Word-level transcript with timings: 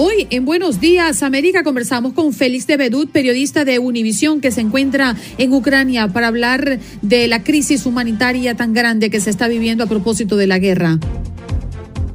Hoy 0.00 0.28
en 0.30 0.44
Buenos 0.44 0.78
Días 0.78 1.24
América 1.24 1.64
conversamos 1.64 2.12
con 2.12 2.32
Félix 2.32 2.68
de 2.68 2.76
Bedut, 2.76 3.10
periodista 3.10 3.64
de 3.64 3.80
Univisión 3.80 4.40
que 4.40 4.52
se 4.52 4.60
encuentra 4.60 5.16
en 5.38 5.52
Ucrania 5.52 6.06
para 6.06 6.28
hablar 6.28 6.78
de 7.02 7.26
la 7.26 7.42
crisis 7.42 7.84
humanitaria 7.84 8.54
tan 8.54 8.74
grande 8.74 9.10
que 9.10 9.20
se 9.20 9.30
está 9.30 9.48
viviendo 9.48 9.82
a 9.82 9.88
propósito 9.88 10.36
de 10.36 10.46
la 10.46 10.60
guerra. 10.60 11.00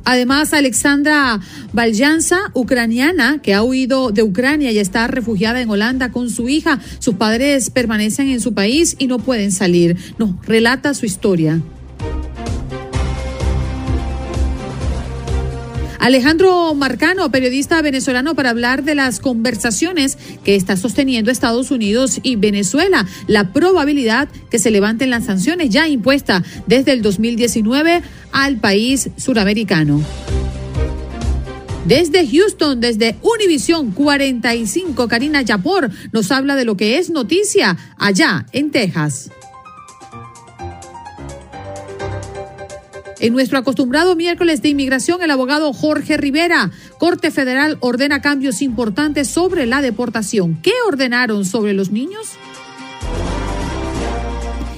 Además, 0.05 0.53
Alexandra 0.53 1.41
Valjanza, 1.73 2.51
ucraniana, 2.53 3.41
que 3.43 3.53
ha 3.53 3.63
huido 3.63 4.11
de 4.13 4.23
Ucrania 4.23 4.71
y 4.71 4.79
está 4.79 5.07
refugiada 5.07 5.59
en 5.59 5.69
Holanda 5.69 6.09
con 6.09 6.29
su 6.29 6.47
hija. 6.47 6.79
Sus 6.99 7.15
padres 7.15 7.69
permanecen 7.69 8.29
en 8.29 8.39
su 8.39 8.53
país 8.53 8.95
y 8.97 9.07
no 9.07 9.19
pueden 9.19 9.51
salir. 9.51 9.97
Nos 10.17 10.45
relata 10.45 10.93
su 10.93 11.05
historia. 11.05 11.61
Alejandro 16.03 16.75
Marcano, 16.75 17.31
periodista 17.31 17.81
venezolano, 17.81 18.35
para 18.35 18.49
hablar 18.49 18.83
de 18.83 18.93
las 18.93 19.21
conversaciones 19.21 20.17
que 20.43 20.57
está 20.57 20.75
sosteniendo 20.75 21.31
Estados 21.31 21.71
Unidos 21.71 22.19
y 22.23 22.35
Venezuela, 22.35 23.07
la 23.27 23.53
probabilidad 23.53 24.27
que 24.51 24.59
se 24.59 24.69
levanten 24.69 25.09
las 25.09 25.23
sanciones 25.23 25.69
ya 25.69 25.87
impuestas 25.87 26.43
desde 26.67 26.91
el 26.91 27.03
2019 27.03 28.01
al 28.33 28.57
país 28.57 29.11
suramericano. 29.15 30.03
Desde 31.85 32.27
Houston, 32.27 32.81
desde 32.81 33.15
Univisión 33.21 33.91
45, 33.91 35.07
Karina 35.07 35.41
Yapor 35.41 35.89
nos 36.11 36.33
habla 36.33 36.57
de 36.57 36.65
lo 36.65 36.75
que 36.75 36.97
es 36.97 37.11
noticia 37.11 37.77
allá 37.97 38.45
en 38.51 38.71
Texas. 38.71 39.31
En 43.23 43.31
nuestro 43.31 43.57
acostumbrado 43.57 44.17
miércoles 44.17 44.61
de 44.61 44.67
inmigración, 44.67 45.21
el 45.21 45.31
abogado 45.31 45.71
Jorge 45.71 46.17
Rivera, 46.17 46.71
Corte 46.97 47.31
Federal 47.31 47.77
ordena 47.79 48.21
cambios 48.21 48.61
importantes 48.61 49.29
sobre 49.29 49.65
la 49.65 49.81
deportación. 49.81 50.59
¿Qué 50.61 50.73
ordenaron 50.85 51.45
sobre 51.45 51.71
los 51.71 51.89
niños? 51.89 52.33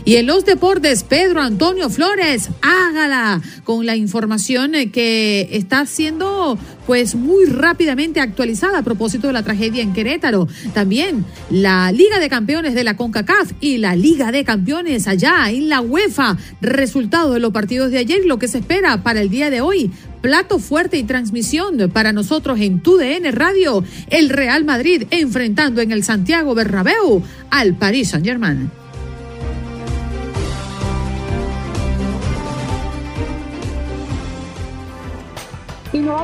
Y 0.07 0.17
en 0.17 0.27
los 0.27 0.45
deportes, 0.45 1.01
Pedro 1.01 1.41
Antonio 1.41 1.89
Flores, 1.89 2.51
hágala 2.61 3.41
con 3.63 3.87
la 3.87 3.95
información 3.95 4.73
que 4.93 5.49
está 5.51 5.87
siendo 5.87 6.59
pues 6.85 7.15
muy 7.15 7.45
rápidamente 7.45 8.19
actualizada 8.19 8.77
a 8.77 8.83
propósito 8.83 9.25
de 9.25 9.33
la 9.33 9.41
tragedia 9.41 9.81
en 9.81 9.93
Querétaro. 9.93 10.47
También 10.75 11.25
la 11.49 11.91
Liga 11.91 12.19
de 12.19 12.29
Campeones 12.29 12.75
de 12.75 12.83
la 12.83 12.95
CONCACAF 12.95 13.53
y 13.59 13.77
la 13.77 13.95
Liga 13.95 14.31
de 14.31 14.45
Campeones 14.45 15.07
allá 15.07 15.49
en 15.49 15.69
la 15.69 15.81
UEFA. 15.81 16.37
Resultado 16.61 17.33
de 17.33 17.39
los 17.39 17.51
partidos 17.51 17.89
de 17.89 17.97
ayer, 17.97 18.25
lo 18.25 18.37
que 18.37 18.47
se 18.47 18.59
espera 18.59 19.01
para 19.01 19.21
el 19.21 19.31
día 19.31 19.49
de 19.49 19.61
hoy. 19.61 19.89
Plato 20.21 20.59
fuerte 20.59 20.97
y 20.97 21.03
transmisión 21.03 21.89
para 21.91 22.13
nosotros 22.13 22.59
en 22.59 22.79
TUDN 22.79 23.31
Radio. 23.31 23.83
El 24.11 24.29
Real 24.29 24.65
Madrid 24.65 25.05
enfrentando 25.09 25.81
en 25.81 25.91
el 25.91 26.03
Santiago 26.03 26.53
Bernabéu 26.53 27.23
al 27.49 27.73
Paris 27.73 28.09
Saint-Germain. 28.09 28.84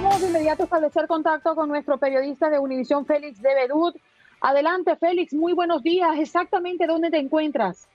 Vamos 0.02 0.22
de 0.22 0.30
inmediato 0.30 0.64
a 0.64 0.66
establecer 0.66 1.08
contacto 1.08 1.56
con 1.56 1.70
nuestro 1.70 1.98
periodista 1.98 2.50
de 2.50 2.60
Univisión, 2.60 3.06
Félix 3.06 3.42
de 3.42 3.50
Bedut. 3.54 3.96
Adelante, 4.42 4.96
Félix, 4.96 5.34
muy 5.34 5.54
buenos 5.54 5.84
días. 5.84 6.18
Exactamente 6.18 6.88
dónde 6.88 7.12
te 7.12 7.18
encuentras. 7.18 7.88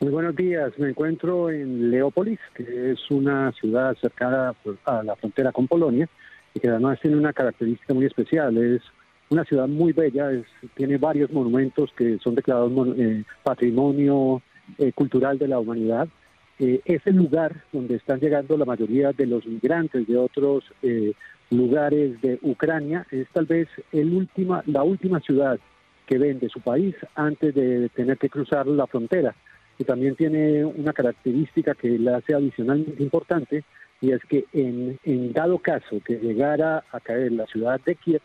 Muy 0.00 0.10
buenos 0.10 0.36
días. 0.36 0.72
Me 0.78 0.90
encuentro 0.90 1.50
en 1.50 1.90
Leópolis, 1.90 2.38
que 2.54 2.92
es 2.92 3.10
una 3.10 3.52
ciudad 3.52 3.96
cercana 4.00 4.54
a 4.84 5.02
la 5.02 5.16
frontera 5.16 5.52
con 5.52 5.66
Polonia 5.66 6.08
y 6.54 6.60
que 6.60 6.68
además 6.68 6.98
tiene 7.00 7.16
una 7.16 7.32
característica 7.32 7.92
muy 7.92 8.06
especial. 8.06 8.56
Es 8.56 8.82
una 9.28 9.44
ciudad 9.44 9.66
muy 9.66 9.92
bella, 9.92 10.30
tiene 10.74 10.96
varios 10.98 11.30
monumentos 11.32 11.92
que 11.96 12.18
son 12.18 12.34
declarados 12.34 12.72
eh, 12.96 13.24
patrimonio 13.42 14.40
eh, 14.78 14.92
cultural 14.92 15.38
de 15.38 15.48
la 15.48 15.58
humanidad 15.58 16.08
eh, 16.60 16.82
es 16.84 17.00
el 17.06 17.16
lugar 17.16 17.64
donde 17.72 17.96
están 17.96 18.20
llegando 18.20 18.58
la 18.58 18.66
mayoría 18.66 19.12
de 19.12 19.24
los 19.24 19.46
migrantes 19.46 20.06
de 20.06 20.18
otros 20.18 20.62
eh, 20.82 21.14
lugares 21.48 22.20
de 22.20 22.38
Ucrania. 22.42 23.06
Es 23.10 23.28
tal 23.32 23.46
vez 23.46 23.66
el 23.92 24.12
última, 24.12 24.62
la 24.66 24.82
última 24.82 25.20
ciudad 25.20 25.58
que 26.06 26.18
ven 26.18 26.38
de 26.38 26.50
su 26.50 26.60
país 26.60 26.94
antes 27.14 27.54
de 27.54 27.88
tener 27.88 28.18
que 28.18 28.28
cruzar 28.28 28.66
la 28.66 28.86
frontera. 28.86 29.34
Y 29.78 29.84
también 29.84 30.16
tiene 30.16 30.62
una 30.66 30.92
característica 30.92 31.74
que 31.74 31.98
la 31.98 32.18
hace 32.18 32.34
adicionalmente 32.34 33.02
importante, 33.02 33.64
y 34.02 34.12
es 34.12 34.22
que 34.24 34.44
en, 34.52 34.98
en 35.04 35.32
dado 35.32 35.58
caso 35.58 36.02
que 36.04 36.18
llegara 36.18 36.84
a 36.92 37.00
caer 37.00 37.32
la 37.32 37.46
ciudad 37.46 37.80
de 37.86 37.94
Kiev, 37.94 38.20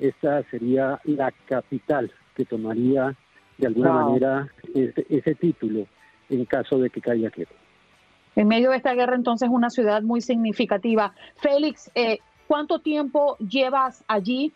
esta 0.00 0.42
sería 0.50 1.00
la 1.04 1.32
capital 1.46 2.10
que 2.34 2.44
tomaría 2.44 3.14
de 3.58 3.66
alguna 3.68 3.92
manera 3.92 4.48
ese, 4.74 5.06
ese 5.08 5.36
título 5.36 5.86
en 6.28 6.44
caso 6.46 6.80
de 6.80 6.90
que 6.90 7.00
caiga 7.00 7.30
Kiev. 7.30 7.48
En 8.36 8.48
medio 8.48 8.70
de 8.70 8.76
esta 8.76 8.94
guerra, 8.94 9.16
entonces, 9.16 9.48
una 9.50 9.70
ciudad 9.70 10.02
muy 10.02 10.20
significativa. 10.20 11.14
Félix, 11.36 11.90
eh, 11.94 12.18
¿cuánto 12.46 12.80
tiempo 12.80 13.36
llevas 13.38 14.04
allí 14.06 14.52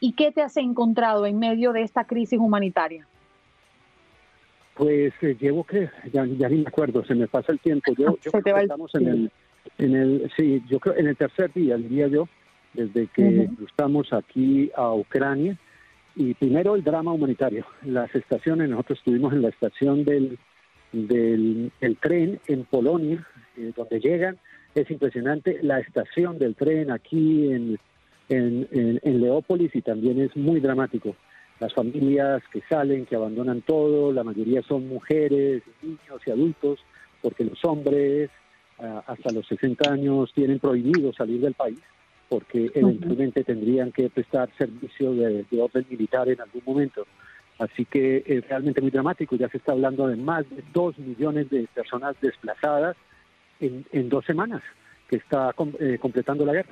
y 0.00 0.12
qué 0.14 0.32
te 0.32 0.42
has 0.42 0.56
encontrado 0.56 1.26
en 1.26 1.38
medio 1.38 1.72
de 1.72 1.82
esta 1.82 2.04
crisis 2.04 2.40
humanitaria? 2.40 3.06
Pues 4.74 5.12
eh, 5.22 5.36
llevo 5.38 5.62
que, 5.62 5.90
ya, 6.12 6.24
ni 6.24 6.36
me 6.36 6.64
acuerdo, 6.66 7.04
se 7.04 7.14
me 7.14 7.28
pasa 7.28 7.52
el 7.52 7.60
tiempo. 7.60 7.92
Yo, 7.96 8.16
estamos 8.56 8.94
en 8.96 9.08
el, 9.08 9.32
en 9.78 9.94
el, 9.94 10.32
sí, 10.36 10.62
yo 10.68 10.80
creo 10.80 10.96
en 10.96 11.06
el 11.06 11.16
tercer 11.16 11.52
día, 11.52 11.76
diría 11.76 12.08
yo, 12.08 12.28
desde 12.74 13.06
que 13.08 13.48
estamos 13.66 14.12
aquí 14.12 14.70
a 14.74 14.92
Ucrania. 14.92 15.56
Y 16.16 16.34
primero 16.34 16.74
el 16.74 16.82
drama 16.82 17.12
humanitario. 17.12 17.64
Las 17.84 18.12
estaciones, 18.14 18.68
nosotros 18.68 18.98
estuvimos 18.98 19.32
en 19.32 19.42
la 19.42 19.50
estación 19.50 20.04
del 20.04 20.38
del 20.92 21.70
tren 22.00 22.40
en 22.46 22.64
Polonia, 22.64 23.26
eh, 23.56 23.72
donde 23.76 24.00
llegan. 24.00 24.38
Es 24.74 24.90
impresionante 24.90 25.58
la 25.62 25.80
estación 25.80 26.38
del 26.38 26.54
tren 26.54 26.90
aquí 26.90 27.52
en, 27.52 27.78
en, 28.28 28.68
en, 29.02 29.20
Leópolis 29.20 29.74
y 29.74 29.82
también 29.82 30.20
es 30.20 30.36
muy 30.36 30.60
dramático. 30.60 31.16
Las 31.58 31.74
familias 31.74 32.42
que 32.52 32.62
salen, 32.68 33.04
que 33.04 33.16
abandonan 33.16 33.62
todo, 33.62 34.12
la 34.12 34.24
mayoría 34.24 34.62
son 34.62 34.88
mujeres, 34.88 35.62
niños 35.82 36.22
y 36.24 36.30
adultos, 36.30 36.78
porque 37.20 37.44
los 37.44 37.62
hombres 37.64 38.30
ah, 38.78 39.02
hasta 39.06 39.32
los 39.32 39.46
60 39.48 39.92
años 39.92 40.32
tienen 40.34 40.58
prohibido 40.58 41.12
salir 41.12 41.40
del 41.40 41.54
país 41.54 41.80
porque 42.30 42.70
eventualmente 42.74 43.42
tendrían 43.42 43.90
que 43.90 44.08
prestar 44.08 44.48
servicio 44.56 45.12
de 45.12 45.44
orden 45.60 45.84
militar 45.90 46.28
en 46.28 46.40
algún 46.40 46.62
momento. 46.64 47.04
Así 47.60 47.84
que 47.84 48.24
es 48.26 48.48
realmente 48.48 48.80
muy 48.80 48.90
dramático. 48.90 49.36
Ya 49.36 49.48
se 49.50 49.58
está 49.58 49.72
hablando 49.72 50.06
de 50.08 50.16
más 50.16 50.48
de 50.48 50.64
dos 50.72 50.98
millones 50.98 51.50
de 51.50 51.68
personas 51.74 52.16
desplazadas 52.22 52.96
en, 53.60 54.08
dos 54.08 54.24
semanas 54.24 54.62
que 55.08 55.16
está 55.16 55.54
eh, 55.78 55.98
completando 56.00 56.46
la 56.46 56.54
guerra. 56.54 56.70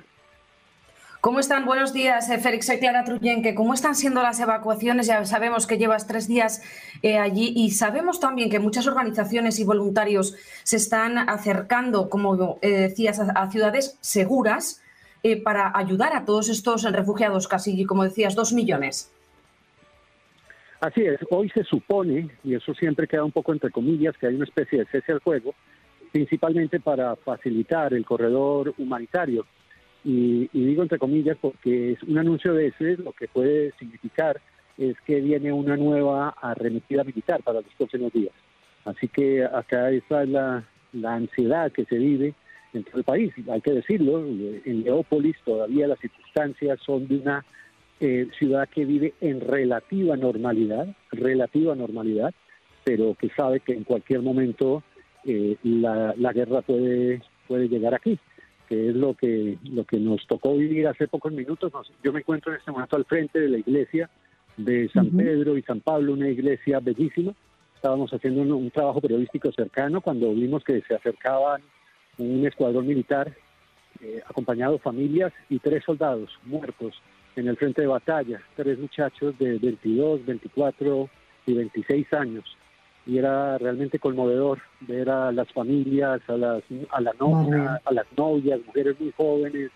¿Cómo 1.21 1.41
están? 1.41 1.67
Buenos 1.67 1.93
días, 1.93 2.31
eh, 2.31 2.39
Félix 2.39 2.71
y. 2.71 3.55
¿Cómo 3.55 3.75
están 3.75 3.97
siendo 3.97 4.23
las 4.23 4.41
evacuaciones? 4.41 5.09
Ya 5.09 5.23
sabemos 5.27 5.67
que 5.67 5.77
llevas 5.77 6.07
tres 6.07 6.27
días 6.27 6.63
eh, 7.03 7.19
allí 7.19 7.53
y 7.55 7.73
sabemos 7.73 8.19
también 8.19 8.49
que 8.49 8.59
muchas 8.59 8.87
organizaciones 8.87 9.59
y 9.59 9.65
voluntarios 9.65 10.37
se 10.63 10.77
están 10.77 11.19
acercando, 11.19 12.09
como 12.09 12.59
decías, 12.63 13.21
a, 13.21 13.51
ciudades 13.51 13.99
seguras 14.01 14.81
para 15.45 15.77
ayudar 15.77 16.17
a 16.17 16.25
todos 16.25 16.49
estos 16.49 16.85
refugiados, 16.85 17.47
casi, 17.47 17.85
como 17.85 18.05
decías, 18.05 18.35
dos 18.35 18.55
millones. 18.55 19.13
Así 20.81 21.01
es, 21.03 21.19
hoy 21.31 21.49
se 21.51 21.65
supone, 21.65 22.31
y 22.45 22.55
eso 22.55 22.73
siempre 22.75 23.09
queda 23.09 23.25
un 23.25 23.33
poco 23.33 23.53
entre 23.53 23.71
comillas, 23.71 24.17
que 24.17 24.29
hay 24.29 24.37
una 24.37 24.45
especie 24.45 24.79
de 24.79 24.87
cese 24.87 25.11
al 25.11 25.21
fuego, 25.21 25.53
principalmente 26.13 26.79
para 26.79 27.17
facilitar 27.17 27.93
el 27.95 28.05
corredor 28.05 28.75
humanitario. 28.79 29.45
Y, 30.05 30.49
digo 30.53 30.83
entre 30.83 31.01
comillas 31.01 31.37
porque 31.41 31.93
es 31.93 32.03
un 32.05 32.19
anuncio 32.19 32.55
de 32.55 32.69
ese, 32.69 32.97
lo 32.97 33.13
que 33.13 33.27
puede 33.27 33.73
significar 33.73 34.41
es 34.77 34.95
que 35.05 35.21
viene 35.21 35.53
una 35.53 35.77
nueva 35.77 36.29
arremetida 36.41 37.03
militar 37.03 37.43
para 37.43 37.61
los 37.61 37.75
próximos 37.77 38.13
días. 38.13 38.33
Así 38.85 39.09
que 39.09 39.45
acá 39.45 39.91
está 39.91 40.25
la, 40.25 40.65
la 40.93 41.15
ansiedad 41.15 41.73
que 41.73 41.87
se 41.87 41.99
vive 41.99 42.35
en 42.73 42.85
todo 42.85 42.99
el 42.99 43.05
país. 43.05 43.35
Hay 43.51 43.61
que 43.61 43.73
decirlo, 43.73 44.25
en 44.25 44.85
Leópolis 44.85 45.37
todavía 45.45 45.89
las 45.89 45.99
circunstancias 45.99 46.79
son 46.87 47.09
de 47.09 47.17
una 47.17 47.45
eh, 48.01 48.29
ciudad 48.39 48.69
que 48.69 48.85
vive 48.85 49.15
en 49.21 49.41
relativa 49.41 50.17
normalidad, 50.17 50.87
relativa 51.11 51.75
normalidad, 51.75 52.33
pero 52.85 53.15
que 53.15 53.29
sabe 53.31 53.61
que 53.61 53.73
en 53.73 53.85
cualquier 53.85 54.23
momento 54.23 54.83
eh, 55.25 55.57
la, 55.65 56.15
la, 56.17 56.33
guerra 56.33 56.63
puede, 56.63 57.23
puede 57.47 57.69
llegar 57.69 57.95
aquí, 57.95 58.19
que 58.69 58.91
es 58.91 58.95
lo 58.95 59.15
que, 59.15 59.59
lo 59.65 59.85
que 59.85 59.99
nos 59.99 60.27
tocó 60.27 60.57
vivir 60.57 60.87
hace 60.87 61.09
pocos 61.09 61.33
minutos. 61.33 61.73
yo 62.03 62.13
me 62.13 62.21
encuentro 62.21 62.53
en 62.53 62.59
este 62.59 62.71
momento 62.71 62.97
al 62.97 63.05
frente 63.05 63.41
de 63.41 63.49
la 63.49 63.59
iglesia 63.59 64.09
de 64.57 64.89
San 64.91 65.11
Pedro 65.11 65.57
y 65.57 65.63
San 65.63 65.81
Pablo, 65.81 66.13
una 66.13 66.29
iglesia 66.29 66.81
bellísima. 66.81 67.33
Estábamos 67.75 68.13
haciendo 68.13 68.43
un, 68.43 68.71
trabajo 68.71 69.01
periodístico 69.01 69.53
cercano 69.53 70.01
cuando 70.01 70.33
vimos 70.35 70.65
que 70.65 70.81
se 70.83 70.95
acercaban 70.95 71.63
un 72.19 72.47
escuadrón 72.47 72.87
militar 72.87 73.33
eh, 74.01 74.21
acompañado 74.27 74.79
familias 74.79 75.33
y 75.49 75.59
tres 75.59 75.85
soldados 75.85 76.31
muertos 76.45 77.01
en 77.39 77.47
el 77.47 77.57
frente 77.57 77.83
de 77.83 77.87
batalla, 77.87 78.41
tres 78.57 78.79
muchachos 78.79 79.39
de 79.39 79.59
22, 79.59 80.27
24 80.27 81.09
y 81.47 81.55
26 81.55 82.13
años. 82.15 82.57
Y 83.07 83.17
era 83.17 83.57
realmente 83.59 83.99
conmovedor 83.99 84.61
ver 84.81 85.09
a 85.09 85.31
las 85.31 85.51
familias, 85.53 86.21
a 86.29 86.37
las, 86.37 86.63
a 86.91 87.01
la 87.01 87.13
novia, 87.19 87.81
a 87.85 87.93
las 87.93 88.07
novias, 88.17 88.61
mujeres 88.67 89.01
muy 89.01 89.13
jóvenes, 89.17 89.71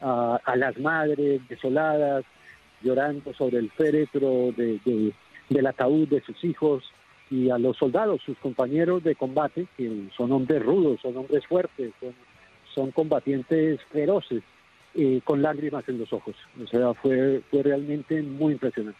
a, 0.00 0.54
las 0.56 0.78
madres 0.78 1.46
desoladas, 1.48 2.24
llorando 2.82 3.34
sobre 3.34 3.58
el 3.58 3.70
féretro 3.72 4.52
de, 4.56 5.12
del 5.48 5.66
ataúd 5.66 6.08
de 6.08 6.22
sus 6.22 6.42
hijos 6.44 6.84
y 7.30 7.50
a 7.50 7.58
los 7.58 7.76
soldados, 7.76 8.20
sus 8.24 8.38
compañeros 8.38 9.02
de 9.02 9.16
combate, 9.16 9.66
que 9.76 10.08
son 10.16 10.32
hombres 10.32 10.62
rudos, 10.62 11.00
son 11.00 11.16
hombres 11.16 11.44
fuertes, 11.46 11.92
son, 12.00 12.14
son 12.74 12.90
combatientes 12.92 13.80
feroces 13.90 14.42
con 15.24 15.42
lágrimas 15.42 15.88
en 15.88 15.98
los 15.98 16.12
ojos. 16.12 16.36
O 16.62 16.66
sea, 16.66 16.94
fue, 16.94 17.42
fue 17.50 17.62
realmente 17.62 18.22
muy 18.22 18.54
impresionante. 18.54 18.98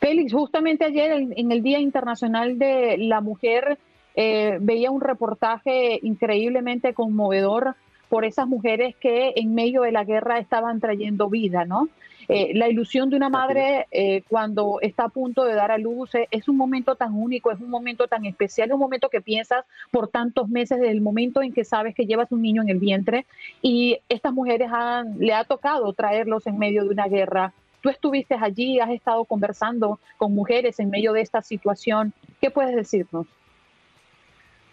Félix, 0.00 0.32
justamente 0.32 0.84
ayer 0.84 1.12
en, 1.12 1.52
el 1.52 1.62
Día 1.62 1.78
Internacional 1.78 2.58
de 2.58 2.96
la 2.98 3.20
Mujer 3.20 3.78
eh, 4.14 4.58
veía 4.60 4.90
un 4.90 5.00
reportaje 5.00 5.98
increíblemente 6.02 6.94
conmovedor 6.94 7.76
por 8.08 8.24
esas 8.24 8.46
mujeres 8.46 8.94
que 8.96 9.32
en 9.36 9.54
medio 9.54 9.82
de 9.82 9.92
la 9.92 10.04
guerra 10.04 10.38
estaban 10.38 10.80
trayendo 10.80 11.28
vida, 11.28 11.64
¿no? 11.64 11.88
Eh, 12.28 12.52
la 12.54 12.68
ilusión 12.68 13.08
de 13.08 13.16
una 13.16 13.28
madre 13.28 13.86
eh, 13.92 14.22
cuando 14.28 14.80
está 14.80 15.04
a 15.04 15.08
punto 15.08 15.44
de 15.44 15.54
dar 15.54 15.70
a 15.70 15.78
luz 15.78 16.12
eh, 16.16 16.26
es 16.32 16.48
un 16.48 16.56
momento 16.56 16.96
tan 16.96 17.14
único, 17.14 17.52
es 17.52 17.60
un 17.60 17.70
momento 17.70 18.08
tan 18.08 18.24
especial, 18.24 18.68
es 18.68 18.74
un 18.74 18.80
momento 18.80 19.08
que 19.08 19.20
piensas 19.20 19.64
por 19.92 20.08
tantos 20.08 20.48
meses 20.48 20.80
desde 20.80 20.90
el 20.90 21.00
momento 21.00 21.40
en 21.40 21.52
que 21.52 21.64
sabes 21.64 21.94
que 21.94 22.06
llevas 22.06 22.32
un 22.32 22.42
niño 22.42 22.62
en 22.62 22.68
el 22.68 22.78
vientre 22.78 23.26
y 23.62 23.98
estas 24.08 24.32
mujeres 24.32 24.70
han, 24.72 25.18
le 25.20 25.34
ha 25.34 25.44
tocado 25.44 25.92
traerlos 25.92 26.46
en 26.48 26.58
medio 26.58 26.82
de 26.82 26.90
una 26.90 27.06
guerra. 27.06 27.52
Tú 27.80 27.90
estuviste 27.90 28.34
allí, 28.34 28.80
has 28.80 28.90
estado 28.90 29.24
conversando 29.24 30.00
con 30.16 30.34
mujeres 30.34 30.80
en 30.80 30.90
medio 30.90 31.12
de 31.12 31.20
esta 31.20 31.42
situación. 31.42 32.12
¿Qué 32.40 32.50
puedes 32.50 32.74
decirnos? 32.74 33.28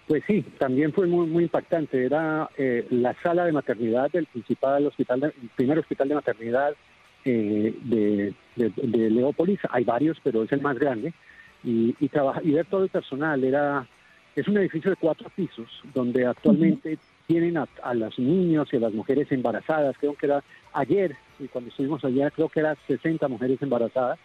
Pues 0.07 0.23
sí, 0.27 0.43
también 0.57 0.91
fue 0.91 1.07
muy, 1.07 1.27
muy 1.27 1.43
impactante. 1.43 2.05
Era 2.05 2.49
la 2.89 3.15
sala 3.21 3.45
de 3.45 3.51
maternidad 3.51 4.11
del 4.11 4.25
principal 4.25 4.85
hospital, 4.87 5.23
el 5.23 5.49
primer 5.55 5.79
hospital 5.79 6.09
de 6.09 6.15
maternidad 6.15 6.75
eh, 7.25 7.73
de, 7.83 8.33
de, 8.57 9.09
Leópolis, 9.09 9.59
hay 9.69 9.85
varios, 9.85 10.17
pero 10.21 10.43
es 10.43 10.51
el 10.51 10.61
más 10.61 10.77
grande, 10.77 11.13
y, 11.63 11.95
y, 11.99 12.09
trabaja, 12.09 12.41
y 12.43 12.51
ver 12.51 12.65
todo 12.65 12.83
el 12.83 12.89
personal, 12.89 13.41
era 13.43 13.87
es 14.35 14.47
un 14.47 14.57
edificio 14.57 14.89
de 14.89 14.97
cuatro 14.97 15.29
pisos, 15.33 15.69
donde 15.93 16.25
actualmente 16.25 16.97
tienen 17.27 17.55
a, 17.55 17.67
a, 17.81 17.93
los 17.93 18.17
niños 18.19 18.67
y 18.71 18.77
a 18.77 18.79
las 18.79 18.93
mujeres 18.93 19.31
embarazadas, 19.31 19.95
creo 19.99 20.15
que 20.15 20.25
era 20.25 20.43
ayer, 20.73 21.15
y 21.39 21.47
cuando 21.47 21.69
estuvimos 21.69 22.03
ayer, 22.03 22.31
creo 22.33 22.49
que 22.49 22.59
eran 22.59 22.75
60 22.87 23.27
mujeres 23.29 23.61
embarazadas, 23.61 24.19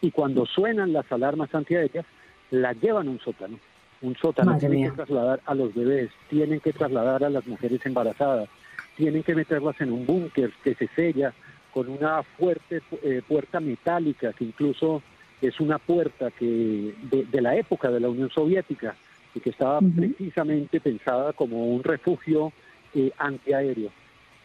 y 0.00 0.12
cuando 0.12 0.46
suenan 0.46 0.92
las 0.92 1.10
alarmas 1.10 1.52
antiaéreas, 1.52 2.06
las 2.50 2.80
llevan 2.80 3.08
a 3.08 3.10
un 3.10 3.18
sótano. 3.18 3.58
Un 4.00 4.16
sótano 4.16 4.56
tienen 4.58 4.90
que 4.90 4.96
trasladar 4.96 5.40
a 5.44 5.54
los 5.54 5.74
bebés, 5.74 6.10
tienen 6.28 6.60
que 6.60 6.72
trasladar 6.72 7.24
a 7.24 7.30
las 7.30 7.46
mujeres 7.46 7.84
embarazadas, 7.84 8.48
tienen 8.96 9.22
que 9.22 9.34
meterlas 9.34 9.80
en 9.80 9.92
un 9.92 10.06
búnker 10.06 10.52
que 10.62 10.74
se 10.74 10.88
sella, 10.88 11.32
con 11.72 11.88
una 11.88 12.22
fuerte 12.22 12.82
eh, 13.02 13.22
puerta 13.26 13.60
metálica 13.60 14.32
que 14.32 14.44
incluso 14.44 15.02
es 15.40 15.60
una 15.60 15.78
puerta 15.78 16.30
que 16.30 16.94
de, 17.02 17.40
la 17.40 17.54
época 17.56 17.90
de 17.90 18.00
la 18.00 18.08
Unión 18.08 18.30
Soviética 18.30 18.96
y 19.34 19.40
que 19.40 19.50
estaba 19.50 19.78
precisamente 19.80 20.80
pensada 20.80 21.32
como 21.32 21.66
un 21.66 21.84
refugio 21.84 22.52
eh, 22.94 23.12
antiaéreo. 23.18 23.90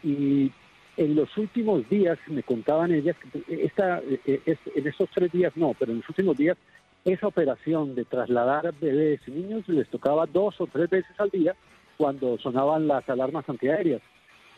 Y 0.02 0.52
en 0.96 1.16
los 1.16 1.36
últimos 1.36 1.88
días 1.88 2.18
me 2.28 2.42
contaban 2.42 2.92
ellas 2.92 3.16
que 3.32 3.64
esta, 3.64 4.00
eh, 4.00 4.40
en 4.46 4.86
estos 4.86 5.08
tres 5.12 5.32
días 5.32 5.52
no, 5.56 5.74
pero 5.76 5.92
en 5.92 5.98
los 5.98 6.08
últimos 6.08 6.36
días 6.36 6.56
esa 7.04 7.26
operación 7.26 7.94
de 7.94 8.04
trasladar 8.04 8.72
bebés 8.80 9.20
y 9.26 9.30
niños 9.30 9.68
les 9.68 9.88
tocaba 9.88 10.26
dos 10.26 10.60
o 10.60 10.66
tres 10.66 10.88
veces 10.88 11.18
al 11.18 11.30
día 11.30 11.54
cuando 11.96 12.38
sonaban 12.38 12.88
las 12.88 13.08
alarmas 13.08 13.48
antiaéreas 13.48 14.00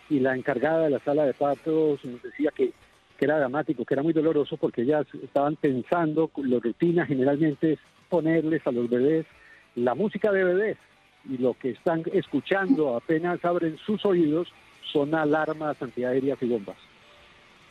y 0.08 0.20
la 0.20 0.36
encargada 0.36 0.84
de 0.84 0.90
la 0.90 1.00
sala 1.00 1.24
de 1.24 1.34
partos 1.34 2.04
nos 2.04 2.22
decía 2.22 2.50
que, 2.54 2.72
era 3.18 3.38
dramático, 3.38 3.84
que 3.84 3.94
era 3.94 4.02
muy 4.02 4.12
doloroso 4.12 4.58
porque 4.58 4.82
ellas 4.82 5.06
estaban 5.22 5.56
pensando, 5.56 6.30
la 6.36 6.60
rutina 6.60 7.06
generalmente 7.06 7.72
es 7.72 7.78
ponerles 8.10 8.64
a 8.66 8.72
los 8.72 8.88
bebés 8.90 9.26
la 9.74 9.94
música 9.94 10.30
de 10.30 10.44
bebés 10.44 10.76
y 11.28 11.38
lo 11.38 11.54
que 11.54 11.70
están 11.70 12.02
escuchando 12.12 12.96
apenas 12.96 13.44
abren 13.44 13.78
sus 13.78 14.04
oídos 14.04 14.48
son 14.92 15.14
alarmas 15.14 15.80
antiaéreas 15.82 16.40
y 16.42 16.46
bombas. 16.46 16.76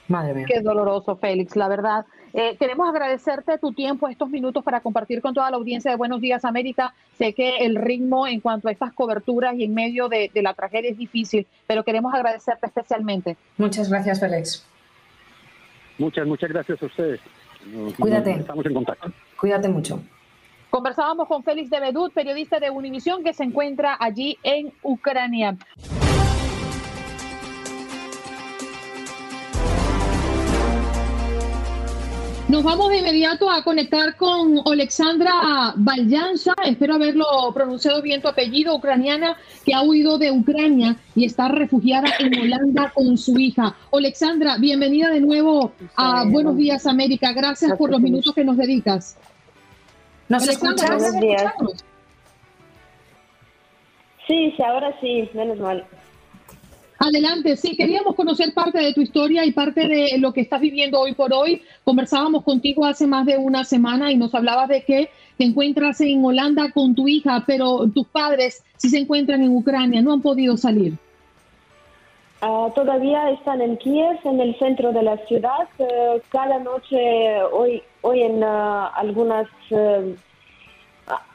Madre 0.07 0.34
mía. 0.34 0.46
Qué 0.48 0.62
doloroso, 0.62 1.16
Félix, 1.16 1.56
la 1.56 1.68
verdad. 1.68 2.06
Eh, 2.34 2.57
queremos 2.57 2.90
agradecerte 2.90 3.57
tu 3.57 3.72
tiempo, 3.72 4.10
estos 4.10 4.30
minutos 4.30 4.63
para 4.63 4.81
compartir 4.81 5.22
con 5.22 5.34
toda 5.34 5.50
la 5.50 5.57
audiencia 5.57 5.90
de 5.90 5.98
Buenos 5.98 6.19
Días 6.19 6.44
América. 6.44 6.94
Sé 7.18 7.34
que 7.34 7.60
el 7.60 7.75
ritmo 7.75 8.27
en 8.27 8.41
cuanto 8.41 8.68
a 8.68 8.72
estas 8.72 8.91
coberturas 8.94 9.56
y 9.56 9.63
en 9.63 9.74
medio 9.74 10.10
de, 10.10 10.30
la 10.36 10.53
tragedia 10.53 10.91
es 10.91 10.98
difícil, 10.98 11.48
pero 11.65 11.84
queremos 11.84 12.13
agradecerte 12.13 12.68
especialmente. 12.68 13.38
Muchas 13.58 13.89
gracias, 13.89 14.20
Félix. 14.20 14.68
Muchas, 15.98 16.27
muchas 16.27 16.50
gracias 16.50 16.84
a 16.84 16.86
ustedes. 16.86 17.22
Cuídate. 17.98 18.32
estamos 18.32 18.65
en 18.65 18.74
contacto. 18.74 19.12
Cuídate 19.39 19.70
mucho. 19.70 20.01
Conversábamos 20.70 21.30
con 21.30 21.41
Félix 21.41 21.70
de 21.70 21.80
Bedut, 21.80 22.13
periodista 22.13 22.60
de 22.60 22.70
Univisión, 22.70 23.24
que 23.24 23.34
se 23.34 23.46
encuentra 23.46 23.96
allí 23.98 24.38
en 24.44 24.74
Ucrania. 24.84 25.56
Nos 32.56 32.64
vamos 32.64 32.88
de 32.88 33.00
inmediato 33.00 33.52
a 33.52 33.62
conectar 33.66 34.16
con 34.16 34.62
Alexandra 34.66 35.74
Valyanza, 35.76 36.54
espero 36.64 36.94
haberlo 36.94 37.26
pronunciado 37.54 38.02
bien 38.02 38.22
tu 38.22 38.30
apellido, 38.30 38.74
ucraniana, 38.74 39.36
que 39.66 39.74
ha 39.74 39.82
huido 39.82 40.18
de 40.18 40.32
Ucrania 40.32 40.96
y 41.16 41.26
está 41.26 41.50
refugiada 41.50 42.08
en 42.18 42.40
Holanda 42.40 42.94
con 42.96 43.18
su 43.18 43.38
hija. 43.38 43.76
Alexandra, 43.92 44.56
bienvenida 44.58 45.10
de 45.10 45.20
nuevo 45.20 45.74
a 45.98 46.24
Buenos 46.24 46.56
Días 46.56 46.88
América. 46.88 47.34
Gracias 47.34 47.78
por 47.78 47.92
los 47.92 48.00
minutos 48.00 48.34
que 48.34 48.46
nos 48.46 48.56
dedicas. 48.56 49.18
¿Nos 50.30 50.48
escuchas? 50.48 51.12
Sí, 54.28 54.54
sí, 54.56 54.64
ahora 54.64 54.98
sí, 55.02 55.30
menos 55.34 55.60
mal. 55.60 55.86
Adelante, 57.06 57.56
sí, 57.56 57.78
queríamos 57.78 58.16
conocer 58.16 58.52
parte 58.52 58.80
de 58.80 58.92
tu 58.92 59.00
historia 59.00 59.46
y 59.46 59.52
parte 59.52 59.88
de 59.88 60.18
lo 60.18 60.34
que 60.34 60.42
estás 60.42 60.60
viviendo 60.60 61.00
hoy 61.00 61.14
por 61.14 61.32
hoy. 61.34 61.62
Conversábamos 61.84 62.44
contigo 62.44 62.84
hace 62.84 63.06
más 63.06 63.28
de 63.28 63.38
una 63.38 63.64
semana 63.64 64.12
y 64.12 64.18
nos 64.18 64.34
hablabas 64.34 64.70
de 64.70 64.84
que 64.84 65.12
te 65.38 65.44
encuentras 65.44 66.02
en 66.02 66.26
Holanda 66.26 66.72
con 66.72 66.96
tu 66.96 67.08
hija, 67.08 67.44
pero 67.46 67.88
tus 67.94 68.08
padres 68.08 68.64
sí 68.78 68.90
se 68.90 68.98
encuentran 68.98 69.44
en 69.44 69.56
Ucrania, 69.56 70.02
no 70.02 70.14
han 70.14 70.24
podido 70.24 70.58
salir. 70.58 70.94
Ah, 72.42 72.70
todavía 72.74 73.30
están 73.30 73.62
en 73.62 73.78
Kiev, 73.78 74.18
en 74.24 74.42
el 74.42 74.58
centro 74.58 74.92
de 74.92 75.04
la 75.04 75.18
ciudad. 75.28 75.68
Eh, 75.78 76.22
cada 76.30 76.58
noche, 76.58 76.98
hoy, 77.52 77.84
hoy 78.02 78.24
en 78.24 78.44
ah, 78.44 78.88
algunas 78.96 79.48
eh, 79.70 80.16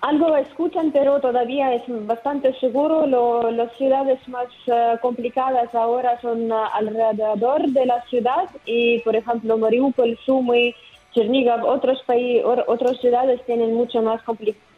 algo 0.00 0.36
escuchan, 0.36 0.90
pero 0.90 1.20
todavía 1.20 1.74
es 1.74 1.82
bastante 2.06 2.52
seguro. 2.58 3.06
las 3.50 3.72
ciudades 3.76 4.18
más 4.28 4.48
eh, 4.66 4.96
complicadas 5.00 5.74
ahora 5.74 6.20
son 6.20 6.50
eh, 6.50 6.54
alrededor 6.72 7.68
de 7.68 7.86
la 7.86 8.02
ciudad 8.06 8.48
y, 8.64 8.98
por 9.00 9.14
ejemplo, 9.14 9.56
Mariupol, 9.58 10.18
Sumy, 10.24 10.74
Chernigov, 11.14 11.64
otros 11.64 12.02
países, 12.04 12.44
otras 12.66 12.98
ciudades 12.98 13.44
tienen 13.46 13.74
mucho 13.74 14.02
más 14.02 14.20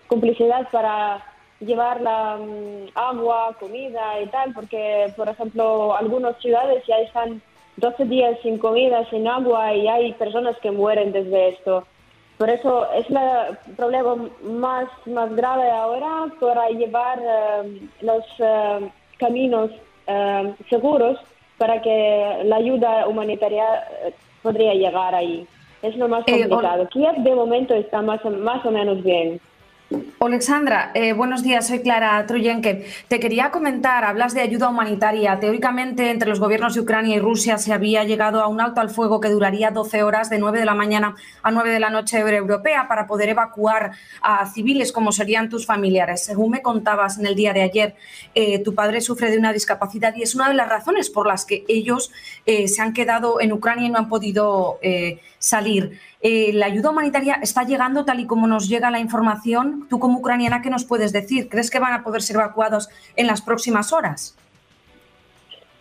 complicidad 0.09 0.69
para 0.71 1.25
llevar 1.61 2.01
la 2.01 2.37
mm, 2.37 2.89
agua, 2.95 3.57
comida 3.59 4.21
y 4.21 4.27
tal, 4.27 4.53
porque, 4.53 5.13
por 5.17 5.29
ejemplo, 5.29 5.97
algunas 5.97 6.37
ciudades 6.39 6.85
ya 6.87 6.99
están 6.99 7.41
12 7.77 8.05
días 8.05 8.39
sin 8.43 8.59
comida, 8.59 9.09
sin 9.09 9.27
agua 9.27 9.75
y 9.75 9.89
hay 9.89 10.13
personas 10.13 10.59
que 10.59 10.71
mueren 10.71 11.13
desde 11.13 11.51
esto. 11.51 11.87
Por 12.43 12.51
eso 12.51 12.93
es 12.95 13.07
el 13.09 13.75
problema 13.77 14.17
más, 14.43 14.89
más 15.07 15.33
grave 15.37 15.71
ahora 15.71 16.27
para 16.41 16.69
llevar 16.71 17.21
eh, 17.23 17.89
los 18.01 18.25
eh, 18.41 18.91
caminos 19.17 19.71
eh, 20.09 20.53
seguros 20.69 21.21
para 21.57 21.81
que 21.81 22.41
la 22.43 22.57
ayuda 22.57 23.07
humanitaria 23.07 23.65
podría 24.43 24.75
llegar 24.75 25.15
ahí. 25.15 25.47
Es 25.83 25.97
lo 25.97 26.09
más 26.09 26.25
complicado. 26.25 26.89
Kiev 26.89 27.15
de 27.19 27.33
momento 27.33 27.75
está 27.75 28.03
más, 28.03 28.25
más 28.25 28.67
o 28.67 28.73
menos 28.73 29.05
bien. 29.05 29.41
Alexandra, 30.21 30.93
eh, 30.95 31.13
buenos 31.13 31.43
días, 31.43 31.67
soy 31.67 31.81
Clara 31.81 32.25
Truyenke. 32.27 32.87
Te 33.09 33.21
quería 33.21 33.51
comentar, 33.51 34.05
hablas 34.05 34.35
de 34.35 34.41
ayuda 34.41 34.69
humanitaria. 34.69 35.39
Teóricamente, 35.41 36.11
entre 36.11 36.29
los 36.29 36.41
gobiernos 36.41 36.75
de 36.75 36.81
Ucrania 36.81 37.17
y 37.17 37.19
Rusia 37.19 37.59
se 37.59 37.73
había 37.73 38.05
llegado 38.05 38.41
a 38.41 38.49
un 38.49 38.61
alto 38.61 38.81
al 38.81 38.91
fuego 38.91 39.21
que 39.21 39.29
duraría 39.29 39.71
12 39.71 40.03
horas, 40.03 40.31
de 40.31 40.39
9 40.39 40.61
de 40.61 40.65
la 40.65 40.75
mañana 40.75 41.17
a 41.43 41.51
9 41.51 41.71
de 41.71 41.81
la 41.81 41.91
noche 41.91 42.19
europea, 42.19 42.89
para 42.89 43.07
poder 43.07 43.29
evacuar 43.31 43.93
a 44.23 44.47
civiles 44.47 44.93
como 44.93 45.13
serían 45.13 45.49
tus 45.49 45.67
familiares. 45.67 46.25
Según 46.25 46.53
me 46.53 46.63
contabas 46.63 47.19
en 47.19 47.27
el 47.27 47.35
día 47.35 47.53
de 47.53 47.63
ayer, 47.63 47.95
eh, 48.35 48.61
tu 48.61 48.75
padre 48.75 49.01
sufre 49.01 49.31
de 49.31 49.39
una 49.39 49.53
discapacidad 49.53 50.15
y 50.17 50.23
es 50.23 50.35
una 50.35 50.49
de 50.49 50.55
las 50.55 50.69
razones 50.69 51.11
por 51.11 51.27
las 51.27 51.45
que 51.45 51.65
ellos 51.69 52.13
eh, 52.47 52.69
se 52.69 52.81
han 52.81 52.93
quedado 52.93 53.41
en 53.41 53.53
Ucrania 53.53 53.87
y 53.87 53.91
no 53.91 53.99
han 53.99 54.09
podido 54.09 54.79
salir. 55.39 55.99
Eh, 56.25 56.52
¿La 56.52 56.67
ayuda 56.67 56.91
humanitaria 56.91 57.41
está 57.43 57.64
llegando 57.64 58.05
tal 58.05 58.21
y 58.21 58.26
como 58.26 58.47
nos 58.47 58.69
llega 58.69 58.93
la 58.93 59.00
información? 59.00 59.88
Tú 59.91 59.99
como 59.99 60.19
ucraniana, 60.19 60.62
¿qué 60.62 60.71
nos 60.71 60.85
puedes 60.85 61.12
decir? 61.12 61.49
¿Crees 61.49 61.69
que 61.69 61.81
van 61.81 61.95
a 61.95 62.05
poder 62.05 62.23
ser 62.23 62.37
evacuados 62.37 62.88
en 63.17 63.26
las 63.26 63.43
próximas 63.43 63.93
horas? 63.93 64.38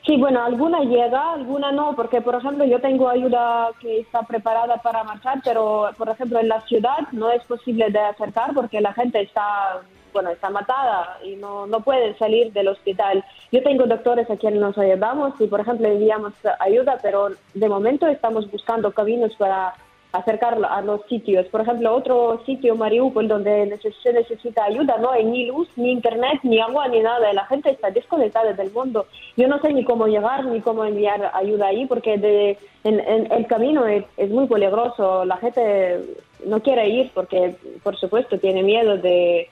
Sí, 0.03 0.17
bueno, 0.17 0.43
alguna 0.43 0.79
llega, 0.79 1.33
alguna 1.33 1.71
no, 1.71 1.95
porque 1.95 2.21
por 2.21 2.33
ejemplo 2.33 2.65
yo 2.65 2.81
tengo 2.81 3.07
ayuda 3.07 3.69
que 3.79 3.99
está 3.99 4.23
preparada 4.23 4.77
para 4.77 5.03
marchar, 5.03 5.41
pero 5.43 5.91
por 5.95 6.09
ejemplo 6.09 6.39
en 6.39 6.47
la 6.47 6.59
ciudad 6.61 7.07
no 7.11 7.29
es 7.29 7.43
posible 7.43 7.91
de 7.91 7.99
acercar 7.99 8.55
porque 8.55 8.81
la 8.81 8.93
gente 8.93 9.21
está, 9.21 9.81
bueno, 10.11 10.31
está 10.31 10.49
matada 10.49 11.19
y 11.23 11.35
no, 11.35 11.67
no 11.67 11.81
puede 11.81 12.17
salir 12.17 12.51
del 12.51 12.69
hospital. 12.69 13.23
Yo 13.51 13.61
tengo 13.61 13.85
doctores 13.85 14.27
a 14.31 14.37
quienes 14.37 14.59
nos 14.59 14.75
ayudamos 14.75 15.39
y 15.39 15.45
por 15.45 15.59
ejemplo 15.59 15.87
enviamos 15.87 16.33
ayuda, 16.59 16.97
pero 17.03 17.29
de 17.53 17.69
momento 17.69 18.07
estamos 18.07 18.49
buscando 18.49 18.91
caminos 18.91 19.35
para 19.35 19.75
acercarlo 20.11 20.69
a 20.69 20.81
los 20.81 21.01
sitios. 21.07 21.47
Por 21.47 21.61
ejemplo, 21.61 21.95
otro 21.95 22.41
sitio, 22.45 22.75
Mariupol, 22.75 23.27
donde 23.27 23.79
se 24.03 24.13
necesita 24.13 24.65
ayuda, 24.65 24.97
no 24.97 25.11
hay 25.11 25.23
ni 25.23 25.45
luz, 25.45 25.69
ni 25.75 25.91
internet, 25.91 26.39
ni 26.43 26.59
agua, 26.59 26.87
ni 26.89 26.99
nada. 26.99 27.31
La 27.33 27.45
gente 27.45 27.69
está 27.71 27.91
desconectada 27.91 28.53
del 28.53 28.71
mundo. 28.71 29.05
Yo 29.37 29.47
no 29.47 29.59
sé 29.59 29.73
ni 29.73 29.85
cómo 29.85 30.07
llegar, 30.07 30.45
ni 30.45 30.61
cómo 30.61 30.83
enviar 30.83 31.31
ayuda 31.33 31.67
ahí, 31.67 31.85
porque 31.85 32.17
de, 32.17 32.57
en, 32.83 33.31
el 33.31 33.47
camino 33.47 33.85
es, 33.87 34.29
muy 34.29 34.47
peligroso. 34.47 35.23
La 35.23 35.37
gente 35.37 36.01
no 36.45 36.61
quiere 36.61 36.89
ir 36.89 37.11
porque, 37.13 37.55
por 37.81 37.97
supuesto, 37.97 38.37
tiene 38.37 38.63
miedo 38.63 38.97
de, 38.97 39.49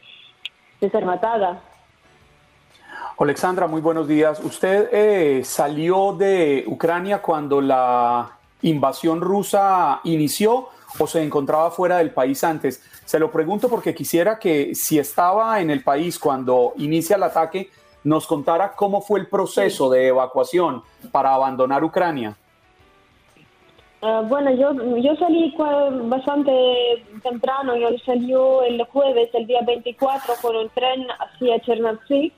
ser 0.80 1.06
matada. 1.06 1.62
Alexandra, 3.18 3.68
muy 3.68 3.82
buenos 3.82 4.08
días. 4.08 4.40
Usted 4.42 4.90
eh, 4.92 5.44
salió 5.44 6.14
de 6.14 6.64
Ucrania 6.68 7.22
cuando 7.22 7.60
la 7.60 8.39
invasión 8.62 9.22
rusa 9.22 10.02
inició 10.04 10.70
o 10.98 11.08
se 11.08 11.24
encontraba 11.24 11.72
fuera 11.72 11.98
del 11.98 12.12
país 12.12 12.44
antes? 12.44 12.84
Se 13.06 13.20
lo 13.20 13.32
pregunto 13.32 13.70
porque 13.70 13.96
quisiera 13.96 14.40
que 14.40 14.76
si 14.76 15.00
estaba 15.00 15.60
en 15.62 15.70
el 15.70 15.84
país 15.84 16.20
cuando 16.20 16.74
inicia 16.78 17.16
el 17.16 17.24
ataque, 17.24 17.70
nos 18.04 18.28
contara 18.28 18.76
cómo 18.76 19.02
fue 19.02 19.20
el 19.20 19.28
proceso 19.28 19.90
de 19.90 20.08
evacuación 20.08 20.84
para 21.12 21.34
abandonar 21.34 21.84
Ucrania. 21.84 22.38
Ah, 24.02 24.24
bueno, 24.26 24.52
yo, 24.52 24.72
yo 24.98 25.16
salí 25.18 25.54
bastante 26.04 26.52
temprano, 27.22 27.76
yo 27.76 27.90
salí 28.06 28.32
el 28.68 28.82
jueves, 28.86 29.30
el 29.34 29.46
día 29.46 29.60
24, 29.66 30.36
con 30.42 30.56
un 30.56 30.70
tren 30.70 31.06
hacia 31.20 31.60
Chernivtsi 31.60 32.32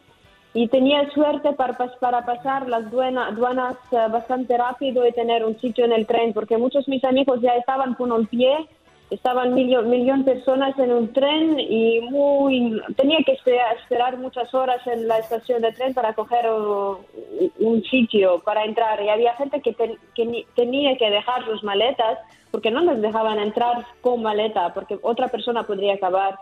y 0.54 0.68
tenía 0.68 1.10
suerte 1.12 1.54
para, 1.54 1.78
para 2.00 2.26
pasar 2.26 2.68
las 2.68 2.86
aduanas 2.86 3.76
eh, 3.92 3.98
bastante 4.12 4.58
rápido 4.58 5.08
y 5.08 5.14
tener 5.14 5.46
un 5.46 5.60
sitio 5.60 5.86
en 5.86 5.94
el 5.94 6.06
tren, 6.06 6.34
porque 6.34 6.58
muchos 6.58 6.86
de 6.86 6.92
mis 6.92 7.04
amigos 7.06 7.40
ya 7.42 7.56
estaban 7.56 7.94
con 7.94 8.12
un 8.12 8.26
pie, 8.28 8.68
estaban 9.10 9.54
millón, 9.54 9.90
millón 9.90 10.24
personas 10.26 10.78
en 10.78 10.92
un 10.92 11.14
tren 11.14 11.58
y 11.60 12.02
muy 12.02 12.82
tenía 12.98 13.20
que 13.26 13.34
esperar, 13.34 14.18
muchas 14.18 14.54
horas 14.54 14.86
en 14.88 15.08
la 15.08 15.20
estación 15.20 15.62
de 15.62 15.72
tren 15.72 15.94
para 15.94 16.14
coger 16.14 16.50
un, 16.50 17.84
sitio 17.84 18.40
para 18.40 18.64
entrar. 18.64 19.02
Y 19.02 19.10
había 19.10 19.34
gente 19.36 19.62
que, 19.62 19.74
que 19.74 20.46
tenía 20.56 20.98
que 20.98 21.10
dejar 21.10 21.46
sus 21.46 21.64
maletas 21.64 22.20
porque 22.52 22.72
no 22.72 22.82
les 22.82 23.02
dejaban 23.02 23.40
entrar 23.40 23.86
con 24.02 24.22
maleta 24.22 24.74
porque 24.74 25.00
otra 25.02 25.30
persona 25.30 25.64
podría 25.64 25.94
acabar 25.94 26.36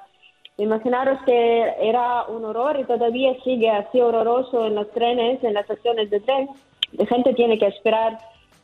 Imaginaros 0.59 1.21
que 1.25 1.73
era 1.79 2.25
un 2.25 2.43
horror 2.43 2.77
y 2.77 2.83
todavía 2.83 3.33
sigue 3.45 3.69
así 3.69 4.01
horroroso 4.01 4.67
en 4.67 4.75
los 4.75 4.91
trenes, 4.91 5.41
en 5.41 5.53
las 5.53 5.69
estaciones 5.69 6.09
de 6.09 6.19
tren. 6.19 6.49
La 6.91 7.05
gente 7.05 7.33
tiene 7.33 7.57
que 7.57 7.67
esperar 7.67 8.19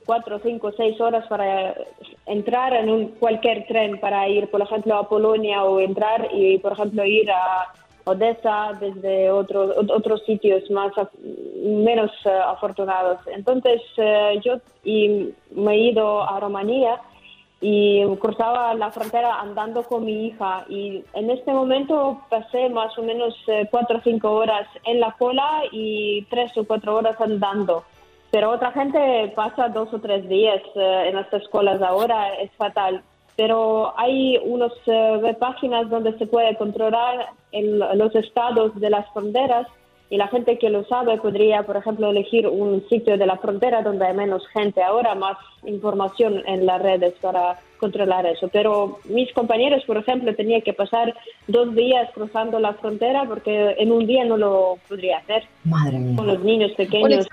cuatro, 0.06 0.40
cinco, 0.40 0.74
seis 0.76 1.00
horas 1.00 1.26
para 1.28 1.74
entrar 2.26 2.74
en 2.74 2.90
un, 2.90 3.08
cualquier 3.12 3.66
tren 3.68 3.98
para 4.02 4.28
ir, 4.28 4.50
por 4.52 4.62
ejemplo, 4.62 4.96
a 4.96 5.08
Polonia 5.08 5.64
o 5.64 5.80
entrar 5.80 6.28
y, 6.34 6.58
por 6.58 6.74
ejemplo, 6.74 7.06
ir 7.06 7.32
a 7.32 7.68
Odessa 8.04 8.74
desde 8.78 9.32
otros 9.32 9.76
otros 9.90 10.22
sitios 10.26 10.70
más 10.72 10.92
menos 11.64 12.12
eh, 12.26 12.30
afortunados. 12.46 13.20
Entonces, 13.28 13.82
eh, 13.96 14.40
yo 14.44 14.58
y 14.84 15.34
me 15.52 15.76
he 15.76 15.78
ido 15.92 16.22
a 16.22 16.42
Rumanía 16.42 17.00
y 17.62 18.06
cruzaba 18.18 18.74
la 18.74 18.92
frontera 18.92 19.40
andando 19.40 19.84
con 19.84 20.06
mi 20.06 20.28
hija 20.28 20.66
y 20.68 21.04
en 21.14 21.30
este 21.30 21.54
momento 21.54 22.22
pasé 22.30 22.70
más 22.70 22.98
o 22.98 23.04
menos 23.04 23.34
eh, 23.48 23.68
cuatro 23.72 23.98
o 23.98 24.02
cinco 24.02 24.32
horas 24.32 24.68
en 24.84 25.00
la 25.00 25.14
cola 25.14 25.64
y 25.72 26.24
tres 26.30 26.56
o 26.58 26.66
cuatro 26.66 26.96
horas 26.96 27.20
andando. 27.20 27.84
Pero 28.32 28.52
otra 28.52 28.72
gente 28.74 29.32
pasa 29.36 29.70
dos 29.70 29.94
o 29.94 30.00
tres 30.00 30.28
días 30.28 30.62
eh, 30.76 31.10
en 31.10 31.18
estas 31.18 31.48
colas 31.48 31.82
ahora, 31.82 32.34
es 32.36 32.52
fatal. 32.58 33.02
Pero 33.38 33.98
hay 33.98 34.38
unas 34.44 34.74
eh, 34.86 35.36
páginas 35.40 35.90
donde 35.90 36.18
se 36.18 36.28
puede 36.28 36.56
controlar 36.58 37.28
los 37.52 38.14
estados 38.16 38.78
de 38.80 38.90
las 38.90 39.10
fronteras 39.14 39.68
y 40.10 40.18
la 40.18 40.28
gente 40.28 40.60
que 40.60 40.70
lo 40.70 40.86
sabe 40.86 41.18
podría, 41.18 41.64
por 41.64 41.78
ejemplo, 41.78 42.10
elegir 42.10 42.48
un 42.48 42.88
sitio 42.90 43.18
de 43.18 43.26
la 43.26 43.38
frontera 43.38 43.82
donde 43.82 44.06
hay 44.06 44.16
menos 44.16 44.48
gente. 44.50 44.84
Ahora 44.84 45.16
más 45.16 45.38
información 45.66 46.44
en 46.46 46.66
las 46.66 46.82
redes 46.82 47.16
para 47.22 47.60
controlar 47.80 48.26
eso. 48.28 48.48
Pero 48.50 49.00
mis 49.10 49.34
compañeros, 49.34 49.84
por 49.86 49.98
ejemplo, 49.98 50.36
tenían 50.36 50.62
que 50.62 50.74
pasar 50.74 51.16
dos 51.48 51.74
días 51.74 52.10
cruzando 52.14 52.60
la 52.60 52.74
frontera 52.74 53.26
porque 53.28 53.76
en 53.80 53.92
un 53.92 54.06
día 54.06 54.26
no 54.26 54.38
lo 54.38 54.78
podría 54.88 55.18
hacer. 55.18 55.44
Madre 55.64 55.98
mía. 55.98 56.16
Con 56.16 56.28
los 56.28 56.44
niños 56.44 56.72
pequeños. 56.74 57.28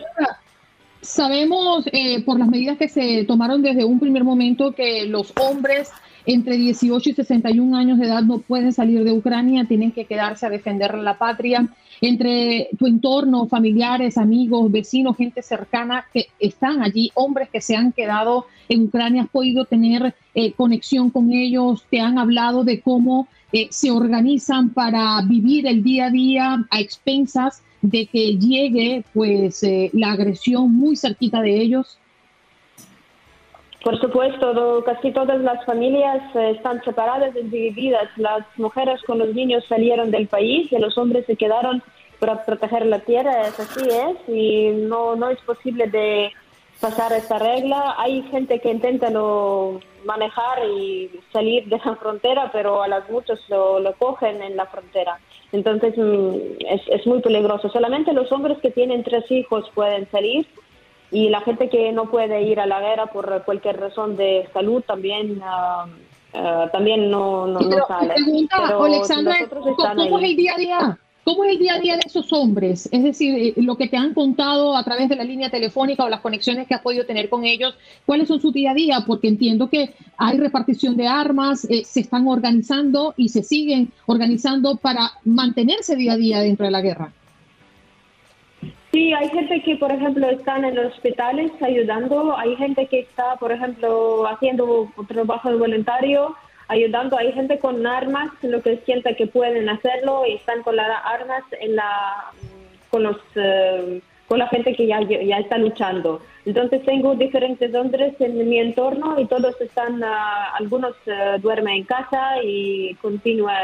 sabemos 1.02 1.84
eh, 1.92 2.22
por 2.24 2.38
las 2.38 2.48
medidas 2.48 2.78
que 2.78 2.88
se 2.88 3.24
tomaron 3.24 3.60
desde 3.60 3.84
un 3.84 4.00
primer 4.00 4.24
momento 4.24 4.72
que 4.72 5.04
los 5.06 5.32
hombres 5.38 5.92
entre 6.24 6.56
18 6.56 7.10
y 7.10 7.12
61 7.12 7.76
años 7.76 7.98
de 7.98 8.06
edad 8.06 8.22
no 8.22 8.38
pueden 8.38 8.72
salir 8.72 9.04
de 9.04 9.12
Ucrania, 9.12 9.66
tienen 9.66 9.92
que 9.92 10.04
quedarse 10.04 10.46
a 10.46 10.50
defender 10.50 10.96
la 10.98 11.18
patria. 11.18 11.68
Entre 12.04 12.68
tu 12.76 12.88
entorno, 12.88 13.46
familiares, 13.46 14.18
amigos, 14.18 14.72
vecinos, 14.72 15.16
gente 15.16 15.40
cercana 15.40 16.04
que 16.12 16.26
están 16.40 16.82
allí, 16.82 17.12
hombres 17.14 17.48
que 17.48 17.60
se 17.60 17.76
han 17.76 17.92
quedado 17.92 18.46
en 18.68 18.82
Ucrania, 18.82 19.22
has 19.22 19.28
podido 19.28 19.66
tener 19.66 20.12
eh, 20.34 20.50
conexión 20.50 21.10
con 21.10 21.32
ellos, 21.32 21.84
te 21.88 22.00
han 22.00 22.18
hablado 22.18 22.64
de 22.64 22.80
cómo 22.80 23.28
eh, 23.52 23.68
se 23.70 23.92
organizan 23.92 24.70
para 24.70 25.22
vivir 25.22 25.64
el 25.68 25.84
día 25.84 26.06
a 26.06 26.10
día 26.10 26.66
a 26.70 26.80
expensas 26.80 27.62
de 27.82 28.06
que 28.06 28.36
llegue 28.36 29.04
pues 29.14 29.62
eh, 29.62 29.88
la 29.92 30.10
agresión 30.10 30.74
muy 30.74 30.96
cerquita 30.96 31.40
de 31.40 31.60
ellos. 31.60 31.98
Por 33.82 34.00
supuesto, 34.00 34.84
casi 34.84 35.10
todas 35.10 35.40
las 35.40 35.64
familias 35.64 36.22
eh, 36.36 36.52
están 36.56 36.82
separadas 36.84 37.34
y 37.34 37.42
divididas. 37.42 38.08
Las 38.16 38.46
mujeres 38.56 39.02
con 39.02 39.18
los 39.18 39.34
niños 39.34 39.64
salieron 39.68 40.12
del 40.12 40.28
país 40.28 40.70
y 40.70 40.78
los 40.78 40.96
hombres 40.96 41.26
se 41.26 41.36
quedaron 41.36 41.82
para 42.20 42.44
proteger 42.44 42.86
la 42.86 43.00
tierra. 43.00 43.48
Es 43.48 43.58
así 43.58 43.80
es 43.88 44.28
y 44.28 44.68
no, 44.70 45.16
no 45.16 45.30
es 45.30 45.40
posible 45.40 45.88
de 45.88 46.30
pasar 46.80 47.12
esta 47.12 47.40
regla. 47.40 47.96
Hay 47.98 48.22
gente 48.30 48.60
que 48.60 48.70
intenta 48.70 49.10
lo 49.10 49.80
manejar 50.04 50.64
y 50.64 51.10
salir 51.32 51.64
de 51.66 51.80
la 51.84 51.96
frontera, 52.00 52.50
pero 52.52 52.84
a 52.84 52.88
las 52.88 53.10
muchos 53.10 53.40
lo, 53.48 53.80
lo 53.80 53.94
cogen 53.94 54.42
en 54.42 54.56
la 54.56 54.66
frontera. 54.66 55.18
Entonces 55.50 55.94
mm, 55.96 56.66
es, 56.68 56.82
es 56.86 57.04
muy 57.04 57.20
peligroso. 57.20 57.68
Solamente 57.68 58.12
los 58.12 58.30
hombres 58.30 58.58
que 58.58 58.70
tienen 58.70 59.02
tres 59.02 59.28
hijos 59.28 59.68
pueden 59.74 60.08
salir 60.12 60.46
y 61.12 61.28
la 61.28 61.42
gente 61.42 61.68
que 61.68 61.92
no 61.92 62.10
puede 62.10 62.42
ir 62.42 62.58
a 62.58 62.66
la 62.66 62.80
guerra 62.80 63.06
por 63.06 63.44
cualquier 63.44 63.78
razón 63.78 64.16
de 64.16 64.48
salud 64.52 64.82
también 64.86 65.40
ah, 65.44 65.86
también 66.72 67.10
no, 67.10 67.46
no, 67.46 67.60
sale. 67.86 68.14
Pero 68.16 68.84
Alexandra, 68.84 69.36
¿cómo 69.50 70.18
es 70.18 70.24
el 70.24 70.36
día 70.36 70.54
a 70.54 70.58
día? 70.58 70.98
¿Cómo 71.24 71.44
es 71.44 71.52
el 71.52 71.58
día 71.58 71.74
a 71.74 71.78
día 71.78 71.94
de 71.94 72.02
esos 72.04 72.32
hombres? 72.32 72.88
Es 72.90 73.04
decir, 73.04 73.34
eh, 73.36 73.54
lo 73.62 73.76
que 73.76 73.86
te 73.86 73.96
han 73.96 74.12
contado 74.12 74.76
a 74.76 74.82
través 74.82 75.08
de 75.08 75.14
la 75.14 75.22
línea 75.22 75.50
telefónica 75.50 76.04
o 76.04 76.08
las 76.08 76.20
conexiones 76.20 76.66
que 76.66 76.74
has 76.74 76.82
podido 76.82 77.06
tener 77.06 77.28
con 77.28 77.44
ellos, 77.44 77.76
¿cuáles 78.04 78.26
son 78.26 78.40
su 78.40 78.50
día 78.50 78.72
a 78.72 78.74
día? 78.74 79.04
Porque 79.06 79.28
entiendo 79.28 79.70
que 79.70 79.94
hay 80.16 80.36
repartición 80.38 80.96
de 80.96 81.06
armas, 81.06 81.64
eh, 81.70 81.84
se 81.84 82.00
están 82.00 82.26
organizando 82.26 83.14
y 83.16 83.28
se 83.28 83.44
siguen 83.44 83.92
organizando 84.06 84.76
para 84.76 85.12
mantenerse 85.24 85.94
día 85.94 86.14
a 86.14 86.16
día 86.16 86.40
dentro 86.40 86.64
de 86.64 86.72
la 86.72 86.80
guerra. 86.80 87.12
Sí, 88.92 89.12
hay 89.14 89.28
gente 89.30 89.62
que, 89.62 89.76
por 89.76 89.90
ejemplo, 89.90 90.28
están 90.28 90.66
en 90.66 90.74
los 90.74 90.92
hospitales 90.92 91.50
ayudando, 91.62 92.36
hay 92.36 92.54
gente 92.56 92.86
que 92.86 93.00
está, 93.00 93.36
por 93.36 93.50
ejemplo, 93.50 94.26
haciendo 94.28 94.92
trabajo 95.08 95.50
de 95.50 95.56
voluntario, 95.56 96.36
ayudando. 96.68 97.16
Hay 97.16 97.32
gente 97.32 97.58
con 97.58 97.86
armas, 97.86 98.30
lo 98.42 98.60
que 98.62 98.76
sienta 98.84 99.14
que 99.14 99.26
pueden 99.26 99.68
hacerlo 99.70 100.24
y 100.26 100.34
están 100.34 100.62
con 100.62 100.76
las 100.76 100.88
armas 101.04 101.42
en 101.60 101.76
la, 101.76 102.32
con 102.90 103.02
los 103.04 103.16
eh, 103.34 104.02
con 104.26 104.38
la 104.38 104.48
gente 104.48 104.74
que 104.74 104.86
ya, 104.86 105.00
ya 105.02 105.38
está 105.38 105.58
luchando. 105.58 106.22
Entonces 106.46 106.82
tengo 106.84 107.14
diferentes 107.14 107.74
hombres 107.74 108.18
en 108.18 108.48
mi 108.48 108.58
entorno 108.58 109.20
y 109.20 109.26
todos 109.26 109.60
están, 109.60 110.02
ah, 110.02 110.54
algunos 110.58 110.94
uh, 111.06 111.38
duermen 111.38 111.74
en 111.74 111.84
casa 111.84 112.42
y 112.42 112.94
continúan 113.02 113.56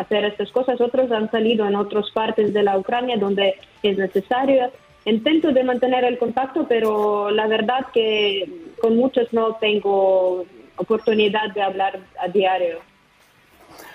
hacer 0.00 0.24
estas 0.24 0.50
cosas, 0.50 0.80
otros 0.80 1.10
han 1.12 1.30
salido 1.30 1.66
en 1.66 1.76
otras 1.76 2.10
partes 2.10 2.52
de 2.52 2.62
la 2.62 2.78
Ucrania 2.78 3.16
donde 3.16 3.54
es 3.82 3.98
necesario. 3.98 4.70
Intento 5.04 5.52
de 5.52 5.64
mantener 5.64 6.04
el 6.04 6.18
contacto, 6.18 6.66
pero 6.68 7.30
la 7.30 7.46
verdad 7.46 7.86
que 7.92 8.48
con 8.80 8.96
muchos 8.96 9.32
no 9.32 9.54
tengo 9.56 10.44
oportunidad 10.76 11.52
de 11.52 11.62
hablar 11.62 12.00
a 12.18 12.28
diario. 12.28 12.78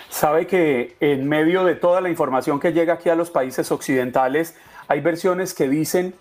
Sabe 0.09 0.47
que 0.47 0.95
en 1.00 1.27
medio 1.27 1.65
de 1.65 1.75
toda 1.75 2.01
la 2.01 2.09
información 2.09 2.59
que 2.59 2.71
llega 2.71 2.93
aquí 2.93 3.09
a 3.09 3.15
los 3.15 3.31
países 3.31 3.71
occidentales, 3.71 4.55
hay 4.88 5.01
versiones 5.01 5.53
que 5.53 5.67
dicen 5.67 6.13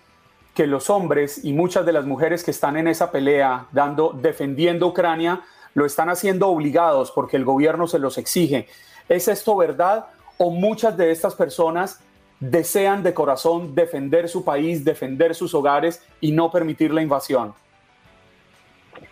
que 0.54 0.66
los 0.66 0.88
hombres 0.88 1.44
y 1.44 1.52
muchas 1.52 1.84
de 1.84 1.92
las 1.92 2.06
mujeres 2.06 2.42
que 2.42 2.50
están 2.50 2.76
en 2.76 2.88
esa 2.88 3.10
pelea, 3.10 3.66
dando, 3.72 4.12
defendiendo 4.12 4.86
Ucrania, 4.86 5.42
lo 5.74 5.84
están 5.84 6.08
haciendo 6.08 6.48
obligados 6.48 7.10
porque 7.10 7.36
el 7.36 7.44
gobierno 7.44 7.86
se 7.86 7.98
los 7.98 8.18
exige. 8.18 8.68
¿Es 9.08 9.28
esto 9.28 9.56
verdad 9.56 10.06
o 10.38 10.50
muchas 10.50 10.96
de 10.96 11.10
estas 11.10 11.34
personas 11.34 12.00
desean 12.40 13.02
de 13.02 13.14
corazón 13.14 13.74
defender 13.74 14.28
su 14.28 14.44
país, 14.44 14.84
defender 14.84 15.34
sus 15.34 15.54
hogares 15.54 16.02
y 16.20 16.32
no 16.32 16.50
permitir 16.50 16.92
la 16.92 17.02
invasión? 17.02 17.54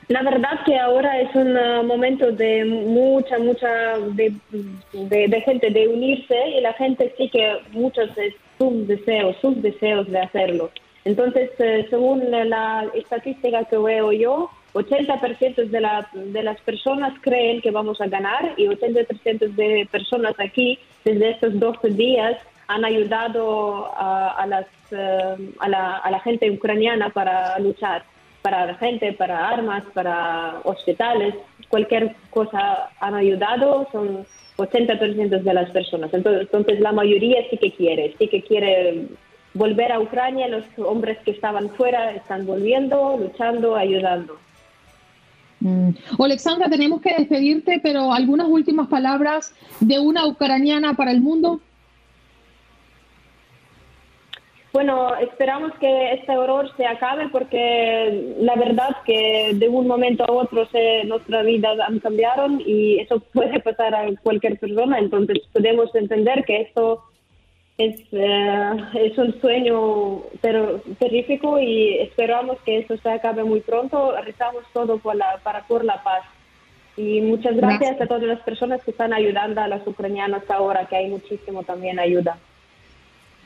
La 0.08 0.22
verdad 0.22 0.60
que 0.66 0.78
ahora 0.78 1.20
es 1.20 1.34
un 1.34 1.56
uh, 1.56 1.82
momento 1.84 2.32
de 2.32 2.64
mucha, 2.64 3.38
mucha, 3.38 3.98
de, 3.98 4.34
de, 4.92 5.40
gente 5.42 5.70
de 5.70 5.88
unirse 5.88 6.48
y 6.48 6.60
la 6.60 6.72
gente 6.74 7.14
sí 7.16 7.30
que 7.30 7.58
muchos 7.70 8.10
es 8.18 8.34
sus 8.58 8.86
deseos, 8.86 9.36
sus 9.40 9.62
deseos 9.62 10.06
de 10.10 10.18
hacerlo. 10.18 10.70
Entonces, 11.04 11.50
eh, 11.58 11.86
según 11.88 12.30
la 12.30 12.86
estadística 12.94 13.64
que 13.64 13.78
veo 13.78 14.12
yo, 14.12 14.50
80% 14.74 15.68
de, 15.68 15.80
la, 15.80 16.08
de 16.12 16.42
las 16.42 16.60
personas 16.62 17.12
creen 17.20 17.60
que 17.60 17.70
vamos 17.70 18.00
a 18.00 18.06
ganar 18.06 18.54
y 18.56 18.66
80% 18.66 19.54
de 19.54 19.88
personas 19.90 20.34
aquí 20.38 20.78
desde 21.04 21.30
estos 21.30 21.58
12 21.58 21.90
días 21.90 22.38
han 22.68 22.84
ayudado 22.84 23.92
a, 23.94 24.30
a 24.30 24.46
las, 24.46 24.66
uh, 24.92 25.36
a, 25.58 25.68
la, 25.68 25.96
a 25.98 26.10
la 26.10 26.20
gente 26.20 26.50
ucraniana 26.50 27.10
para 27.10 27.58
luchar 27.58 28.04
para 28.42 28.66
la 28.66 28.74
gente, 28.74 29.12
para 29.12 29.48
armas, 29.48 29.84
para 29.94 30.60
hospitales, 30.64 31.34
cualquier 31.68 32.16
cosa 32.30 32.90
han 33.00 33.14
ayudado, 33.14 33.88
son 33.92 34.26
80% 34.56 35.42
de 35.42 35.54
las 35.54 35.70
personas. 35.70 36.12
Entonces, 36.12 36.42
entonces 36.42 36.80
la 36.80 36.92
mayoría 36.92 37.48
sí 37.48 37.56
que 37.56 37.72
quiere, 37.72 38.14
sí 38.18 38.28
que 38.28 38.42
quiere 38.42 39.06
volver 39.54 39.92
a 39.92 40.00
Ucrania, 40.00 40.48
los 40.48 40.64
hombres 40.78 41.18
que 41.24 41.30
estaban 41.30 41.70
fuera 41.70 42.12
están 42.12 42.44
volviendo, 42.46 43.16
luchando, 43.16 43.76
ayudando. 43.76 44.38
Mm. 45.62 45.90
Alexandra, 46.18 46.68
tenemos 46.68 47.00
que 47.00 47.14
despedirte, 47.16 47.80
pero 47.82 48.12
algunas 48.12 48.48
últimas 48.48 48.88
palabras 48.88 49.54
de 49.80 50.00
una 50.00 50.26
ucraniana 50.26 50.94
para 50.94 51.12
el 51.12 51.20
mundo. 51.20 51.60
Bueno, 54.72 55.14
esperamos 55.16 55.72
que 55.78 56.14
este 56.14 56.36
horror 56.36 56.74
se 56.78 56.86
acabe 56.86 57.28
porque 57.28 58.34
la 58.40 58.54
verdad 58.56 58.96
que 59.04 59.52
de 59.54 59.68
un 59.68 59.86
momento 59.86 60.24
a 60.24 60.32
otro 60.32 60.66
se, 60.66 61.04
nuestras 61.04 61.44
vidas 61.44 61.78
han 61.78 62.00
cambiado 62.00 62.46
y 62.58 62.98
eso 62.98 63.20
puede 63.34 63.60
pasar 63.60 63.94
a 63.94 64.06
cualquier 64.22 64.58
persona, 64.58 64.98
entonces 64.98 65.40
podemos 65.52 65.94
entender 65.94 66.44
que 66.46 66.62
esto 66.62 67.04
es, 67.78 68.00
eh, 68.12 68.70
es 68.94 69.18
un 69.18 69.40
sueño 69.40 70.22
pero, 70.40 70.80
terrífico 70.98 71.58
y 71.58 71.98
esperamos 71.98 72.58
que 72.64 72.78
eso 72.78 72.96
se 72.96 73.10
acabe 73.10 73.44
muy 73.44 73.60
pronto. 73.60 74.14
Rezamos 74.22 74.64
todo 74.72 74.98
por 74.98 75.16
la, 75.16 75.38
para 75.42 75.66
por 75.66 75.84
la 75.84 76.02
paz. 76.02 76.24
Y 76.96 77.22
muchas 77.22 77.56
gracias 77.56 78.00
a 78.00 78.06
todas 78.06 78.24
las 78.24 78.40
personas 78.40 78.84
que 78.84 78.90
están 78.90 79.14
ayudando 79.14 79.62
a 79.62 79.68
los 79.68 79.86
ucranianos 79.86 80.42
ahora, 80.50 80.86
que 80.86 80.96
hay 80.96 81.08
muchísimo 81.08 81.62
también 81.62 81.98
ayuda. 81.98 82.36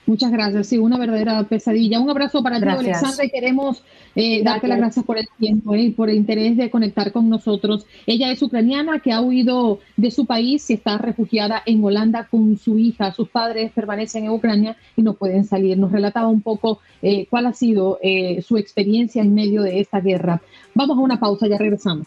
Muchas 0.07 0.31
gracias, 0.31 0.69
sí, 0.69 0.79
una 0.79 0.99
verdadera 0.99 1.42
pesadilla. 1.42 1.99
Un 1.99 2.09
abrazo 2.09 2.40
para 2.40 2.61
ti, 2.61 2.69
Alexandra, 2.69 3.25
y 3.25 3.31
queremos 3.31 3.83
eh, 4.14 4.40
darte 4.45 4.69
las 4.69 4.79
gracias 4.79 5.05
por 5.05 5.19
el 5.19 5.27
tiempo 5.37 5.75
y 5.75 5.87
eh, 5.87 5.95
por 5.97 6.09
el 6.09 6.14
interés 6.14 6.57
de 6.57 6.71
conectar 6.71 7.11
con 7.11 7.29
nosotros. 7.29 7.87
Ella 8.07 8.31
es 8.31 8.40
ucraniana 8.40 9.01
que 9.01 9.12
ha 9.12 9.21
huido 9.21 9.81
de 9.97 10.12
su 10.12 10.25
país 10.25 10.71
y 10.71 10.75
está 10.75 10.97
refugiada 10.97 11.61
en 11.66 11.83
Holanda 11.83 12.29
con 12.31 12.57
su 12.57 12.79
hija. 12.79 13.12
Sus 13.12 13.29
padres 13.31 13.73
permanecen 13.73 14.25
en 14.25 14.31
Ucrania 14.31 14.77
y 14.97 15.03
no 15.03 15.14
pueden 15.14 15.45
salir. 15.45 15.77
Nos 15.77 15.90
relataba 15.90 16.29
un 16.29 16.40
poco 16.40 16.79
eh, 17.03 17.27
cuál 17.29 17.47
ha 17.47 17.53
sido 17.53 17.99
su 18.42 18.59
experiencia 18.59 19.23
en 19.23 19.35
medio 19.35 19.62
de 19.62 19.81
esta 19.81 20.01
guerra. 20.01 20.40
Vamos 20.75 20.99
a 20.99 21.01
una 21.01 21.19
pausa, 21.19 21.49
ya 21.49 21.59
regresamos. 21.59 22.07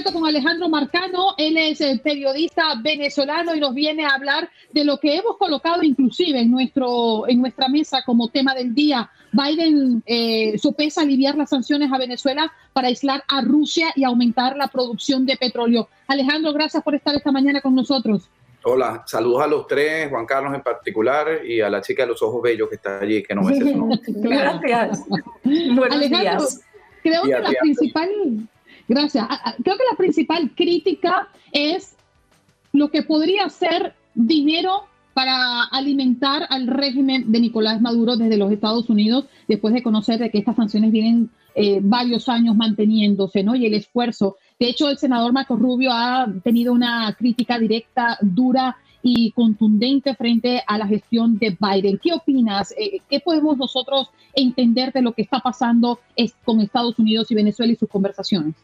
Inmediato 0.00 0.12
con 0.12 0.26
Alejandro 0.26 0.68
Marcano. 0.68 1.34
Él 1.36 1.56
es 1.56 1.80
el 1.80 2.00
periodista 2.00 2.74
venezolano 2.82 3.54
y 3.54 3.60
nos 3.60 3.74
viene 3.74 4.04
a 4.04 4.10
hablar 4.10 4.48
de 4.72 4.84
lo 4.84 4.98
que 4.98 5.16
hemos 5.16 5.36
colocado 5.36 5.82
inclusive 5.82 6.40
en, 6.40 6.50
nuestro, 6.50 7.28
en 7.28 7.40
nuestra 7.40 7.68
mesa 7.68 8.02
como 8.04 8.28
tema 8.28 8.54
del 8.54 8.74
día. 8.74 9.10
Biden 9.32 10.02
eh, 10.06 10.58
sopesa 10.58 11.02
aliviar 11.02 11.36
las 11.36 11.50
sanciones 11.50 11.92
a 11.92 11.98
Venezuela 11.98 12.52
para 12.72 12.88
aislar 12.88 13.22
a 13.28 13.42
Rusia 13.42 13.88
y 13.94 14.04
aumentar 14.04 14.56
la 14.56 14.68
producción 14.68 15.26
de 15.26 15.36
petróleo. 15.36 15.88
Alejandro, 16.06 16.52
gracias 16.52 16.82
por 16.82 16.94
estar 16.94 17.14
esta 17.14 17.30
mañana 17.30 17.60
con 17.60 17.74
nosotros. 17.74 18.28
Hola, 18.62 19.04
saludos 19.06 19.42
a 19.42 19.46
los 19.46 19.66
tres, 19.66 20.10
Juan 20.10 20.26
Carlos 20.26 20.54
en 20.54 20.62
particular 20.62 21.46
y 21.46 21.60
a 21.60 21.70
la 21.70 21.80
chica 21.80 22.02
de 22.02 22.08
los 22.08 22.22
ojos 22.22 22.42
bellos 22.42 22.68
que 22.68 22.74
está 22.74 22.98
allí, 22.98 23.22
que 23.22 23.34
no 23.34 23.42
me 23.42 23.54
sé 23.54 23.60
su 23.60 23.76
nombre. 23.76 24.00
Gracias. 24.06 25.04
Buenos 25.44 25.92
Alejandro, 25.92 26.46
Creo 27.02 27.22
que 27.22 27.30
la 27.30 27.50
principal 27.62 28.10
Gracias. 28.90 29.24
Creo 29.62 29.76
que 29.76 29.84
la 29.88 29.96
principal 29.96 30.50
crítica 30.52 31.28
es 31.52 31.94
lo 32.72 32.90
que 32.90 33.04
podría 33.04 33.48
ser 33.48 33.94
dinero 34.16 34.82
para 35.14 35.62
alimentar 35.62 36.44
al 36.50 36.66
régimen 36.66 37.30
de 37.30 37.38
Nicolás 37.38 37.80
Maduro 37.80 38.16
desde 38.16 38.36
los 38.36 38.50
Estados 38.50 38.90
Unidos, 38.90 39.26
después 39.46 39.74
de 39.74 39.84
conocer 39.84 40.18
de 40.18 40.32
que 40.32 40.38
estas 40.38 40.56
sanciones 40.56 40.90
vienen 40.90 41.30
eh, 41.54 41.78
varios 41.80 42.28
años 42.28 42.56
manteniéndose, 42.56 43.44
¿no? 43.44 43.54
Y 43.54 43.64
el 43.64 43.74
esfuerzo. 43.74 44.38
De 44.58 44.68
hecho, 44.68 44.88
el 44.88 44.98
senador 44.98 45.32
Marco 45.32 45.54
Rubio 45.54 45.92
ha 45.92 46.26
tenido 46.42 46.72
una 46.72 47.14
crítica 47.16 47.60
directa, 47.60 48.18
dura 48.20 48.76
y 49.04 49.30
contundente 49.30 50.16
frente 50.16 50.64
a 50.66 50.78
la 50.78 50.88
gestión 50.88 51.38
de 51.38 51.56
Biden. 51.60 52.00
¿Qué 52.02 52.12
opinas? 52.12 52.74
Eh, 52.76 52.98
¿Qué 53.08 53.20
podemos 53.20 53.56
nosotros 53.56 54.10
entender 54.34 54.92
de 54.92 55.02
lo 55.02 55.12
que 55.12 55.22
está 55.22 55.38
pasando 55.38 56.00
con 56.44 56.60
Estados 56.60 56.98
Unidos 56.98 57.30
y 57.30 57.36
Venezuela 57.36 57.72
y 57.72 57.76
sus 57.76 57.88
conversaciones? 57.88 58.56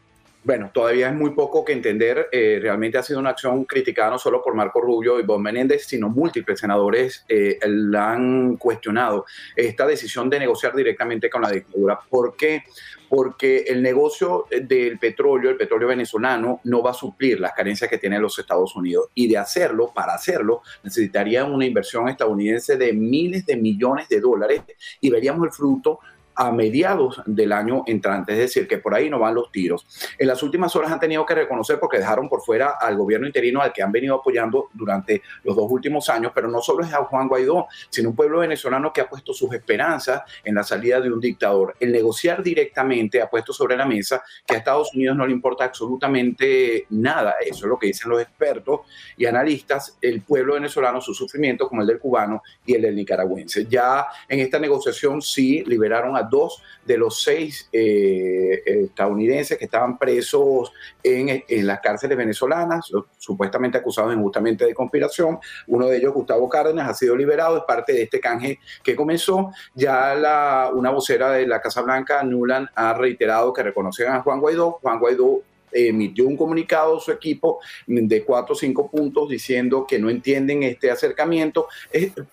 Bueno, 0.47 0.71
todavía 0.73 1.09
es 1.09 1.13
muy 1.13 1.31
poco 1.31 1.65
que 1.65 1.73
entender. 1.73 2.29
Eh, 2.31 2.57
realmente 2.61 2.97
ha 2.97 3.03
sido 3.03 3.19
una 3.19 3.31
acción 3.31 3.65
criticada 3.65 4.11
no 4.11 4.17
solo 4.17 4.41
por 4.41 4.55
Marco 4.55 4.79
Rubio 4.79 5.19
y 5.19 5.23
Bob 5.23 5.41
Menéndez, 5.41 5.85
sino 5.85 6.07
múltiples 6.07 6.61
senadores 6.61 7.25
eh, 7.27 7.59
la 7.65 8.13
han 8.13 8.55
cuestionado 8.55 9.25
esta 9.57 9.85
decisión 9.85 10.29
de 10.29 10.39
negociar 10.39 10.73
directamente 10.73 11.29
con 11.29 11.41
la 11.41 11.51
dictadura. 11.51 11.99
¿Por 12.09 12.37
qué? 12.37 12.63
Porque 13.09 13.65
el 13.67 13.83
negocio 13.83 14.45
del 14.49 14.97
petróleo, 14.97 15.51
el 15.51 15.57
petróleo 15.57 15.89
venezolano, 15.89 16.61
no 16.63 16.81
va 16.81 16.91
a 16.91 16.93
suplir 16.93 17.41
las 17.41 17.51
carencias 17.51 17.89
que 17.89 17.97
tienen 17.97 18.21
los 18.21 18.39
Estados 18.39 18.73
Unidos. 18.73 19.09
Y 19.15 19.27
de 19.27 19.37
hacerlo, 19.37 19.91
para 19.93 20.13
hacerlo, 20.13 20.61
necesitaría 20.81 21.43
una 21.43 21.65
inversión 21.65 22.07
estadounidense 22.07 22.77
de 22.77 22.93
miles 22.93 23.45
de 23.45 23.57
millones 23.57 24.07
de 24.07 24.21
dólares 24.21 24.61
y 25.01 25.09
veríamos 25.09 25.45
el 25.47 25.51
fruto 25.51 25.99
a 26.37 26.51
mediados 26.51 27.21
del 27.25 27.51
año 27.51 27.83
entrante, 27.87 28.33
es 28.33 28.37
decir, 28.37 28.67
que 28.67 28.77
por 28.77 28.93
ahí 28.93 29.09
no 29.09 29.17
van 29.17 29.33
los 29.33 29.51
tiros. 29.51 29.87
En 30.19 30.27
las 30.27 30.43
últimas 30.43 30.75
horas 30.75 30.91
han 30.91 30.99
tenido 30.99 31.25
que 31.25 31.33
reconocer 31.33 31.79
porque 31.79 31.97
dejaron 31.97 32.29
por 32.29 32.43
fuera 32.43 32.75
al 32.79 32.95
gobierno 32.95 33.25
interino 33.25 33.59
al 33.59 33.73
que 33.73 33.81
han 33.81 33.91
venido 33.91 34.15
apoyando 34.15 34.69
durante 34.73 35.23
los 35.43 35.55
dos 35.55 35.69
últimos 35.69 36.09
años, 36.09 36.31
pero 36.35 36.47
no 36.47 36.61
solo 36.61 36.83
es 36.83 36.93
a 36.93 37.03
Juan 37.05 37.27
Guaidó, 37.27 37.67
sino 37.89 38.09
un 38.09 38.15
pueblo 38.15 38.39
venezolano 38.39 38.93
que 38.93 39.01
ha 39.01 39.09
puesto 39.09 39.33
sus 39.33 39.51
esperanzas 39.51 40.21
en 40.43 40.53
la 40.53 40.63
salida 40.63 41.01
de 41.01 41.11
un 41.11 41.19
dictador. 41.19 41.75
El 41.79 41.91
negociar 41.91 42.43
directamente 42.43 43.19
ha 43.19 43.29
puesto 43.29 43.51
sobre 43.51 43.75
la 43.75 43.85
mesa 43.85 44.23
que 44.45 44.53
a 44.53 44.57
Estados 44.59 44.93
Unidos 44.93 45.17
no 45.17 45.25
le 45.25 45.33
importa 45.33 45.65
absolutamente 45.65 46.85
nada, 46.91 47.35
eso 47.41 47.65
es 47.65 47.69
lo 47.69 47.79
que 47.79 47.87
dicen 47.87 48.11
los 48.11 48.21
expertos 48.21 48.81
y 49.17 49.25
analistas, 49.25 49.97
el 50.01 50.21
pueblo 50.21 50.53
venezolano, 50.53 51.01
su 51.01 51.15
sufrimiento 51.15 51.67
como 51.67 51.81
el 51.81 51.87
del 51.87 51.99
cubano 51.99 52.43
y 52.63 52.75
el 52.75 52.83
del 52.83 52.95
nicaragüense. 52.95 53.65
Ya 53.65 54.05
en 54.27 54.39
esta 54.39 54.59
negociación 54.59 55.21
sí 55.21 55.63
liberaron 55.65 56.15
a 56.15 56.26
dos 56.29 56.61
de 56.85 56.97
los 56.97 57.21
seis 57.21 57.69
eh, 57.71 58.61
estadounidenses 58.65 59.57
que 59.57 59.65
estaban 59.65 59.97
presos 59.97 60.71
en, 61.03 61.43
las 61.65 61.79
cárceles 61.79 62.17
venezolanas, 62.17 62.91
supuestamente 63.17 63.77
acusados 63.77 64.13
injustamente 64.13 64.65
de 64.65 64.73
conspiración. 64.73 65.39
Uno 65.67 65.87
de 65.87 65.97
ellos, 65.97 66.13
Gustavo 66.13 66.47
Cárdenas, 66.49 66.89
ha 66.89 66.93
sido 66.93 67.15
liberado, 67.15 67.57
es 67.57 67.63
parte 67.63 67.93
de 67.93 68.03
este 68.03 68.19
canje 68.19 68.59
que 68.83 68.95
comenzó. 68.95 69.51
Ya 69.73 70.15
la, 70.15 70.71
una 70.73 70.91
vocera 70.91 71.31
de 71.31 71.47
la 71.47 71.61
Casa 71.61 71.81
Blanca, 71.81 72.23
Nuland, 72.23 72.69
ha 72.75 72.93
reiterado 72.93 73.53
que 73.53 73.63
reconocen 73.63 74.07
a 74.07 74.21
Juan 74.21 74.39
Guaidó. 74.39 74.79
Juan 74.81 74.99
Guaidó 74.99 75.41
emitió 75.71 76.25
un 76.25 76.37
comunicado 76.37 76.97
a 76.97 76.99
su 76.99 77.11
equipo 77.11 77.59
de 77.85 78.23
cuatro 78.23 78.53
o 78.53 78.57
cinco 78.57 78.89
puntos 78.89 79.29
diciendo 79.29 79.85
que 79.87 79.99
no 79.99 80.09
entienden 80.09 80.63
este 80.63 80.89
acercamiento. 80.91 81.67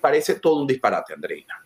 parece 0.00 0.36
todo 0.36 0.60
un 0.60 0.66
disparate, 0.66 1.14
Andreina. 1.14 1.63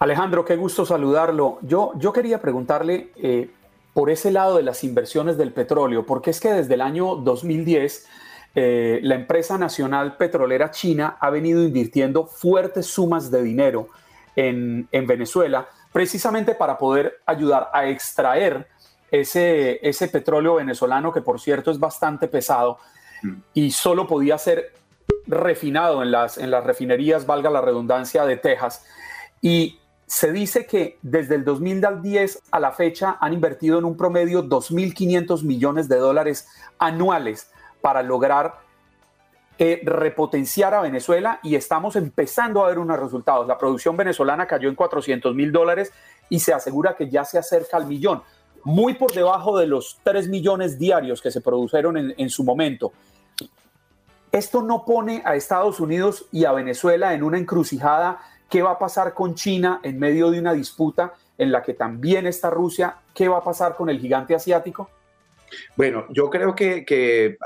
Alejandro, 0.00 0.46
qué 0.46 0.56
gusto 0.56 0.86
saludarlo. 0.86 1.58
Yo, 1.60 1.92
yo 1.96 2.10
quería 2.10 2.40
preguntarle 2.40 3.12
eh, 3.16 3.50
por 3.92 4.08
ese 4.08 4.30
lado 4.30 4.56
de 4.56 4.62
las 4.62 4.82
inversiones 4.82 5.36
del 5.36 5.52
petróleo, 5.52 6.06
porque 6.06 6.30
es 6.30 6.40
que 6.40 6.50
desde 6.50 6.72
el 6.72 6.80
año 6.80 7.16
2010 7.16 8.08
eh, 8.54 9.00
la 9.02 9.14
empresa 9.14 9.58
nacional 9.58 10.16
petrolera 10.16 10.70
china 10.70 11.18
ha 11.20 11.28
venido 11.28 11.62
invirtiendo 11.62 12.24
fuertes 12.24 12.86
sumas 12.86 13.30
de 13.30 13.42
dinero 13.42 13.88
en, 14.36 14.88
en 14.90 15.06
Venezuela, 15.06 15.68
precisamente 15.92 16.54
para 16.54 16.78
poder 16.78 17.20
ayudar 17.26 17.68
a 17.74 17.86
extraer 17.86 18.68
ese, 19.10 19.86
ese 19.86 20.08
petróleo 20.08 20.54
venezolano, 20.54 21.12
que 21.12 21.20
por 21.20 21.38
cierto 21.38 21.70
es 21.70 21.78
bastante 21.78 22.26
pesado 22.26 22.78
y 23.52 23.70
solo 23.70 24.06
podía 24.06 24.38
ser 24.38 24.72
refinado 25.26 26.02
en 26.02 26.10
las, 26.10 26.38
en 26.38 26.50
las 26.50 26.64
refinerías, 26.64 27.26
valga 27.26 27.50
la 27.50 27.60
redundancia, 27.60 28.24
de 28.24 28.38
Texas. 28.38 28.86
Y 29.42 29.79
se 30.10 30.32
dice 30.32 30.66
que 30.66 30.98
desde 31.02 31.36
el 31.36 31.44
2010 31.44 32.42
a 32.50 32.58
la 32.58 32.72
fecha 32.72 33.16
han 33.20 33.32
invertido 33.32 33.78
en 33.78 33.84
un 33.84 33.96
promedio 33.96 34.42
2.500 34.42 35.44
millones 35.44 35.88
de 35.88 35.98
dólares 35.98 36.48
anuales 36.80 37.48
para 37.80 38.02
lograr 38.02 38.58
eh, 39.56 39.80
repotenciar 39.84 40.74
a 40.74 40.80
Venezuela 40.80 41.38
y 41.44 41.54
estamos 41.54 41.94
empezando 41.94 42.64
a 42.64 42.66
ver 42.66 42.80
unos 42.80 42.98
resultados. 42.98 43.46
La 43.46 43.56
producción 43.56 43.96
venezolana 43.96 44.48
cayó 44.48 44.68
en 44.68 44.74
400 44.74 45.32
mil 45.36 45.52
dólares 45.52 45.92
y 46.28 46.40
se 46.40 46.52
asegura 46.52 46.96
que 46.96 47.08
ya 47.08 47.24
se 47.24 47.38
acerca 47.38 47.76
al 47.76 47.86
millón, 47.86 48.24
muy 48.64 48.94
por 48.94 49.12
debajo 49.12 49.56
de 49.56 49.68
los 49.68 50.00
3 50.02 50.26
millones 50.26 50.76
diarios 50.76 51.22
que 51.22 51.30
se 51.30 51.40
produjeron 51.40 51.96
en, 51.96 52.14
en 52.18 52.30
su 52.30 52.42
momento. 52.42 52.92
Esto 54.32 54.60
no 54.60 54.84
pone 54.84 55.22
a 55.24 55.36
Estados 55.36 55.78
Unidos 55.78 56.26
y 56.32 56.46
a 56.46 56.52
Venezuela 56.52 57.14
en 57.14 57.22
una 57.22 57.38
encrucijada 57.38 58.18
¿Qué 58.50 58.62
va 58.62 58.72
a 58.72 58.78
pasar 58.80 59.14
con 59.14 59.36
China 59.36 59.78
en 59.84 59.96
medio 60.00 60.28
de 60.28 60.40
una 60.40 60.52
disputa 60.52 61.14
en 61.38 61.52
la 61.52 61.62
que 61.62 61.72
también 61.72 62.26
está 62.26 62.50
Rusia? 62.50 62.96
¿Qué 63.14 63.28
va 63.28 63.38
a 63.38 63.44
pasar 63.44 63.76
con 63.76 63.88
el 63.88 64.00
gigante 64.00 64.34
asiático? 64.34 64.90
Bueno, 65.76 66.06
yo 66.10 66.30
creo 66.30 66.54
que, 66.54 66.84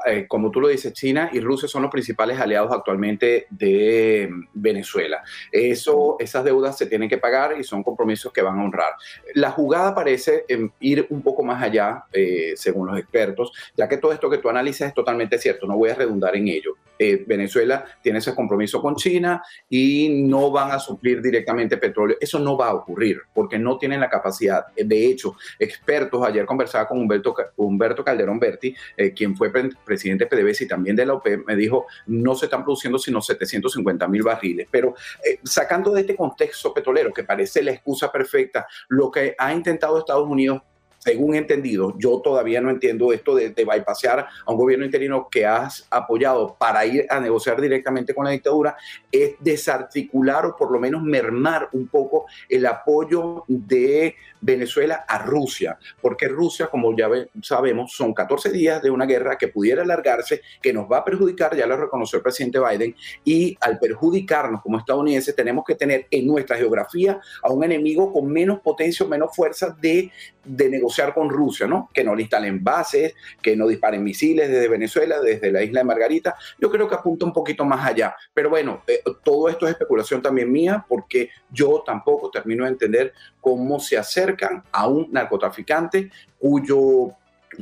eh, 0.06 0.26
como 0.28 0.50
tú 0.50 0.60
lo 0.60 0.68
dices, 0.68 0.92
China 0.92 1.30
y 1.32 1.40
Rusia 1.40 1.68
son 1.68 1.82
los 1.82 1.90
principales 1.90 2.38
aliados 2.38 2.72
actualmente 2.72 3.46
de 3.50 4.28
mm, 4.30 4.48
Venezuela. 4.54 5.22
Eso, 5.50 6.16
esas 6.18 6.44
deudas 6.44 6.76
se 6.76 6.86
tienen 6.86 7.08
que 7.08 7.18
pagar 7.18 7.58
y 7.58 7.64
son 7.64 7.82
compromisos 7.82 8.32
que 8.32 8.42
van 8.42 8.58
a 8.58 8.64
honrar. 8.64 8.92
La 9.34 9.50
jugada 9.50 9.94
parece 9.94 10.44
em, 10.48 10.70
ir 10.80 11.06
un 11.10 11.22
poco 11.22 11.42
más 11.42 11.62
allá, 11.62 12.04
eh, 12.12 12.54
según 12.56 12.86
los 12.86 12.98
expertos, 12.98 13.52
ya 13.76 13.88
que 13.88 13.98
todo 13.98 14.12
esto 14.12 14.30
que 14.30 14.38
tú 14.38 14.48
analizas 14.48 14.88
es 14.88 14.94
totalmente 14.94 15.38
cierto, 15.38 15.66
no 15.66 15.76
voy 15.76 15.90
a 15.90 15.94
redundar 15.94 16.36
en 16.36 16.48
ello. 16.48 16.76
Eh, 16.98 17.24
Venezuela 17.26 17.84
tiene 18.02 18.18
ese 18.18 18.34
compromiso 18.34 18.80
con 18.80 18.94
China 18.94 19.42
y 19.68 20.24
no 20.28 20.50
van 20.50 20.70
a 20.70 20.78
suplir 20.78 21.20
directamente 21.20 21.76
petróleo. 21.76 22.16
Eso 22.20 22.38
no 22.38 22.56
va 22.56 22.68
a 22.68 22.74
ocurrir 22.74 23.20
porque 23.32 23.58
no 23.58 23.78
tienen 23.78 24.00
la 24.00 24.08
capacidad. 24.08 24.66
De 24.76 25.06
hecho, 25.06 25.36
expertos, 25.58 26.24
ayer 26.24 26.46
conversaba 26.46 26.86
con 26.86 26.98
Humberto, 26.98 27.34
Humberto 27.56 27.93
Calderón 28.02 28.40
Berti, 28.40 28.74
eh, 28.96 29.12
quien 29.12 29.36
fue 29.36 29.52
presidente 29.84 30.24
de 30.24 30.30
PDVSA 30.30 30.64
y 30.64 30.68
también 30.68 30.96
de 30.96 31.04
la 31.04 31.14
OPEP, 31.14 31.46
me 31.46 31.54
dijo, 31.54 31.86
no 32.06 32.34
se 32.34 32.46
están 32.46 32.64
produciendo 32.64 32.98
sino 32.98 33.20
750 33.20 34.08
mil 34.08 34.22
barriles. 34.22 34.66
Pero 34.70 34.94
eh, 35.22 35.38
sacando 35.44 35.92
de 35.92 36.00
este 36.00 36.16
contexto 36.16 36.72
petrolero, 36.72 37.12
que 37.12 37.24
parece 37.24 37.62
la 37.62 37.72
excusa 37.72 38.10
perfecta, 38.10 38.66
lo 38.88 39.10
que 39.10 39.34
ha 39.38 39.52
intentado 39.52 39.98
Estados 39.98 40.26
Unidos 40.26 40.62
según 41.04 41.34
entendido, 41.34 41.94
yo 41.98 42.20
todavía 42.20 42.62
no 42.62 42.70
entiendo 42.70 43.12
esto 43.12 43.34
de, 43.34 43.50
de 43.50 43.64
a 43.74 44.50
un 44.50 44.56
gobierno 44.56 44.86
interino 44.86 45.28
que 45.30 45.44
has 45.44 45.86
apoyado 45.90 46.56
para 46.58 46.86
ir 46.86 47.06
a 47.10 47.20
negociar 47.20 47.60
directamente 47.60 48.14
con 48.14 48.24
la 48.24 48.30
dictadura, 48.30 48.76
es 49.12 49.34
desarticular 49.40 50.46
o 50.46 50.56
por 50.56 50.72
lo 50.72 50.80
menos 50.80 51.02
mermar 51.02 51.68
un 51.72 51.88
poco 51.88 52.24
el 52.48 52.64
apoyo 52.64 53.44
de 53.48 54.14
Venezuela 54.40 55.04
a 55.08 55.18
Rusia, 55.18 55.78
porque 56.00 56.28
Rusia, 56.28 56.68
como 56.68 56.96
ya 56.96 57.08
sabemos, 57.42 57.92
son 57.92 58.12
14 58.12 58.50
días 58.50 58.82
de 58.82 58.90
una 58.90 59.06
guerra 59.06 59.36
que 59.36 59.48
pudiera 59.48 59.82
alargarse, 59.82 60.42
que 60.60 60.72
nos 60.72 60.90
va 60.90 60.98
a 60.98 61.04
perjudicar, 61.04 61.56
ya 61.56 61.66
lo 61.66 61.76
reconoció 61.76 62.18
el 62.18 62.22
presidente 62.22 62.58
Biden, 62.60 62.94
y 63.24 63.56
al 63.60 63.78
perjudicarnos 63.78 64.62
como 64.62 64.78
estadounidenses 64.78 65.34
tenemos 65.34 65.64
que 65.64 65.74
tener 65.74 66.06
en 66.10 66.26
nuestra 66.26 66.56
geografía 66.56 67.20
a 67.42 67.50
un 67.50 67.64
enemigo 67.64 68.12
con 68.12 68.26
menos 68.26 68.60
potencia 68.60 69.06
o 69.06 69.08
menos 69.08 69.34
fuerza 69.34 69.76
de, 69.80 70.10
de 70.44 70.68
negociar 70.68 71.14
con 71.14 71.28
Rusia, 71.28 71.66
¿no? 71.66 71.90
Que 71.92 72.04
no 72.04 72.14
le 72.14 72.22
instalen 72.22 72.62
bases, 72.62 73.14
que 73.42 73.56
no 73.56 73.66
disparen 73.66 74.02
misiles 74.02 74.48
desde 74.48 74.68
Venezuela, 74.68 75.20
desde 75.20 75.50
la 75.50 75.62
isla 75.62 75.80
de 75.80 75.84
Margarita. 75.84 76.36
Yo 76.58 76.70
creo 76.70 76.88
que 76.88 76.94
apunta 76.94 77.24
un 77.24 77.32
poquito 77.32 77.64
más 77.64 77.86
allá. 77.86 78.14
Pero 78.32 78.50
bueno, 78.50 78.82
eh, 78.86 79.02
todo 79.22 79.48
esto 79.48 79.66
es 79.66 79.72
especulación 79.72 80.22
también 80.22 80.50
mía, 80.50 80.84
porque 80.88 81.30
yo 81.50 81.82
tampoco 81.84 82.30
termino 82.30 82.64
de 82.64 82.70
entender 82.70 83.12
cómo 83.40 83.80
se 83.80 83.96
acercan 83.96 84.62
a 84.72 84.88
un 84.88 85.08
narcotraficante 85.12 86.10
cuyo 86.38 87.12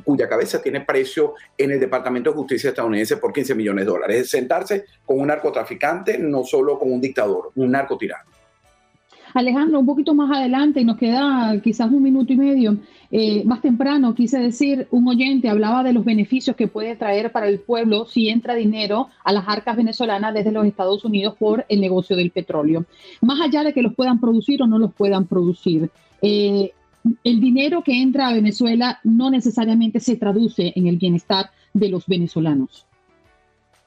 cuya 0.04 0.26
cabeza 0.26 0.62
tiene 0.62 0.80
precio 0.80 1.34
en 1.56 1.72
el 1.72 1.80
Departamento 1.80 2.30
de 2.30 2.36
Justicia 2.36 2.70
estadounidense 2.70 3.18
por 3.18 3.32
15 3.32 3.54
millones 3.54 3.84
de 3.84 3.90
dólares. 3.90 4.16
Es 4.22 4.30
sentarse 4.30 4.86
con 5.04 5.20
un 5.20 5.26
narcotraficante, 5.26 6.18
no 6.18 6.44
solo 6.44 6.78
con 6.78 6.90
un 6.90 7.00
dictador, 7.00 7.52
un 7.56 7.70
narcotirano. 7.70 8.31
Alejandro, 9.34 9.80
un 9.80 9.86
poquito 9.86 10.14
más 10.14 10.30
adelante, 10.30 10.80
y 10.80 10.84
nos 10.84 10.96
queda 10.96 11.60
quizás 11.62 11.90
un 11.90 12.02
minuto 12.02 12.32
y 12.32 12.36
medio, 12.36 12.76
eh, 13.10 13.44
más 13.44 13.60
temprano, 13.60 14.14
quise 14.14 14.38
decir, 14.38 14.88
un 14.90 15.06
oyente 15.08 15.48
hablaba 15.48 15.82
de 15.82 15.92
los 15.92 16.04
beneficios 16.04 16.56
que 16.56 16.68
puede 16.68 16.96
traer 16.96 17.32
para 17.32 17.48
el 17.48 17.60
pueblo 17.60 18.06
si 18.06 18.28
entra 18.28 18.54
dinero 18.54 19.08
a 19.24 19.32
las 19.32 19.44
arcas 19.46 19.76
venezolanas 19.76 20.34
desde 20.34 20.52
los 20.52 20.66
Estados 20.66 21.04
Unidos 21.04 21.34
por 21.38 21.64
el 21.68 21.80
negocio 21.80 22.16
del 22.16 22.30
petróleo. 22.30 22.84
Más 23.20 23.40
allá 23.40 23.64
de 23.64 23.72
que 23.72 23.82
los 23.82 23.94
puedan 23.94 24.20
producir 24.20 24.62
o 24.62 24.66
no 24.66 24.78
los 24.78 24.92
puedan 24.94 25.26
producir. 25.26 25.90
Eh, 26.22 26.72
el 27.24 27.40
dinero 27.40 27.82
que 27.82 28.00
entra 28.00 28.28
a 28.28 28.32
Venezuela 28.32 29.00
no 29.02 29.30
necesariamente 29.30 30.00
se 30.00 30.16
traduce 30.16 30.72
en 30.76 30.86
el 30.86 30.96
bienestar 30.96 31.50
de 31.74 31.88
los 31.88 32.06
venezolanos. 32.06 32.86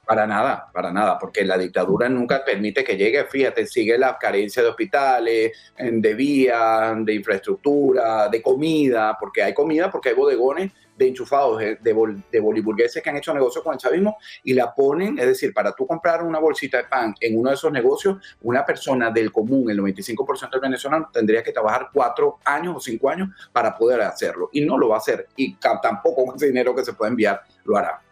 Para 0.05 0.27
nada, 0.27 0.69
para 0.71 0.91
nada, 0.91 1.17
porque 1.17 1.43
la 1.43 1.57
dictadura 1.57 2.07
nunca 2.09 2.43
permite 2.45 2.83
que 2.83 2.95
llegue, 2.95 3.23
fíjate, 3.25 3.65
sigue 3.65 3.97
la 3.97 4.17
carencia 4.17 4.61
de 4.61 4.69
hospitales, 4.69 5.51
de 5.77 6.13
vías, 6.13 6.93
de 7.03 7.15
infraestructura, 7.15 8.29
de 8.29 8.41
comida, 8.41 9.17
porque 9.19 9.41
hay 9.41 9.53
comida, 9.53 9.89
porque 9.89 10.09
hay 10.09 10.15
bodegones 10.15 10.71
de 10.97 11.07
enchufados, 11.07 11.59
de, 11.59 11.77
de, 11.81 12.39
boliburgueses 12.39 13.03
que 13.03 13.09
han 13.09 13.17
hecho 13.17 13.33
negocios 13.33 13.63
con 13.63 13.73
el 13.73 13.79
chavismo 13.79 14.17
y 14.43 14.53
la 14.53 14.73
ponen, 14.73 15.19
es 15.19 15.25
decir, 15.25 15.53
para 15.53 15.73
tú 15.73 15.85
comprar 15.85 16.23
una 16.23 16.39
bolsita 16.39 16.77
de 16.77 16.85
pan 16.85 17.13
en 17.19 17.37
uno 17.37 17.49
de 17.49 17.55
esos 17.55 17.71
negocios, 17.71 18.17
una 18.41 18.65
persona 18.65 19.11
del 19.11 19.31
común, 19.31 19.69
el 19.69 19.79
95% 19.79 20.51
del 20.51 20.61
venezolano, 20.61 21.09
tendría 21.11 21.43
que 21.43 21.51
trabajar 21.51 21.89
cuatro 21.93 22.39
años 22.45 22.75
o 22.77 22.79
cinco 22.79 23.09
años 23.09 23.29
para 23.51 23.75
poder 23.75 24.01
hacerlo. 24.01 24.49
Y 24.53 24.61
no 24.61 24.77
lo 24.77 24.89
va 24.89 24.95
a 24.95 24.99
hacer. 24.99 25.27
Y 25.35 25.55
tampoco 25.55 26.25
con 26.25 26.35
ese 26.35 26.47
dinero 26.47 26.73
que 26.73 26.85
se 26.85 26.93
puede 26.93 27.11
enviar 27.11 27.41
lo 27.65 27.77
hará. 27.77 28.04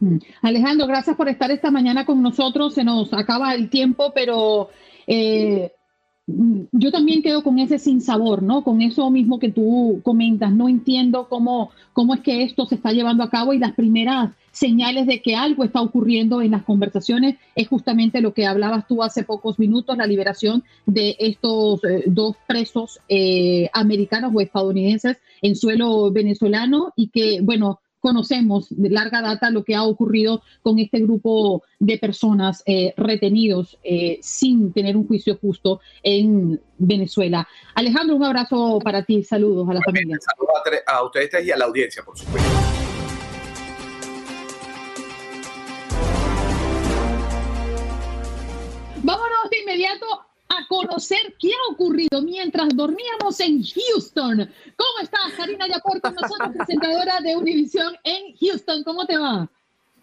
Mm. 0.00 0.16
Alejandro, 0.42 0.86
gracias 0.86 1.16
por 1.16 1.28
estar 1.28 1.50
esta 1.50 1.70
mañana 1.70 2.04
con 2.04 2.22
nosotros. 2.22 2.74
Se 2.74 2.84
nos 2.84 3.12
acaba 3.12 3.54
el 3.54 3.70
tiempo, 3.70 4.12
pero 4.14 4.70
eh, 5.06 5.72
mm, 6.26 6.62
yo 6.72 6.90
también 6.90 7.22
quedo 7.22 7.42
con 7.42 7.58
ese 7.58 7.78
sinsabor, 7.78 8.42
¿no? 8.42 8.64
Con 8.64 8.80
eso 8.80 9.10
mismo 9.10 9.38
que 9.38 9.52
tú 9.52 10.00
comentas. 10.02 10.52
No 10.52 10.68
entiendo 10.68 11.28
cómo, 11.28 11.70
cómo 11.92 12.14
es 12.14 12.20
que 12.20 12.42
esto 12.42 12.66
se 12.66 12.76
está 12.76 12.92
llevando 12.92 13.22
a 13.22 13.30
cabo 13.30 13.52
y 13.52 13.58
las 13.58 13.72
primeras 13.72 14.30
señales 14.52 15.06
de 15.06 15.22
que 15.22 15.36
algo 15.36 15.62
está 15.62 15.80
ocurriendo 15.80 16.42
en 16.42 16.50
las 16.50 16.64
conversaciones 16.64 17.36
es 17.54 17.68
justamente 17.68 18.20
lo 18.20 18.34
que 18.34 18.46
hablabas 18.46 18.88
tú 18.88 19.02
hace 19.02 19.22
pocos 19.22 19.60
minutos, 19.60 19.96
la 19.96 20.06
liberación 20.06 20.64
de 20.86 21.14
estos 21.20 21.84
eh, 21.84 22.02
dos 22.06 22.36
presos 22.48 22.98
eh, 23.08 23.70
americanos 23.72 24.32
o 24.34 24.40
estadounidenses 24.40 25.18
en 25.42 25.54
suelo 25.54 26.10
venezolano 26.10 26.92
y 26.96 27.10
que, 27.10 27.40
bueno, 27.42 27.80
conocemos 28.00 28.66
de 28.70 28.90
larga 28.90 29.22
data 29.22 29.50
lo 29.50 29.64
que 29.64 29.74
ha 29.74 29.84
ocurrido 29.84 30.42
con 30.62 30.78
este 30.78 31.00
grupo 31.00 31.62
de 31.78 31.98
personas 31.98 32.62
eh, 32.66 32.94
retenidos 32.96 33.78
sin 34.20 34.72
tener 34.72 34.96
un 34.96 35.06
juicio 35.06 35.36
justo 35.40 35.80
en 36.02 36.60
Venezuela. 36.78 37.46
Alejandro, 37.74 38.16
un 38.16 38.24
abrazo 38.24 38.78
para 38.82 39.04
ti, 39.04 39.22
saludos 39.22 39.68
a 39.68 39.74
la 39.74 39.80
familia. 39.82 40.18
Saludos 40.20 40.82
a, 40.86 40.92
a 40.92 41.04
ustedes 41.04 41.46
y 41.46 41.50
a 41.50 41.56
la 41.56 41.66
audiencia, 41.66 42.02
por 42.02 42.18
supuesto. 42.18 42.48
Vámonos 49.02 49.50
de 49.50 49.60
inmediato 49.60 50.29
a 50.50 50.66
conocer 50.68 51.34
qué 51.38 51.48
ha 51.48 51.72
ocurrido 51.72 52.20
mientras 52.22 52.68
dormíamos 52.74 53.38
en 53.40 53.62
Houston. 53.62 54.50
¿Cómo 54.76 54.98
estás, 55.02 55.32
Karina 55.36 55.66
Yaporta, 55.68 56.10
nosotros 56.10 56.50
presentadora 56.56 57.20
de 57.20 57.36
Univision 57.36 57.96
en 58.02 58.36
Houston? 58.36 58.82
¿Cómo 58.82 59.06
te 59.06 59.16
va? 59.16 59.48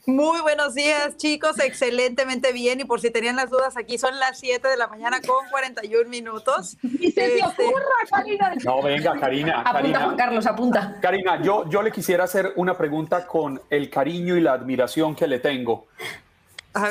Muy 0.05 0.39
buenos 0.39 0.73
días, 0.73 1.17
chicos. 1.17 1.59
Excelentemente 1.59 2.53
bien. 2.53 2.79
Y 2.79 2.85
por 2.85 3.01
si 3.01 3.11
tenían 3.11 3.35
las 3.35 3.49
dudas, 3.49 3.75
aquí 3.75 3.97
son 3.97 4.17
las 4.17 4.39
7 4.39 4.65
de 4.65 4.77
la 4.77 4.87
mañana 4.87 5.19
con 5.19 5.45
41 5.51 6.09
minutos. 6.09 6.77
Y 6.81 7.11
se 7.11 7.27
te 7.27 7.39
este, 7.39 7.65
ocurra, 7.65 7.85
Karina. 8.09 8.53
No, 8.63 8.81
venga, 8.81 9.19
Karina. 9.19 9.59
Apunta, 9.59 9.73
Karina, 9.73 9.99
Juan 9.99 10.15
Carlos, 10.15 10.45
apunta. 10.45 10.97
Karina, 11.01 11.41
yo, 11.43 11.69
yo 11.69 11.81
le 11.81 11.91
quisiera 11.91 12.23
hacer 12.23 12.53
una 12.55 12.77
pregunta 12.77 13.27
con 13.27 13.61
el 13.69 13.89
cariño 13.89 14.37
y 14.37 14.39
la 14.39 14.53
admiración 14.53 15.13
que 15.13 15.27
le 15.27 15.39
tengo 15.39 15.87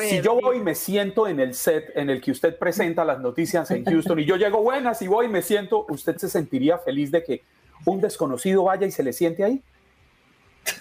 si 0.09 0.21
yo 0.21 0.35
voy 0.41 0.59
y 0.59 0.61
me 0.61 0.75
siento 0.75 1.27
en 1.29 1.41
el 1.41 1.55
set 1.55 1.93
en 1.95 2.11
el 2.11 2.21
que 2.21 2.33
usted 2.33 2.59
presenta 2.59 3.05
las 3.05 3.21
noticias 3.21 3.71
en 3.71 3.85
Houston 3.85 4.19
y 4.19 4.25
yo 4.25 4.37
llego 4.37 4.63
buenas 4.63 5.01
y 5.03 5.09
voy 5.09 5.27
y 5.27 5.29
me 5.29 5.43
siento, 5.43 5.87
¿usted 5.89 6.17
se 6.17 6.29
sentiría 6.29 6.79
feliz 6.79 7.11
de 7.11 7.23
que 7.23 7.43
un 7.85 8.01
desconocido 8.01 8.65
vaya 8.65 8.87
y 8.87 8.91
se 8.91 9.03
le 9.03 9.13
siente 9.13 9.45
ahí? 9.45 9.63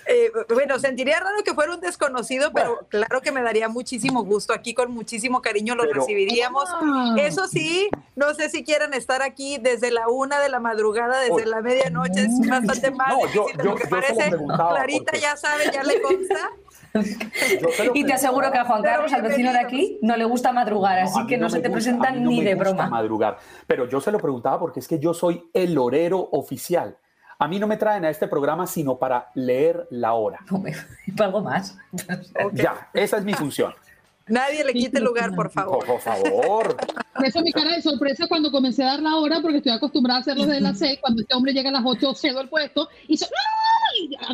Eh, 0.08 0.31
bueno, 0.53 0.79
sentiría 0.79 1.19
raro 1.19 1.43
que 1.43 1.53
fuera 1.53 1.73
un 1.73 1.81
desconocido, 1.81 2.51
pero 2.53 2.86
claro 2.89 3.21
que 3.21 3.31
me 3.31 3.41
daría 3.41 3.69
muchísimo 3.69 4.23
gusto. 4.23 4.53
Aquí 4.53 4.73
con 4.73 4.91
muchísimo 4.91 5.41
cariño 5.41 5.75
los 5.75 5.88
recibiríamos. 5.91 6.63
Ah. 6.67 7.15
Eso 7.19 7.47
sí, 7.47 7.89
no 8.15 8.34
sé 8.34 8.49
si 8.49 8.63
quieren 8.63 8.93
estar 8.93 9.21
aquí 9.21 9.58
desde 9.60 9.91
la 9.91 10.08
una 10.08 10.39
de 10.39 10.49
la 10.49 10.60
madrugada, 10.60 11.19
desde 11.21 11.45
la 11.45 11.62
medianoche, 11.62 12.21
es 12.21 12.49
bastante 12.49 12.91
más 12.91 13.15
difícil 13.17 13.58
de 13.58 13.63
lo 13.63 13.75
que 13.75 13.88
parece. 13.88 14.31
Clarita 14.31 15.17
ya 15.17 15.38
sabe, 15.38 15.65
ya 15.71 15.84
le 15.84 16.01
consta. 16.01 16.51
y 17.93 18.03
te 18.05 18.13
aseguro 18.13 18.51
que 18.51 18.58
a 18.58 18.65
Juan 18.65 18.81
Carlos, 18.81 19.13
al 19.13 19.21
vecino 19.21 19.51
de 19.51 19.60
aquí, 19.60 19.99
no 20.01 20.15
le 20.15 20.25
gusta 20.25 20.51
madrugar, 20.51 20.99
así 20.99 21.25
que 21.27 21.38
no, 21.38 21.49
se 21.49 21.60
te 21.60 21.69
presentan 21.69 22.23
ni 22.23 22.43
de 22.43 22.55
broma. 22.55 22.89
Madrugar. 22.89 23.38
Pero 23.67 23.88
yo 23.88 23.99
se 24.01 24.12
lo 24.12 24.19
preguntaba 24.19 24.60
porque 24.60 24.79
es 24.79 24.88
que 24.88 24.99
yo 24.99 25.13
soy 25.13 25.49
el 25.53 25.77
horero 25.77 26.29
oficial. 26.31 26.97
A 27.38 27.47
mí 27.47 27.60
no 27.60 27.67
me 27.67 27.77
traen 27.77 28.05
a 28.05 28.10
este 28.10 28.27
programa 28.27 28.65
sino 28.65 28.97
para 28.97 29.29
leer 29.36 29.88
la 29.89 30.13
hora. 30.13 30.39
y 31.05 31.12
para 31.12 31.27
algo 31.27 31.41
más. 31.41 31.77
Ya, 32.53 32.89
esa 32.93 33.17
es 33.17 33.23
mi 33.23 33.34
función. 33.34 33.73
Nadie 34.27 34.63
le 34.63 34.73
quite 34.73 34.99
lugar, 34.99 35.36
por 35.36 35.51
favor. 35.51 35.86
Por, 35.86 35.99
favor. 35.99 36.77
Por 37.13 37.25
eso 37.25 37.41
mi 37.41 37.51
cara 37.51 37.75
de 37.75 37.81
sorpresa 37.81 38.25
cuando 38.27 38.51
comencé 38.51 38.84
a 38.84 38.88
dar 38.88 39.01
la 39.01 39.17
hora, 39.17 39.39
porque 39.39 39.58
estoy 39.58 39.71
acostumbrada 39.71 40.19
a 40.19 40.21
hacerlo 40.21 40.45
desde 40.45 40.62
las 40.62 40.79
6, 40.79 40.99
cuando 40.99 41.21
este 41.21 41.36
hombre 41.36 41.53
llega 41.53 41.69
a 41.69 41.73
las 41.73 41.84
8, 41.86 42.15
cedo 42.15 42.41
el 42.41 42.49
puesto 42.49 42.89
y 43.08 43.17
se, 43.17 43.27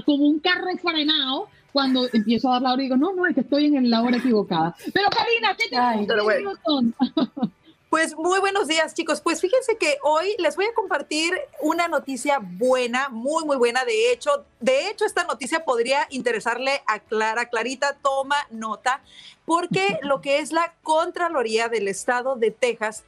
como 0.06 0.26
un 0.26 0.40
carro 0.40 0.68
frenado 0.82 1.50
cuando 1.72 2.08
empiezo 2.12 2.50
a 2.50 2.54
dar 2.54 2.62
la 2.62 2.74
hora 2.74 2.82
y 2.82 2.86
digo, 2.86 2.98
no, 2.98 3.14
no, 3.14 3.26
es 3.26 3.36
que 3.36 3.42
estoy 3.42 3.66
en 3.66 3.90
la 3.90 4.02
hora 4.02 4.18
equivocada. 4.18 4.76
Pero 4.94 5.10
Karina, 5.10 5.56
¿qué 5.58 5.70
te 5.70 5.78
Ay, 5.78 6.08
bueno. 6.24 6.54
Pues 7.92 8.16
muy 8.16 8.40
buenos 8.40 8.70
días, 8.70 8.94
chicos. 8.94 9.20
Pues 9.20 9.42
fíjense 9.42 9.76
que 9.76 9.98
hoy 10.04 10.34
les 10.40 10.56
voy 10.56 10.64
a 10.64 10.74
compartir 10.74 11.34
una 11.62 11.90
noticia 11.90 12.40
buena, 12.42 13.10
muy, 13.10 13.44
muy 13.44 13.58
buena. 13.58 13.84
De 13.84 14.14
hecho, 14.14 14.46
de 14.62 14.88
hecho, 14.88 15.04
esta 15.04 15.26
noticia 15.26 15.66
podría 15.66 16.08
interesarle 16.10 16.82
a 16.88 17.00
Clara. 17.00 17.50
Clarita, 17.50 17.98
toma 18.02 18.38
nota, 18.50 19.04
porque 19.44 20.00
lo 20.04 20.22
que 20.22 20.40
es 20.40 20.54
la 20.54 20.74
Contraloría 20.84 21.68
del 21.68 21.90
Estado 21.90 22.38
de 22.38 22.52
Texas 22.52 23.04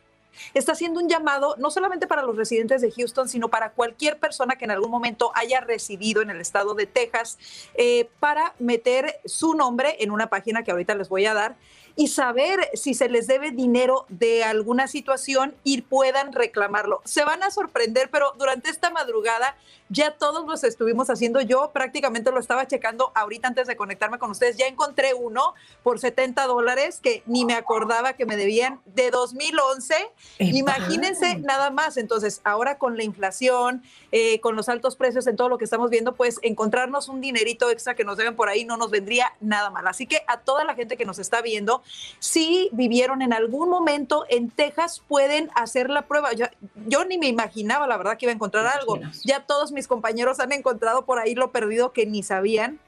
está 0.53 0.73
haciendo 0.73 0.99
un 0.99 1.09
llamado 1.09 1.55
no 1.57 1.71
solamente 1.71 2.07
para 2.07 2.21
los 2.23 2.35
residentes 2.35 2.81
de 2.81 2.91
Houston, 2.91 3.29
sino 3.29 3.49
para 3.49 3.71
cualquier 3.71 4.19
persona 4.19 4.55
que 4.55 4.65
en 4.65 4.71
algún 4.71 4.91
momento 4.91 5.31
haya 5.35 5.61
residido 5.61 6.21
en 6.21 6.29
el 6.29 6.41
estado 6.41 6.73
de 6.73 6.85
Texas 6.85 7.37
eh, 7.75 8.09
para 8.19 8.53
meter 8.59 9.19
su 9.25 9.53
nombre 9.53 9.97
en 9.99 10.11
una 10.11 10.27
página 10.27 10.63
que 10.63 10.71
ahorita 10.71 10.95
les 10.95 11.09
voy 11.09 11.25
a 11.25 11.33
dar 11.33 11.55
y 11.95 12.07
saber 12.07 12.69
si 12.73 12.93
se 12.93 13.09
les 13.09 13.27
debe 13.27 13.51
dinero 13.51 14.05
de 14.09 14.43
alguna 14.43 14.87
situación 14.87 15.53
y 15.63 15.81
puedan 15.81 16.33
reclamarlo. 16.33 17.01
Se 17.05 17.23
van 17.23 17.43
a 17.43 17.51
sorprender, 17.51 18.09
pero 18.09 18.33
durante 18.37 18.69
esta 18.69 18.89
madrugada 18.89 19.55
ya 19.89 20.11
todos 20.11 20.47
los 20.47 20.63
estuvimos 20.63 21.09
haciendo. 21.09 21.39
Yo 21.41 21.69
prácticamente 21.71 22.31
lo 22.31 22.39
estaba 22.39 22.67
checando 22.67 23.11
ahorita 23.13 23.47
antes 23.47 23.67
de 23.67 23.77
conectarme 23.77 24.17
con 24.17 24.31
ustedes. 24.31 24.57
Ya 24.57 24.65
encontré 24.65 25.13
uno 25.13 25.53
por 25.83 25.99
70 25.99 26.47
dólares 26.47 26.99
que 27.01 27.21
ni 27.27 27.45
me 27.45 27.53
acordaba 27.53 28.13
que 28.13 28.25
me 28.25 28.35
debían 28.35 28.81
de 28.85 29.11
2011. 29.11 29.95
Imagínense 30.39 31.37
nada 31.37 31.69
más. 31.69 31.97
Entonces, 31.97 32.41
ahora 32.43 32.79
con 32.79 32.97
la 32.97 33.03
inflación, 33.03 33.83
eh, 34.11 34.39
con 34.39 34.55
los 34.55 34.67
altos 34.67 34.95
precios 34.95 35.27
en 35.27 35.35
todo 35.35 35.47
lo 35.47 35.59
que 35.59 35.65
estamos 35.65 35.91
viendo, 35.91 36.15
pues 36.15 36.39
encontrarnos 36.41 37.07
un 37.07 37.21
dinerito 37.21 37.69
extra 37.69 37.93
que 37.93 38.03
nos 38.03 38.17
deben 38.17 38.35
por 38.35 38.49
ahí 38.49 38.65
no 38.65 38.77
nos 38.77 38.89
vendría 38.89 39.33
nada 39.41 39.69
mal. 39.69 39.87
Así 39.87 40.07
que 40.07 40.23
a 40.25 40.39
toda 40.39 40.63
la 40.63 40.73
gente 40.73 40.97
que 40.97 41.05
nos 41.05 41.19
está 41.19 41.41
viendo, 41.43 41.82
si 42.19 42.69
vivieron 42.71 43.21
en 43.21 43.33
algún 43.33 43.69
momento 43.69 44.25
en 44.29 44.49
Texas, 44.49 45.01
pueden 45.07 45.49
hacer 45.55 45.89
la 45.89 46.03
prueba. 46.03 46.33
Yo, 46.33 46.45
yo 46.87 47.05
ni 47.05 47.17
me 47.17 47.27
imaginaba, 47.27 47.87
la 47.87 47.97
verdad, 47.97 48.17
que 48.17 48.25
iba 48.25 48.31
a 48.31 48.35
encontrar 48.35 48.65
algo. 48.67 48.99
Ya 49.23 49.45
todos 49.45 49.71
mis 49.71 49.87
compañeros 49.87 50.39
han 50.39 50.51
encontrado 50.51 51.05
por 51.05 51.19
ahí 51.19 51.35
lo 51.35 51.51
perdido 51.51 51.91
que 51.91 52.05
ni 52.05 52.23
sabían. 52.23 52.79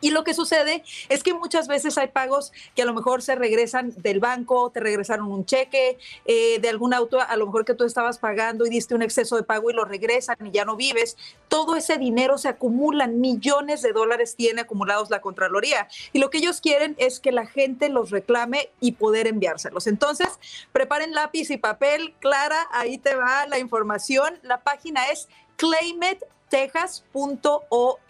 Y 0.00 0.10
lo 0.10 0.24
que 0.24 0.34
sucede 0.34 0.84
es 1.08 1.22
que 1.22 1.34
muchas 1.34 1.68
veces 1.68 1.98
hay 1.98 2.08
pagos 2.08 2.52
que 2.74 2.82
a 2.82 2.84
lo 2.84 2.94
mejor 2.94 3.22
se 3.22 3.34
regresan 3.34 3.92
del 3.96 4.20
banco, 4.20 4.70
te 4.70 4.80
regresaron 4.80 5.30
un 5.30 5.44
cheque 5.44 5.98
eh, 6.24 6.58
de 6.60 6.68
algún 6.68 6.94
auto, 6.94 7.20
a 7.20 7.36
lo 7.36 7.46
mejor 7.46 7.64
que 7.64 7.74
tú 7.74 7.84
estabas 7.84 8.18
pagando 8.18 8.66
y 8.66 8.70
diste 8.70 8.94
un 8.94 9.02
exceso 9.02 9.36
de 9.36 9.42
pago 9.42 9.70
y 9.70 9.74
lo 9.74 9.84
regresan 9.84 10.36
y 10.44 10.50
ya 10.50 10.64
no 10.64 10.76
vives. 10.76 11.16
Todo 11.48 11.76
ese 11.76 11.98
dinero 11.98 12.38
se 12.38 12.48
acumula, 12.48 13.06
millones 13.06 13.82
de 13.82 13.92
dólares 13.92 14.34
tiene 14.36 14.62
acumulados 14.62 15.10
la 15.10 15.20
Contraloría. 15.20 15.88
Y 16.12 16.18
lo 16.18 16.30
que 16.30 16.38
ellos 16.38 16.60
quieren 16.60 16.94
es 16.98 17.20
que 17.20 17.32
la 17.32 17.46
gente 17.46 17.88
los 17.88 18.10
reclame 18.10 18.70
y 18.80 18.92
poder 18.92 19.26
enviárselos. 19.26 19.86
Entonces, 19.86 20.28
preparen 20.72 21.12
lápiz 21.12 21.50
y 21.50 21.56
papel. 21.56 22.14
Clara, 22.20 22.66
ahí 22.72 22.98
te 22.98 23.14
va 23.14 23.46
la 23.46 23.58
información. 23.58 24.38
La 24.42 24.62
página 24.62 25.06
es 25.06 25.28
claimit 25.56 26.22
texas.org, 26.48 28.02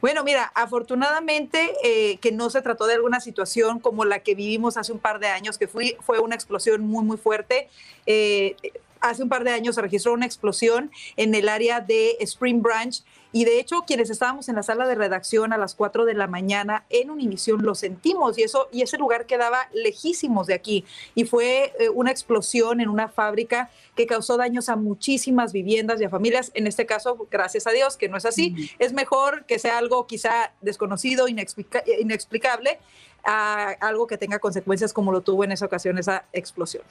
Bueno, 0.00 0.24
mira, 0.24 0.50
afortunadamente 0.54 1.72
eh, 1.84 2.18
que 2.18 2.32
no 2.32 2.50
se 2.50 2.62
trató 2.62 2.86
de 2.86 2.94
alguna 2.94 3.20
situación 3.20 3.78
como 3.78 4.04
la 4.04 4.20
que 4.20 4.34
vivimos 4.34 4.76
hace 4.76 4.92
un 4.92 4.98
par 4.98 5.20
de 5.20 5.28
años, 5.28 5.58
que 5.58 5.68
fue, 5.68 5.96
fue 6.00 6.18
una 6.18 6.34
explosión 6.34 6.82
muy, 6.82 7.04
muy 7.04 7.16
fuerte. 7.16 7.68
Eh, 8.06 8.56
hace 9.00 9.22
un 9.22 9.28
par 9.28 9.44
de 9.44 9.50
años 9.50 9.74
se 9.74 9.82
registró 9.82 10.12
una 10.12 10.26
explosión 10.26 10.90
en 11.16 11.34
el 11.34 11.48
área 11.48 11.80
de 11.80 12.16
Spring 12.20 12.62
Branch 12.62 13.04
y 13.36 13.44
de 13.44 13.60
hecho 13.60 13.84
quienes 13.86 14.08
estábamos 14.08 14.48
en 14.48 14.54
la 14.54 14.62
sala 14.62 14.88
de 14.88 14.94
redacción 14.94 15.52
a 15.52 15.58
las 15.58 15.74
4 15.74 16.06
de 16.06 16.14
la 16.14 16.26
mañana 16.26 16.86
en 16.88 17.10
Univisión 17.10 17.62
lo 17.62 17.74
sentimos 17.74 18.38
y 18.38 18.44
eso 18.44 18.66
y 18.72 18.80
ese 18.80 18.96
lugar 18.96 19.26
quedaba 19.26 19.68
lejísimos 19.74 20.46
de 20.46 20.54
aquí 20.54 20.86
y 21.14 21.26
fue 21.26 21.74
eh, 21.78 21.90
una 21.90 22.10
explosión 22.10 22.80
en 22.80 22.88
una 22.88 23.08
fábrica 23.08 23.68
que 23.94 24.06
causó 24.06 24.38
daños 24.38 24.70
a 24.70 24.76
muchísimas 24.76 25.52
viviendas 25.52 26.00
y 26.00 26.04
a 26.04 26.08
familias. 26.08 26.50
En 26.54 26.66
este 26.66 26.86
caso, 26.86 27.28
gracias 27.30 27.66
a 27.66 27.72
Dios 27.72 27.98
que 27.98 28.08
no 28.08 28.16
es 28.16 28.24
así. 28.24 28.70
Es 28.78 28.94
mejor 28.94 29.44
que 29.44 29.58
sea 29.58 29.76
algo 29.76 30.06
quizá 30.06 30.54
desconocido, 30.62 31.26
inexplicable, 31.28 32.78
a 33.22 33.68
algo 33.80 34.06
que 34.06 34.16
tenga 34.16 34.38
consecuencias 34.38 34.94
como 34.94 35.12
lo 35.12 35.20
tuvo 35.20 35.44
en 35.44 35.52
esa 35.52 35.66
ocasión 35.66 35.98
esa 35.98 36.24
explosión. 36.32 36.84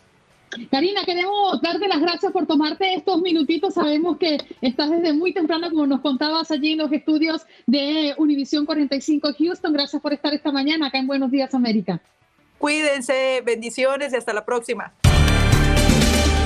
Karina, 0.71 1.03
queremos 1.05 1.61
darte 1.61 1.87
las 1.87 1.99
gracias 1.99 2.31
por 2.31 2.45
tomarte 2.45 2.93
estos 2.95 3.21
minutitos. 3.21 3.73
Sabemos 3.73 4.17
que 4.17 4.37
estás 4.61 4.89
desde 4.89 5.13
muy 5.13 5.33
temprano, 5.33 5.69
como 5.69 5.85
nos 5.85 6.01
contabas 6.01 6.51
allí 6.51 6.73
en 6.73 6.79
los 6.79 6.91
estudios 6.91 7.45
de 7.65 8.13
Univisión 8.17 8.65
45 8.65 9.29
Houston. 9.37 9.73
Gracias 9.73 10.01
por 10.01 10.13
estar 10.13 10.33
esta 10.33 10.51
mañana 10.51 10.87
acá 10.87 10.97
en 10.97 11.07
Buenos 11.07 11.31
Días 11.31 11.53
América. 11.53 12.01
Cuídense, 12.57 13.41
bendiciones 13.45 14.13
y 14.13 14.15
hasta 14.15 14.33
la 14.33 14.45
próxima. 14.45 14.93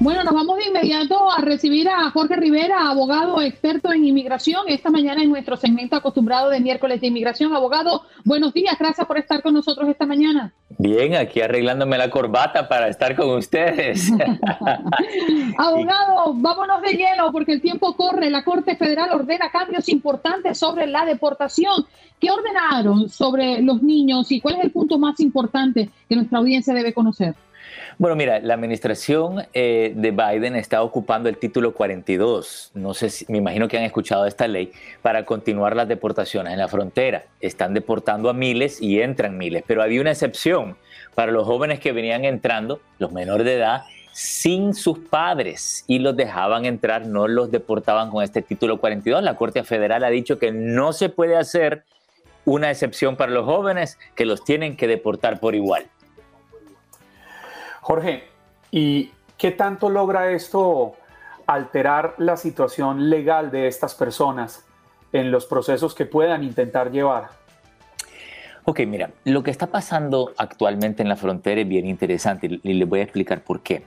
Bueno, 0.00 0.24
nos 0.24 0.32
vamos 0.32 0.56
de 0.56 0.68
inmediato 0.68 1.30
a 1.30 1.42
recibir 1.42 1.86
a 1.86 2.10
Jorge 2.10 2.34
Rivera, 2.34 2.88
abogado 2.88 3.42
experto 3.42 3.92
en 3.92 4.06
inmigración, 4.06 4.62
esta 4.66 4.88
mañana 4.88 5.22
en 5.22 5.28
nuestro 5.28 5.58
segmento 5.58 5.94
acostumbrado 5.94 6.48
de 6.48 6.58
miércoles 6.58 7.02
de 7.02 7.08
inmigración. 7.08 7.52
Abogado, 7.52 8.04
buenos 8.24 8.54
días, 8.54 8.78
gracias 8.78 9.06
por 9.06 9.18
estar 9.18 9.42
con 9.42 9.52
nosotros 9.52 9.86
esta 9.90 10.06
mañana. 10.06 10.54
Bien, 10.78 11.16
aquí 11.16 11.42
arreglándome 11.42 11.98
la 11.98 12.08
corbata 12.08 12.66
para 12.66 12.88
estar 12.88 13.14
con 13.14 13.28
ustedes. 13.36 14.10
abogado, 15.58 16.32
vámonos 16.32 16.80
de 16.80 16.92
lleno 16.94 17.30
porque 17.30 17.52
el 17.52 17.60
tiempo 17.60 17.94
corre. 17.94 18.30
La 18.30 18.42
Corte 18.42 18.76
Federal 18.76 19.10
ordena 19.12 19.50
cambios 19.50 19.86
importantes 19.90 20.56
sobre 20.56 20.86
la 20.86 21.04
deportación. 21.04 21.84
¿Qué 22.18 22.30
ordenaron 22.30 23.10
sobre 23.10 23.60
los 23.60 23.82
niños 23.82 24.32
y 24.32 24.40
cuál 24.40 24.54
es 24.54 24.64
el 24.64 24.70
punto 24.70 24.98
más 24.98 25.20
importante 25.20 25.90
que 26.08 26.16
nuestra 26.16 26.38
audiencia 26.38 26.72
debe 26.72 26.94
conocer? 26.94 27.34
Bueno, 28.00 28.16
mira, 28.16 28.40
la 28.40 28.54
administración 28.54 29.46
eh, 29.52 29.92
de 29.94 30.10
Biden 30.10 30.56
está 30.56 30.82
ocupando 30.82 31.28
el 31.28 31.36
título 31.36 31.74
42. 31.74 32.70
No 32.72 32.94
sé 32.94 33.10
si, 33.10 33.26
me 33.28 33.36
imagino 33.36 33.68
que 33.68 33.76
han 33.76 33.84
escuchado 33.84 34.24
esta 34.24 34.48
ley 34.48 34.72
para 35.02 35.26
continuar 35.26 35.76
las 35.76 35.86
deportaciones 35.86 36.54
en 36.54 36.60
la 36.60 36.68
frontera. 36.68 37.24
Están 37.42 37.74
deportando 37.74 38.30
a 38.30 38.32
miles 38.32 38.80
y 38.80 39.02
entran 39.02 39.36
miles, 39.36 39.64
pero 39.66 39.82
había 39.82 40.00
una 40.00 40.12
excepción 40.12 40.78
para 41.14 41.30
los 41.30 41.44
jóvenes 41.44 41.78
que 41.78 41.92
venían 41.92 42.24
entrando, 42.24 42.80
los 42.98 43.12
menores 43.12 43.44
de 43.44 43.56
edad, 43.56 43.82
sin 44.12 44.72
sus 44.72 44.98
padres 44.98 45.84
y 45.86 45.98
los 45.98 46.16
dejaban 46.16 46.64
entrar, 46.64 47.06
no 47.06 47.28
los 47.28 47.50
deportaban 47.50 48.08
con 48.08 48.24
este 48.24 48.40
título 48.40 48.80
42. 48.80 49.22
La 49.22 49.36
Corte 49.36 49.62
Federal 49.62 50.04
ha 50.04 50.08
dicho 50.08 50.38
que 50.38 50.52
no 50.52 50.94
se 50.94 51.10
puede 51.10 51.36
hacer 51.36 51.84
una 52.46 52.70
excepción 52.70 53.16
para 53.16 53.30
los 53.30 53.44
jóvenes, 53.44 53.98
que 54.14 54.24
los 54.24 54.42
tienen 54.42 54.78
que 54.78 54.86
deportar 54.88 55.38
por 55.38 55.54
igual. 55.54 55.84
Jorge, 57.80 58.28
¿y 58.70 59.10
qué 59.38 59.50
tanto 59.50 59.88
logra 59.88 60.30
esto 60.30 60.94
alterar 61.46 62.14
la 62.18 62.36
situación 62.36 63.10
legal 63.10 63.50
de 63.50 63.66
estas 63.66 63.94
personas 63.94 64.64
en 65.12 65.30
los 65.30 65.46
procesos 65.46 65.94
que 65.94 66.06
puedan 66.06 66.44
intentar 66.44 66.90
llevar? 66.90 67.30
Ok, 68.64 68.80
mira, 68.86 69.10
lo 69.24 69.42
que 69.42 69.50
está 69.50 69.66
pasando 69.66 70.32
actualmente 70.36 71.02
en 71.02 71.08
la 71.08 71.16
frontera 71.16 71.62
es 71.62 71.68
bien 71.68 71.86
interesante 71.86 72.60
y 72.62 72.74
les 72.74 72.88
voy 72.88 73.00
a 73.00 73.04
explicar 73.04 73.42
por 73.42 73.62
qué. 73.62 73.82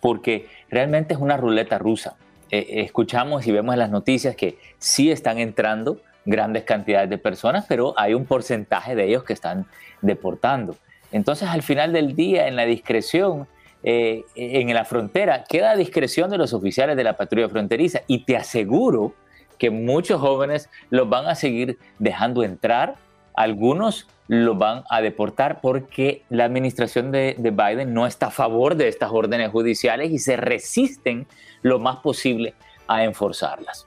Porque 0.00 0.48
realmente 0.68 1.14
es 1.14 1.20
una 1.20 1.36
ruleta 1.36 1.78
rusa. 1.78 2.16
Eh, 2.50 2.82
escuchamos 2.84 3.46
y 3.46 3.52
vemos 3.52 3.72
en 3.72 3.78
las 3.78 3.90
noticias 3.90 4.36
que 4.36 4.58
sí 4.78 5.10
están 5.10 5.38
entrando 5.38 6.00
grandes 6.24 6.64
cantidades 6.64 7.08
de 7.08 7.18
personas, 7.18 7.64
pero 7.68 7.94
hay 7.96 8.14
un 8.14 8.26
porcentaje 8.26 8.94
de 8.94 9.04
ellos 9.04 9.24
que 9.24 9.32
están 9.32 9.66
deportando. 10.02 10.76
Entonces, 11.12 11.48
al 11.48 11.62
final 11.62 11.92
del 11.92 12.14
día, 12.14 12.46
en 12.48 12.56
la 12.56 12.64
discreción, 12.64 13.46
eh, 13.82 14.24
en 14.34 14.72
la 14.74 14.84
frontera, 14.84 15.44
queda 15.48 15.72
a 15.72 15.76
discreción 15.76 16.30
de 16.30 16.38
los 16.38 16.52
oficiales 16.52 16.96
de 16.96 17.04
la 17.04 17.16
patrulla 17.16 17.48
fronteriza 17.48 18.02
y 18.06 18.24
te 18.24 18.36
aseguro 18.36 19.14
que 19.58 19.70
muchos 19.70 20.20
jóvenes 20.20 20.68
los 20.90 21.08
van 21.08 21.26
a 21.26 21.34
seguir 21.34 21.78
dejando 21.98 22.42
entrar, 22.42 22.96
algunos 23.34 24.06
los 24.28 24.56
van 24.56 24.84
a 24.88 25.00
deportar 25.00 25.60
porque 25.60 26.22
la 26.30 26.44
administración 26.44 27.10
de, 27.10 27.34
de 27.36 27.50
Biden 27.50 27.92
no 27.92 28.06
está 28.06 28.26
a 28.26 28.30
favor 28.30 28.76
de 28.76 28.88
estas 28.88 29.10
órdenes 29.12 29.50
judiciales 29.50 30.10
y 30.12 30.18
se 30.18 30.36
resisten 30.36 31.26
lo 31.62 31.78
más 31.78 31.96
posible 31.96 32.54
a 32.86 33.04
enforzarlas. 33.04 33.86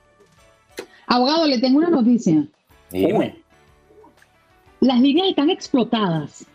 Abogado, 1.08 1.46
le 1.48 1.60
tengo 1.60 1.78
una 1.78 1.90
noticia. 1.90 2.46
Dime. 2.92 3.42
Las 4.80 5.00
líneas 5.00 5.30
están 5.30 5.50
explotadas. 5.50 6.46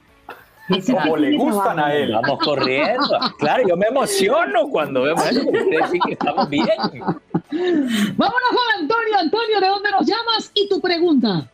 Como 0.90 1.16
le 1.16 1.36
gustan 1.36 1.78
a 1.78 1.94
él. 1.94 2.12
Vamos 2.12 2.38
corriendo. 2.40 3.18
Claro, 3.38 3.66
yo 3.66 3.76
me 3.76 3.86
emociono 3.86 4.68
cuando 4.70 5.02
vemos 5.02 5.30
eso, 5.30 5.40
quiere 5.50 5.78
decir 5.78 6.00
que 6.06 6.12
estamos 6.12 6.48
bien. 6.48 6.68
Vámonos 8.16 8.50
con 8.50 8.80
Antonio. 8.80 9.18
Antonio, 9.18 9.60
¿de 9.60 9.66
dónde 9.68 9.90
nos 9.90 10.06
llamas? 10.06 10.50
Y 10.54 10.68
tu 10.68 10.80
pregunta. 10.80 11.50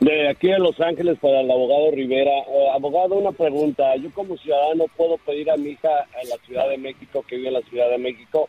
De 0.00 0.28
aquí 0.28 0.46
de 0.46 0.60
Los 0.60 0.80
Ángeles 0.80 1.18
para 1.18 1.40
el 1.40 1.50
abogado 1.50 1.90
Rivera. 1.90 2.30
Eh, 2.30 2.68
abogado, 2.72 3.16
una 3.16 3.32
pregunta. 3.32 3.96
Yo 3.96 4.10
como 4.12 4.36
ciudadano 4.36 4.84
puedo 4.96 5.18
pedir 5.18 5.50
a 5.50 5.56
mi 5.56 5.70
hija 5.70 5.88
en 6.22 6.28
la 6.28 6.36
Ciudad 6.46 6.68
de 6.68 6.78
México, 6.78 7.24
que 7.26 7.36
vive 7.36 7.48
en 7.48 7.54
la 7.54 7.62
Ciudad 7.62 7.90
de 7.90 7.98
México. 7.98 8.48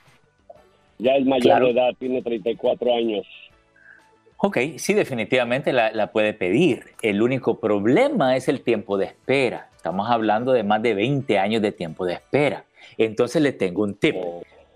Ya 0.99 1.15
es 1.15 1.25
mayor 1.25 1.63
de 1.63 1.71
edad, 1.71 1.91
tiene 1.97 2.21
34 2.21 2.93
años. 2.93 3.25
Ok, 4.41 4.57
sí, 4.77 4.93
definitivamente 4.93 5.73
la, 5.73 6.11
puede 6.13 6.33
pedir. 6.33 6.93
El 7.01 7.21
único 7.21 7.59
problema 7.59 8.37
es 8.37 8.47
el 8.47 8.61
tiempo 8.61 8.97
de 8.97 9.07
espera. 9.07 9.67
Estamos 9.75 10.09
hablando 10.09 10.53
de 10.53 10.63
más 10.63 10.81
de 10.81 10.93
20 10.93 11.37
años 11.37 11.61
de 11.61 11.73
tiempo 11.73 12.05
de 12.05 12.13
espera. 12.13 12.63
Entonces 12.97 13.41
le 13.41 13.51
tengo 13.51 13.83
un 13.83 13.95
tip. 13.95 14.15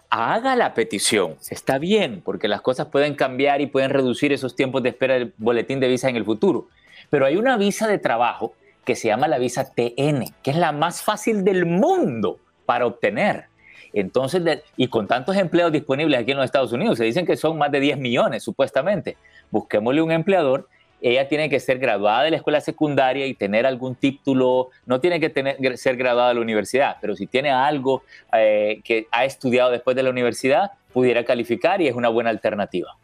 Haga 0.10 0.58
la 0.58 0.74
petición. 0.74 1.38
Está 1.50 1.78
bien, 1.78 2.22
porque 2.26 2.50
las 2.50 2.60
cosas 2.60 2.88
pueden 2.88 3.16
cambiar 3.16 3.62
y 3.62 3.68
pueden 3.68 3.90
reducir 3.90 4.34
esos 4.34 4.54
tiempos 4.54 4.84
de 4.84 4.90
espera 4.90 5.14
del 5.14 5.34
boletín 5.38 5.80
de 5.80 5.88
visa 5.88 6.10
en 6.10 6.18
el 6.18 6.26
futuro. 6.26 6.68
Pero 7.10 7.26
hay 7.26 7.38
una 7.38 7.56
visa 7.56 7.88
de 7.88 8.00
trabajo 8.00 8.56
que 8.84 8.96
se 8.96 9.08
llama 9.08 9.30
la 9.30 9.38
visa 9.38 9.74
TN, 9.74 10.26
que 10.44 10.52
es 10.52 10.58
la 10.58 10.74
más 10.74 11.02
fácil 11.02 11.46
del 11.46 11.66
mundo 11.66 12.38
para 12.66 12.86
obtener. 12.86 13.46
Entonces, 13.94 14.64
y 14.76 14.88
con 14.88 15.08
tantos 15.08 15.38
empleos 15.38 15.72
disponibles 15.72 16.20
aquí 16.20 16.32
en 16.32 16.38
los 16.38 16.46
Estados 16.46 16.74
Unidos, 16.74 16.98
se 16.98 17.06
dicen 17.06 17.26
que 17.26 17.38
son 17.38 17.58
más 17.58 17.72
de 17.72 17.80
10 17.80 18.00
millones 18.00 18.44
supuestamente. 18.44 19.18
Busquémosle 19.52 20.02
un 20.02 20.12
empleador. 20.12 20.68
Ella 21.00 21.28
tiene 21.28 21.50
que 21.50 21.60
ser 21.60 21.78
graduada 21.80 22.24
de 22.24 22.32
la 22.32 22.38
escuela 22.38 22.60
secundaria 22.60 23.28
y 23.28 23.36
tener 23.36 23.68
algún 23.68 23.96
título, 23.96 24.70
no 24.86 25.00
tiene 25.00 25.20
que 25.20 25.78
ser 25.78 25.98
graduada 25.98 26.30
de 26.30 26.36
la 26.36 26.42
universidad, 26.42 26.96
pero 27.02 27.14
si 27.16 27.28
tiene 27.28 27.52
algo 27.52 28.04
eh, 28.32 28.82
que 28.86 29.08
ha 29.12 29.26
estudiado 29.26 29.70
después 29.70 29.98
de 29.98 30.04
la 30.04 30.10
universidad, 30.10 30.72
pudiera 30.94 31.26
calificar 31.26 31.82
y 31.82 31.88
es 31.88 31.96
una 31.96 32.08
buena 32.08 32.30
alternativa. 32.30 32.96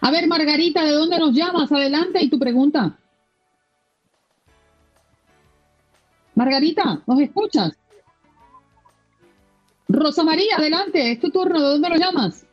A 0.00 0.10
ver, 0.10 0.26
Margarita, 0.26 0.84
¿de 0.84 0.90
dónde 0.90 1.18
nos 1.18 1.32
llamas? 1.32 1.70
Adelante 1.70 2.18
y 2.20 2.28
tu 2.28 2.38
pregunta. 2.38 2.98
Margarita, 6.34 7.00
¿nos 7.06 7.20
escuchas? 7.20 7.78
Rosa 9.92 10.24
María, 10.24 10.56
adelante, 10.56 11.12
es 11.12 11.20
tu 11.20 11.30
turno. 11.30 11.60
¿De 11.60 11.68
dónde 11.68 11.88
lo 11.90 11.96
llamas? 11.96 12.46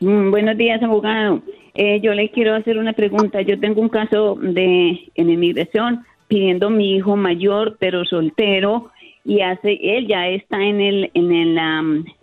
Mm, 0.00 0.30
buenos 0.30 0.56
días, 0.56 0.82
abogado. 0.82 1.40
Eh, 1.74 2.00
yo 2.00 2.12
le 2.14 2.30
quiero 2.30 2.54
hacer 2.54 2.78
una 2.78 2.92
pregunta. 2.92 3.42
Yo 3.42 3.60
tengo 3.60 3.80
un 3.80 3.88
caso 3.88 4.36
de 4.40 4.98
en 5.14 5.30
inmigración 5.30 6.04
pidiendo 6.26 6.70
mi 6.70 6.96
hijo 6.96 7.16
mayor, 7.16 7.76
pero 7.78 8.04
soltero, 8.04 8.90
y 9.24 9.40
hace 9.40 9.78
él 9.80 10.08
ya 10.08 10.26
está 10.28 10.62
en 10.62 10.80
el 10.80 11.10
en 11.14 11.32
el 11.32 11.58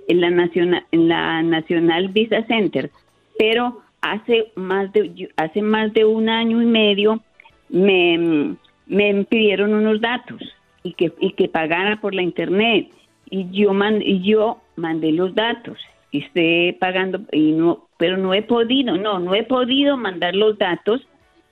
en 0.07 0.21
la 0.21 0.29
nacional 0.29 0.85
en 0.91 1.07
la 1.07 1.41
Nacional 1.43 2.09
Visa 2.09 2.43
Center, 2.45 2.91
pero 3.37 3.79
hace 4.01 4.51
más 4.55 4.91
de 4.91 5.29
hace 5.37 5.61
más 5.61 5.93
de 5.93 6.03
un 6.03 6.27
año 6.27 6.61
y 6.61 6.65
medio 6.65 7.21
me, 7.69 8.55
me 8.85 9.23
pidieron 9.25 9.73
unos 9.73 10.01
datos 10.01 10.41
y 10.83 10.93
que 10.93 11.13
y 11.21 11.31
que 11.31 11.47
pagara 11.47 12.01
por 12.01 12.13
la 12.13 12.21
internet 12.21 12.89
y 13.31 13.49
yo 13.49 13.71
y 14.01 14.21
yo 14.21 14.61
mandé 14.75 15.11
los 15.11 15.33
datos 15.33 15.79
y 16.11 16.19
esté 16.19 16.77
pagando 16.79 17.21
y 17.31 17.53
no 17.53 17.87
pero 17.97 18.17
no 18.17 18.35
he 18.35 18.43
podido 18.43 18.97
no 18.97 19.17
no 19.17 19.33
he 19.33 19.43
podido 19.43 19.97
mandar 19.97 20.35
los 20.35 20.59
datos 20.59 21.01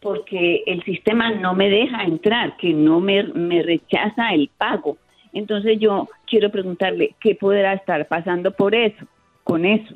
porque 0.02 0.64
el 0.68 0.84
sistema 0.84 1.32
no 1.32 1.56
me 1.56 1.70
deja 1.70 2.04
entrar 2.04 2.56
que 2.58 2.74
no 2.74 3.00
me, 3.00 3.24
me 3.24 3.64
rechaza 3.64 4.34
el 4.34 4.50
pago 4.58 4.98
entonces 5.34 5.80
yo 5.80 6.08
quiero 6.28 6.52
preguntarle 6.52 7.16
qué 7.20 7.34
podrá 7.34 7.74
estar 7.74 8.08
pasando 8.08 8.52
por 8.52 8.76
eso 8.76 9.06
con 9.44 9.66
eso 9.66 9.96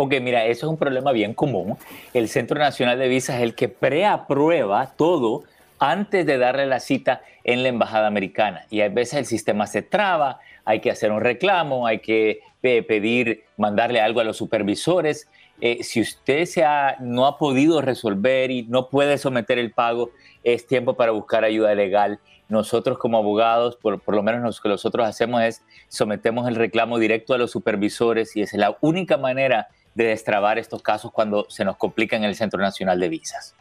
Ok, 0.00 0.14
mira, 0.22 0.44
eso 0.44 0.66
es 0.66 0.70
un 0.70 0.78
problema 0.78 1.10
bien 1.10 1.34
común. 1.34 1.76
El 2.14 2.28
Centro 2.28 2.56
Nacional 2.56 3.00
de 3.00 3.08
Visas 3.08 3.38
es 3.38 3.42
el 3.42 3.56
que 3.56 3.68
preaprueba 3.68 4.92
todo 4.96 5.42
antes 5.80 6.24
de 6.24 6.38
darle 6.38 6.66
la 6.66 6.78
cita 6.78 7.22
en 7.42 7.64
la 7.64 7.68
embajada 7.68 8.06
americana. 8.06 8.62
Y 8.70 8.80
a 8.82 8.88
veces 8.88 9.14
el 9.18 9.24
sistema 9.24 9.66
se 9.66 9.82
traba, 9.82 10.38
hay 10.68 10.80
que 10.80 10.90
hacer 10.90 11.10
un 11.12 11.22
reclamo, 11.22 11.86
hay 11.86 12.00
que 12.00 12.40
eh, 12.62 12.82
pedir, 12.82 13.44
mandarle 13.56 14.02
algo 14.02 14.20
a 14.20 14.24
los 14.24 14.36
supervisores. 14.36 15.26
Eh, 15.62 15.82
si 15.82 16.02
usted 16.02 16.44
se 16.44 16.62
ha, 16.62 16.96
no 17.00 17.24
ha 17.24 17.38
podido 17.38 17.80
resolver 17.80 18.50
y 18.50 18.64
no 18.64 18.90
puede 18.90 19.16
someter 19.16 19.58
el 19.58 19.70
pago, 19.70 20.10
es 20.44 20.66
tiempo 20.66 20.92
para 20.92 21.12
buscar 21.12 21.42
ayuda 21.42 21.74
legal. 21.74 22.18
Nosotros 22.50 22.98
como 22.98 23.16
abogados, 23.16 23.76
por, 23.76 23.98
por 23.98 24.14
lo 24.14 24.22
menos 24.22 24.42
lo 24.42 24.62
que 24.62 24.68
nosotros 24.68 25.06
hacemos 25.06 25.40
es 25.40 25.64
sometemos 25.88 26.46
el 26.46 26.54
reclamo 26.54 26.98
directo 26.98 27.32
a 27.32 27.38
los 27.38 27.50
supervisores 27.50 28.36
y 28.36 28.42
es 28.42 28.52
la 28.52 28.76
única 28.82 29.16
manera 29.16 29.68
de 29.94 30.04
destrabar 30.04 30.58
estos 30.58 30.82
casos 30.82 31.10
cuando 31.12 31.46
se 31.48 31.64
nos 31.64 31.78
complica 31.78 32.14
en 32.14 32.24
el 32.24 32.34
Centro 32.34 32.60
Nacional 32.60 33.00
de 33.00 33.08
Visas. 33.08 33.56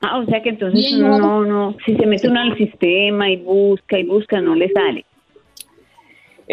Ah, 0.00 0.18
o 0.18 0.26
sea 0.26 0.40
que 0.40 0.50
entonces 0.50 0.96
no, 0.96 1.44
no, 1.44 1.76
si 1.84 1.96
se 1.96 2.06
mete 2.06 2.28
uno 2.28 2.40
al 2.40 2.56
sistema 2.56 3.28
y 3.28 3.36
busca 3.38 3.98
y 3.98 4.04
busca, 4.04 4.40
no 4.40 4.54
le 4.54 4.70
sale. 4.70 5.04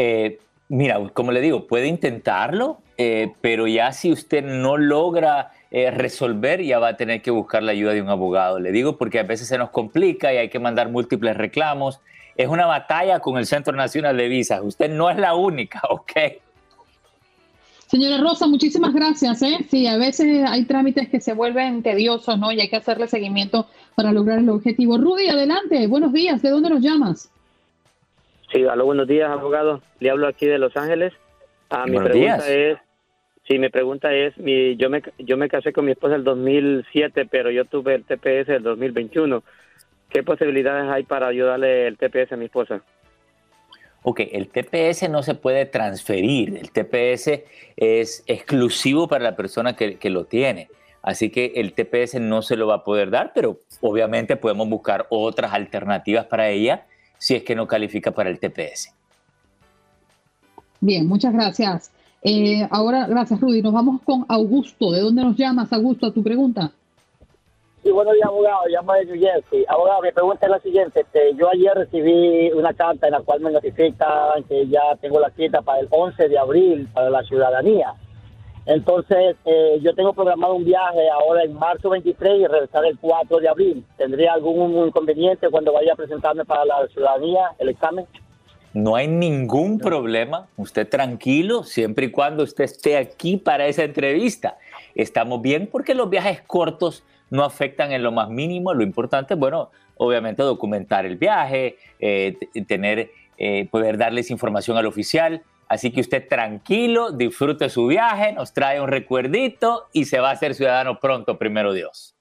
Eh, 0.01 0.39
mira, 0.69 0.97
como 1.11 1.33
le 1.33 1.41
digo, 1.41 1.67
puede 1.67 1.87
intentarlo, 1.87 2.79
eh, 2.97 3.33
pero 3.41 3.67
ya 3.67 3.91
si 3.91 4.13
usted 4.13 4.45
no 4.45 4.77
logra 4.77 5.51
eh, 5.71 5.91
resolver, 5.91 6.63
ya 6.63 6.79
va 6.79 6.89
a 6.89 6.95
tener 6.95 7.21
que 7.21 7.31
buscar 7.31 7.63
la 7.63 7.73
ayuda 7.73 7.91
de 7.91 8.01
un 8.01 8.07
abogado. 8.07 8.61
Le 8.61 8.71
digo 8.71 8.97
porque 8.97 9.19
a 9.19 9.23
veces 9.23 9.49
se 9.49 9.57
nos 9.57 9.71
complica 9.71 10.33
y 10.33 10.37
hay 10.37 10.47
que 10.47 10.57
mandar 10.57 10.87
múltiples 10.87 11.35
reclamos. 11.35 11.99
Es 12.37 12.47
una 12.47 12.65
batalla 12.65 13.19
con 13.19 13.37
el 13.37 13.45
Centro 13.45 13.75
Nacional 13.75 14.15
de 14.15 14.29
Visas. 14.29 14.61
Usted 14.63 14.89
no 14.89 15.09
es 15.09 15.17
la 15.17 15.35
única, 15.35 15.81
¿ok? 15.89 16.13
Señora 17.87 18.19
Rosa, 18.19 18.47
muchísimas 18.47 18.93
gracias. 18.93 19.41
¿eh? 19.41 19.57
Sí, 19.69 19.85
a 19.85 19.97
veces 19.97 20.49
hay 20.49 20.63
trámites 20.63 21.09
que 21.09 21.19
se 21.19 21.33
vuelven 21.33 21.83
tediosos, 21.83 22.39
¿no? 22.39 22.53
Y 22.53 22.61
hay 22.61 22.69
que 22.69 22.77
hacerle 22.77 23.09
seguimiento 23.09 23.67
para 23.95 24.13
lograr 24.13 24.39
el 24.39 24.47
objetivo. 24.47 24.97
Rudy, 24.97 25.27
adelante. 25.27 25.87
Buenos 25.87 26.13
días. 26.13 26.41
¿De 26.41 26.51
dónde 26.51 26.69
nos 26.69 26.79
llamas? 26.79 27.29
Sí, 28.51 28.63
hola, 28.65 28.83
buenos 28.83 29.07
días, 29.07 29.29
abogado. 29.29 29.81
Le 29.99 30.09
hablo 30.09 30.27
aquí 30.27 30.47
de 30.47 30.57
Los 30.57 30.75
Ángeles. 30.75 31.13
Ah, 31.69 31.85
mi 31.85 31.99
pregunta 31.99 32.49
es, 32.49 32.79
sí, 33.47 33.59
mi 33.59 33.69
pregunta 33.69 34.11
es, 34.11 34.35
mi, 34.39 34.75
yo 34.75 34.89
me 34.89 35.03
yo 35.19 35.37
me 35.37 35.49
casé 35.49 35.71
con 35.71 35.85
mi 35.85 35.91
esposa 35.91 36.15
el 36.15 36.23
2007, 36.23 37.27
pero 37.29 37.51
yo 37.51 37.65
tuve 37.65 37.93
el 37.93 38.05
TPS 38.05 38.49
el 38.49 38.63
2021. 38.63 39.43
¿Qué 40.09 40.23
posibilidades 40.23 40.89
hay 40.89 41.03
para 41.03 41.27
ayudarle 41.27 41.85
el 41.85 41.97
TPS 41.97 42.31
a 42.31 42.37
mi 42.37 42.45
esposa? 42.45 42.81
Ok, 44.01 44.21
el 44.31 44.47
TPS 44.47 45.07
no 45.09 45.21
se 45.21 45.35
puede 45.35 45.67
transferir, 45.67 46.57
el 46.57 46.71
TPS 46.71 47.43
es 47.75 48.23
exclusivo 48.25 49.07
para 49.07 49.25
la 49.25 49.35
persona 49.35 49.75
que, 49.75 50.09
lo 50.09 50.25
tiene. 50.25 50.69
Así 51.03 51.29
que 51.29 51.53
el 51.55 51.73
TPS 51.73 52.19
no 52.19 52.41
se 52.41 52.55
lo 52.55 52.65
va 52.65 52.75
a 52.75 52.83
poder 52.83 53.11
dar, 53.11 53.31
pero 53.35 53.59
obviamente 53.81 54.37
podemos 54.37 54.67
buscar 54.67 55.05
otras 55.09 55.53
alternativas 55.53 56.25
para 56.25 56.49
ella 56.49 56.87
si 57.19 57.35
es 57.35 57.43
que 57.43 57.55
no 57.55 57.67
califica 57.67 58.11
para 58.11 58.31
el 58.31 58.39
TPS. 58.39 58.91
Bien, 60.81 61.07
muchas 61.07 61.33
gracias. 61.33 61.91
Eh, 62.23 62.67
ahora, 62.71 63.05
gracias 63.07 63.39
Rudy. 63.39 63.61
Nos 63.61 63.73
vamos 63.73 64.01
con 64.03 64.25
Augusto. 64.27 64.91
¿De 64.91 65.01
dónde 65.01 65.23
nos 65.23 65.37
llamas, 65.37 65.71
Augusto, 65.71 66.07
a 66.07 66.13
tu 66.13 66.23
pregunta? 66.23 66.71
Sí, 67.83 67.91
buenos 67.91 68.13
días, 68.13 68.27
abogado. 68.27 68.61
Llamo 68.67 68.93
de 68.93 69.05
New 69.05 69.19
Jersey. 69.19 69.65
Abogado, 69.67 70.01
mi 70.01 70.11
pregunta 70.11 70.45
es 70.45 70.51
la 70.51 70.59
siguiente. 70.59 71.01
Este, 71.01 71.33
yo 71.35 71.49
ayer 71.49 71.73
recibí 71.75 72.51
una 72.51 72.73
carta 72.73 73.07
en 73.07 73.13
la 73.13 73.21
cual 73.21 73.39
me 73.41 73.51
notifican 73.51 74.43
que 74.47 74.67
ya 74.67 74.95
tengo 74.99 75.19
la 75.19 75.29
cita 75.31 75.61
para 75.61 75.79
el 75.79 75.87
11 75.89 76.27
de 76.27 76.37
abril 76.37 76.89
para 76.93 77.09
la 77.09 77.23
ciudadanía. 77.23 77.93
Entonces, 78.65 79.35
eh, 79.45 79.79
yo 79.81 79.95
tengo 79.95 80.13
programado 80.13 80.53
un 80.53 80.65
viaje 80.65 81.09
ahora 81.09 81.43
en 81.43 81.53
marzo 81.53 81.89
23 81.89 82.41
y 82.41 82.47
regresar 82.47 82.85
el 82.85 82.97
4 82.99 83.39
de 83.39 83.49
abril. 83.49 83.85
¿Tendría 83.97 84.33
algún 84.33 84.87
inconveniente 84.87 85.49
cuando 85.49 85.73
vaya 85.73 85.93
a 85.93 85.95
presentarme 85.95 86.45
para 86.45 86.65
la 86.65 86.87
ciudadanía, 86.87 87.51
el 87.57 87.69
examen? 87.69 88.05
No 88.73 88.95
hay 88.95 89.07
ningún 89.07 89.79
problema. 89.79 90.47
Usted 90.55 90.87
tranquilo, 90.87 91.63
siempre 91.63 92.07
y 92.07 92.11
cuando 92.11 92.43
usted 92.43 92.65
esté 92.65 92.97
aquí 92.97 93.37
para 93.37 93.65
esa 93.67 93.83
entrevista. 93.83 94.57
Estamos 94.93 95.41
bien 95.41 95.67
porque 95.71 95.95
los 95.95 96.09
viajes 96.09 96.41
cortos 96.41 97.03
no 97.31 97.43
afectan 97.43 97.91
en 97.91 98.03
lo 98.03 98.11
más 98.11 98.29
mínimo. 98.29 98.73
Lo 98.73 98.83
importante 98.83 99.33
bueno, 99.33 99.71
obviamente 99.97 100.43
documentar 100.43 101.05
el 101.05 101.17
viaje, 101.17 101.77
eh, 101.99 102.37
tener, 102.67 103.09
eh, 103.37 103.67
poder 103.71 103.97
darles 103.97 104.29
información 104.29 104.77
al 104.77 104.85
oficial. 104.85 105.41
Así 105.69 105.91
que 105.91 106.01
usted 106.01 106.27
tranquilo, 106.27 107.11
disfrute 107.11 107.69
su 107.69 107.87
viaje, 107.87 108.33
nos 108.33 108.53
trae 108.53 108.81
un 108.81 108.89
recuerdito 108.89 109.87
y 109.93 110.05
se 110.05 110.19
va 110.19 110.31
a 110.31 110.35
ser 110.35 110.55
ciudadano 110.55 110.99
pronto, 110.99 111.37
primero 111.37 111.71
Dios. 111.73 112.15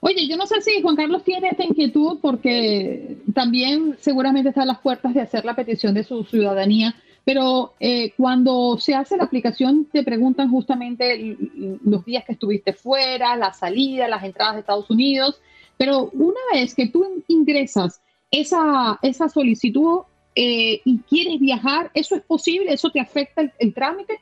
Oye, 0.00 0.26
yo 0.28 0.36
no 0.36 0.46
sé 0.46 0.60
si 0.60 0.82
Juan 0.82 0.96
Carlos 0.96 1.24
tiene 1.24 1.48
esta 1.48 1.64
inquietud 1.64 2.18
porque 2.20 3.16
también 3.32 3.96
seguramente 4.00 4.50
está 4.50 4.62
a 4.62 4.66
las 4.66 4.80
puertas 4.80 5.14
de 5.14 5.20
hacer 5.20 5.44
la 5.44 5.54
petición 5.54 5.94
de 5.94 6.04
su 6.04 6.24
ciudadanía 6.24 6.94
pero 7.24 7.74
eh, 7.80 8.12
cuando 8.16 8.78
se 8.78 8.94
hace 8.94 9.16
la 9.16 9.24
aplicación 9.24 9.86
te 9.86 10.02
preguntan 10.02 10.50
justamente 10.50 11.36
los 11.84 12.04
días 12.04 12.24
que 12.24 12.32
estuviste 12.32 12.72
fuera, 12.72 13.36
la 13.36 13.52
salida, 13.52 14.08
las 14.08 14.24
entradas 14.24 14.54
de 14.54 14.60
Estados 14.60 14.90
Unidos, 14.90 15.40
pero 15.76 16.10
una 16.12 16.40
vez 16.52 16.74
que 16.74 16.88
tú 16.88 17.22
ingresas 17.28 18.00
esa, 18.30 18.98
esa 19.02 19.28
solicitud 19.28 20.00
eh, 20.42 20.80
y 20.86 21.00
quieres 21.00 21.38
viajar, 21.38 21.90
¿eso 21.92 22.14
es 22.14 22.22
posible? 22.22 22.72
¿Eso 22.72 22.88
te 22.88 22.98
afecta 22.98 23.42
el 23.58 23.74
trámite? 23.74 24.20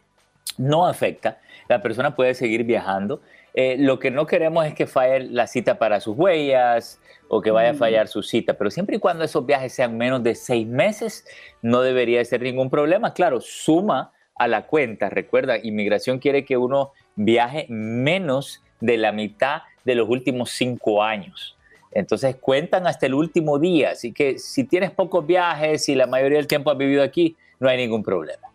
No 0.57 0.85
afecta. 0.85 1.39
La 1.69 1.81
persona 1.81 2.17
puede 2.17 2.35
seguir 2.35 2.65
viajando. 2.65 3.21
Eh, 3.55 3.77
lo 3.79 4.01
que 4.01 4.11
no 4.11 4.27
queremos 4.27 4.67
es 4.67 4.75
que 4.75 4.89
falle 4.89 5.21
la 5.31 5.47
cita 5.47 5.79
para 5.79 6.01
sus 6.01 6.19
huellas 6.19 7.01
o 7.29 7.41
que 7.41 7.53
vaya 7.53 7.71
a 7.71 7.73
mm. 7.75 7.77
fallar 7.77 8.09
su 8.09 8.25
cita, 8.25 8.55
pero 8.55 8.69
siempre 8.69 8.97
y 8.97 8.99
cuando 8.99 9.23
esos 9.23 9.47
viajes 9.47 9.73
sean 9.73 9.97
menos 9.97 10.25
de 10.25 10.35
seis 10.35 10.67
meses, 10.67 11.25
no 11.63 11.83
debería 11.83 12.25
ser 12.25 12.43
ningún 12.43 12.69
problema. 12.69 13.15
Claro, 13.15 13.41
suma 13.41 14.11
a 14.35 14.49
la 14.49 14.67
cuenta. 14.67 15.11
Recuerda, 15.11 15.57
inmigración 15.63 16.19
quiere 16.19 16.45
que 16.45 16.57
uno 16.57 16.91
viaje 17.15 17.67
menos 17.69 18.61
de 18.81 18.97
la 18.97 19.13
mitad 19.13 19.63
de 19.85 19.95
los 19.95 20.09
últimos 20.09 20.51
cinco 20.51 21.01
años. 21.01 21.57
Entonces 21.93 22.37
cuentan 22.37 22.87
hasta 22.87 23.07
el 23.07 23.15
último 23.15 23.59
día, 23.59 23.91
así 23.93 24.13
que 24.13 24.39
si 24.39 24.65
tienes 24.65 24.91
pocos 24.91 25.27
viajes 25.27 25.89
y 25.89 25.95
la 25.95 26.07
mayoría 26.07 26.39
del 26.39 26.47
tiempo 26.47 26.71
has 26.71 26.79
vivido 26.79 27.03
aquí, 27.03 27.37
no 27.61 27.69
hay 27.69 27.77
ningún 27.77 28.03
problema. 28.03 28.49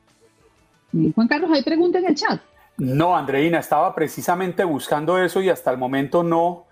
Juan 1.15 1.27
Carlos, 1.27 1.49
¿hay 1.51 1.63
preguntas 1.63 2.03
en 2.03 2.09
el 2.09 2.15
chat? 2.15 2.39
No, 2.77 3.15
Andreina, 3.15 3.59
estaba 3.59 3.93
precisamente 3.93 4.63
buscando 4.63 5.17
eso 5.17 5.41
y 5.41 5.49
hasta 5.49 5.71
el 5.71 5.77
momento 5.77 6.23
no, 6.23 6.65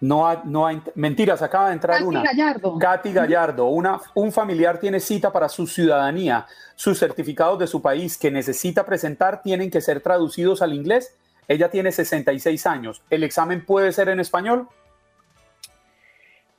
no, 0.00 0.42
no 0.44 0.66
hay, 0.66 0.82
mentiras, 0.94 1.40
acaba 1.42 1.68
de 1.68 1.74
entrar 1.74 2.02
una. 2.02 2.22
Gallardo. 2.22 2.78
Katy 2.78 3.12
Gallardo, 3.12 3.66
una, 3.66 4.00
un 4.14 4.32
familiar 4.32 4.78
tiene 4.78 5.00
cita 5.00 5.32
para 5.32 5.48
su 5.48 5.66
ciudadanía. 5.66 6.46
Sus 6.74 6.98
certificados 6.98 7.58
de 7.58 7.66
su 7.66 7.80
país 7.80 8.18
que 8.18 8.30
necesita 8.30 8.84
presentar 8.84 9.42
tienen 9.42 9.70
que 9.70 9.80
ser 9.80 10.00
traducidos 10.00 10.62
al 10.62 10.74
inglés. 10.74 11.16
Ella 11.48 11.70
tiene 11.70 11.92
66 11.92 12.66
años. 12.66 13.02
¿El 13.08 13.22
examen 13.22 13.64
puede 13.64 13.92
ser 13.92 14.08
en 14.08 14.20
español? 14.20 14.68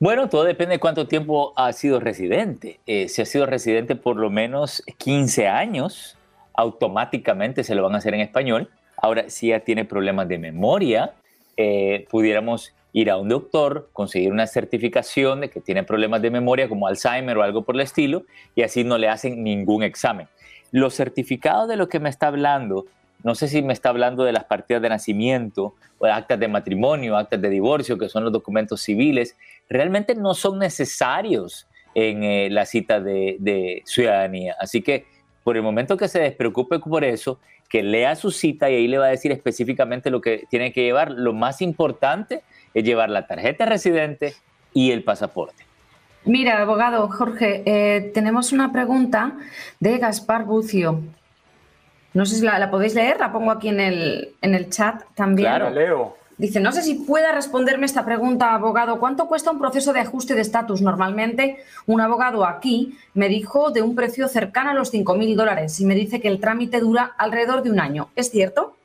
Bueno, 0.00 0.28
todo 0.28 0.44
depende 0.44 0.74
de 0.74 0.78
cuánto 0.78 1.08
tiempo 1.08 1.52
ha 1.56 1.72
sido 1.72 1.98
residente. 1.98 2.78
Eh, 2.86 3.08
si 3.08 3.20
ha 3.20 3.24
sido 3.24 3.46
residente 3.46 3.96
por 3.96 4.16
lo 4.16 4.30
menos 4.30 4.84
15 4.96 5.48
años, 5.48 6.16
automáticamente 6.54 7.64
se 7.64 7.74
lo 7.74 7.82
van 7.82 7.96
a 7.96 7.98
hacer 7.98 8.14
en 8.14 8.20
español. 8.20 8.70
Ahora, 8.96 9.28
si 9.28 9.48
ya 9.48 9.58
tiene 9.58 9.84
problemas 9.84 10.28
de 10.28 10.38
memoria, 10.38 11.14
eh, 11.56 12.06
pudiéramos 12.10 12.74
ir 12.92 13.10
a 13.10 13.16
un 13.16 13.28
doctor, 13.28 13.88
conseguir 13.92 14.30
una 14.30 14.46
certificación 14.46 15.40
de 15.40 15.50
que 15.50 15.60
tiene 15.60 15.82
problemas 15.82 16.22
de 16.22 16.30
memoria 16.30 16.68
como 16.68 16.86
Alzheimer 16.86 17.36
o 17.36 17.42
algo 17.42 17.62
por 17.64 17.74
el 17.74 17.80
estilo, 17.80 18.22
y 18.54 18.62
así 18.62 18.84
no 18.84 18.98
le 18.98 19.08
hacen 19.08 19.42
ningún 19.42 19.82
examen. 19.82 20.28
Los 20.70 20.94
certificados 20.94 21.68
de 21.68 21.74
lo 21.74 21.88
que 21.88 21.98
me 21.98 22.08
está 22.08 22.28
hablando, 22.28 22.86
no 23.24 23.34
sé 23.34 23.48
si 23.48 23.62
me 23.62 23.72
está 23.72 23.88
hablando 23.88 24.22
de 24.22 24.32
las 24.32 24.44
partidas 24.44 24.80
de 24.80 24.90
nacimiento 24.90 25.74
o 25.98 26.06
de 26.06 26.12
actas 26.12 26.38
de 26.38 26.46
matrimonio, 26.46 27.16
actas 27.16 27.42
de 27.42 27.50
divorcio, 27.50 27.98
que 27.98 28.08
son 28.08 28.22
los 28.22 28.32
documentos 28.32 28.80
civiles, 28.80 29.36
realmente 29.68 30.14
no 30.14 30.34
son 30.34 30.58
necesarios 30.58 31.66
en 31.94 32.22
eh, 32.22 32.48
la 32.50 32.66
cita 32.66 33.00
de, 33.00 33.36
de 33.38 33.82
ciudadanía. 33.84 34.56
Así 34.60 34.82
que 34.82 35.06
por 35.44 35.56
el 35.56 35.62
momento 35.62 35.96
que 35.96 36.08
se 36.08 36.20
despreocupe 36.20 36.78
por 36.78 37.04
eso, 37.04 37.38
que 37.68 37.82
lea 37.82 38.16
su 38.16 38.30
cita 38.30 38.70
y 38.70 38.74
ahí 38.74 38.88
le 38.88 38.98
va 38.98 39.06
a 39.06 39.10
decir 39.10 39.32
específicamente 39.32 40.10
lo 40.10 40.20
que 40.20 40.44
tiene 40.50 40.72
que 40.72 40.82
llevar. 40.82 41.10
Lo 41.10 41.32
más 41.32 41.62
importante 41.62 42.42
es 42.74 42.84
llevar 42.84 43.10
la 43.10 43.26
tarjeta 43.26 43.66
residente 43.66 44.34
y 44.72 44.90
el 44.90 45.04
pasaporte. 45.04 45.64
Mira, 46.24 46.60
abogado 46.60 47.08
Jorge, 47.08 47.62
eh, 47.64 48.10
tenemos 48.12 48.52
una 48.52 48.72
pregunta 48.72 49.38
de 49.80 49.96
Gaspar 49.96 50.44
Bucio. 50.44 51.00
No 52.12 52.26
sé 52.26 52.36
si 52.36 52.44
la, 52.44 52.70
podéis 52.70 52.94
leer, 52.94 53.18
la 53.18 53.32
pongo 53.32 53.50
aquí 53.50 53.68
en 53.68 53.80
el, 53.80 54.34
en 54.42 54.54
el 54.54 54.68
chat 54.68 55.04
también. 55.14 55.48
Claro, 55.48 55.70
leo. 55.70 56.17
Dice, 56.38 56.60
no 56.60 56.70
sé 56.70 56.82
si 56.82 56.94
pueda 56.94 57.32
responderme 57.32 57.84
esta 57.84 58.04
pregunta, 58.04 58.54
abogado. 58.54 59.00
¿Cuánto 59.00 59.26
cuesta 59.26 59.50
un 59.50 59.58
proceso 59.58 59.92
de 59.92 59.98
ajuste 59.98 60.34
de 60.34 60.40
estatus? 60.40 60.80
Normalmente, 60.80 61.56
un 61.86 62.00
abogado 62.00 62.46
aquí 62.46 62.96
me 63.14 63.28
dijo 63.28 63.72
de 63.72 63.82
un 63.82 63.96
precio 63.96 64.28
cercano 64.28 64.70
a 64.70 64.74
los 64.74 64.94
5.000 64.94 65.34
dólares 65.34 65.80
y 65.80 65.84
me 65.84 65.96
dice 65.96 66.20
que 66.20 66.28
el 66.28 66.38
trámite 66.38 66.78
dura 66.78 67.12
alrededor 67.18 67.64
de 67.64 67.72
un 67.72 67.80
año. 67.80 68.10
¿Es 68.14 68.30
cierto? 68.30 68.76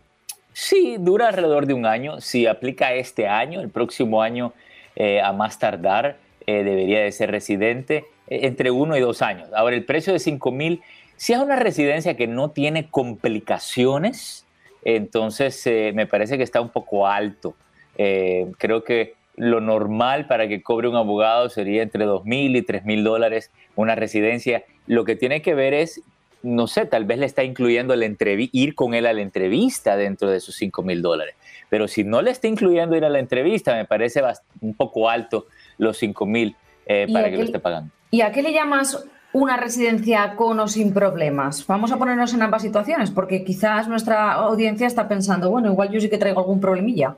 Sí, 0.52 0.96
dura 1.00 1.28
alrededor 1.28 1.68
de 1.68 1.76
un 1.76 1.86
año. 1.86 2.22
Si 2.22 2.48
aplica 2.48 2.94
este 2.94 3.28
año, 3.28 3.62
el 3.62 3.70
próximo 3.70 4.24
año 4.24 4.54
eh, 4.96 5.22
a 5.22 5.32
más 5.32 5.60
tardar, 5.60 6.18
eh, 6.48 6.64
debería 6.64 7.02
de 7.02 7.12
ser 7.12 7.30
residente 7.30 8.06
eh, 8.28 8.48
entre 8.48 8.72
uno 8.72 8.98
y 8.98 9.00
dos 9.00 9.22
años. 9.22 9.50
Ahora, 9.56 9.76
el 9.76 9.86
precio 9.86 10.12
de 10.12 10.18
5 10.18 10.52
mil, 10.52 10.82
si 11.18 11.34
es 11.34 11.40
una 11.40 11.56
residencia 11.56 12.18
que 12.18 12.26
no 12.26 12.50
tiene 12.50 12.90
complicaciones, 12.90 14.43
entonces 14.86 15.66
me 15.94 16.08
parece 16.08 16.38
que 16.38 16.44
está 16.44 16.62
un 16.62 16.70
poco 16.70 17.08
alto. 17.08 17.56
creo 17.96 18.84
que 18.84 19.16
lo 19.36 19.62
normal 19.62 20.28
para 20.28 20.48
que 20.48 20.62
cobre 20.62 20.88
un 20.88 20.96
abogado 20.96 21.50
sería 21.50 21.82
entre 21.82 22.06
2 22.06 22.26
mil 22.26 22.56
y 22.56 22.62
3 22.62 22.86
mil 22.86 23.04
dólares 23.04 23.52
una 23.76 23.96
residencia. 23.96 24.64
Lo 24.86 25.06
que 25.06 25.16
tiene 25.16 25.42
que 25.42 25.56
ver 25.56 25.74
es 25.74 26.02
no 26.44 26.68
sé, 26.68 26.86
tal 26.86 27.06
vez 27.06 27.18
le 27.18 27.26
está 27.26 27.44
incluyendo 27.44 27.96
ir 27.96 28.76
con 28.76 28.94
él 28.94 29.06
a 29.06 29.14
la 29.14 29.22
entrevista 29.22 29.96
dentro 29.96 30.30
de 30.30 30.42
sus 30.42 30.56
5 30.58 30.84
mil 30.84 31.02
dólares. 31.02 31.36
Pero 31.70 31.88
si 31.88 32.04
no 32.04 32.22
le 32.22 32.32
está 32.32 32.48
incluyendo 32.48 32.96
ir 32.98 33.06
a 33.06 33.10
la 33.10 33.20
entrevista, 33.20 33.74
me 33.74 33.86
parece 33.86 34.22
un 34.60 34.74
poco 34.76 35.10
alto 35.10 35.48
los 35.78 35.98
5 35.98 36.26
mil 36.26 36.56
eh, 36.86 37.08
para 37.12 37.32
que 37.32 37.38
lo 37.38 37.44
esté 37.44 37.60
pagando. 37.60 37.92
¿Y 38.12 38.22
a 38.22 38.32
qué 38.32 38.44
le 38.44 38.52
llamas 38.52 39.04
una 39.34 39.58
residencia 39.58 40.36
con 40.36 40.60
o 40.60 40.68
sin 40.68 40.94
problemas? 40.94 41.66
Vamos 41.68 41.92
a 41.92 41.98
ponernos 41.98 42.34
en 42.34 42.42
ambas 42.42 42.62
situaciones, 42.62 43.12
porque 43.12 43.44
quizás 43.44 43.88
nuestra 43.88 44.34
audiencia 44.34 44.88
está 44.88 45.08
pensando, 45.08 45.50
bueno, 45.50 45.72
igual 45.72 45.90
yo 45.90 46.00
sí 46.00 46.10
que 46.10 46.18
traigo 46.18 46.40
algún 46.40 46.62
problemilla. 46.62 47.18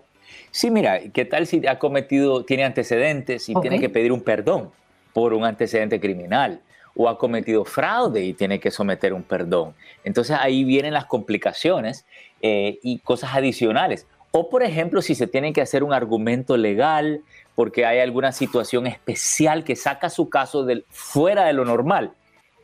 Sí, 0.49 0.71
mira, 0.71 0.99
¿qué 1.13 1.25
tal 1.25 1.45
si 1.45 1.67
ha 1.67 1.77
cometido, 1.77 2.45
tiene 2.45 2.63
antecedentes 2.63 3.49
y 3.49 3.53
tiene 3.55 3.79
que 3.79 3.89
pedir 3.89 4.11
un 4.11 4.21
perdón 4.21 4.71
por 5.13 5.33
un 5.33 5.45
antecedente 5.45 5.99
criminal? 5.99 6.61
o 6.95 7.09
ha 7.09 7.17
cometido 7.17 7.65
fraude 7.65 8.23
y 8.23 8.33
tiene 8.33 8.59
que 8.59 8.71
someter 8.71 9.13
un 9.13 9.23
perdón. 9.23 9.73
Entonces 10.03 10.37
ahí 10.39 10.63
vienen 10.63 10.93
las 10.93 11.05
complicaciones 11.05 12.05
eh, 12.41 12.79
y 12.81 12.99
cosas 12.99 13.35
adicionales. 13.35 14.07
O 14.31 14.49
por 14.49 14.63
ejemplo, 14.63 15.01
si 15.01 15.13
se 15.15 15.27
tiene 15.27 15.53
que 15.53 15.61
hacer 15.61 15.83
un 15.83 15.93
argumento 15.93 16.57
legal 16.57 17.21
porque 17.55 17.85
hay 17.85 17.99
alguna 17.99 18.31
situación 18.31 18.85
especial 18.85 19.63
que 19.63 19.75
saca 19.75 20.09
su 20.09 20.29
caso 20.29 20.65
del, 20.65 20.85
fuera 20.89 21.45
de 21.45 21.53
lo 21.53 21.65
normal. 21.65 22.11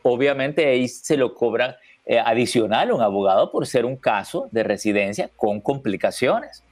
Obviamente 0.02 0.66
ahí 0.66 0.88
se 0.88 1.16
lo 1.16 1.34
cobra 1.34 1.78
eh, 2.04 2.18
adicional 2.18 2.90
a 2.90 2.94
un 2.94 3.02
abogado 3.02 3.50
por 3.50 3.66
ser 3.66 3.84
un 3.84 3.96
caso 3.96 4.48
de 4.50 4.62
residencia 4.62 5.30
con 5.34 5.60
complicaciones. 5.60 6.62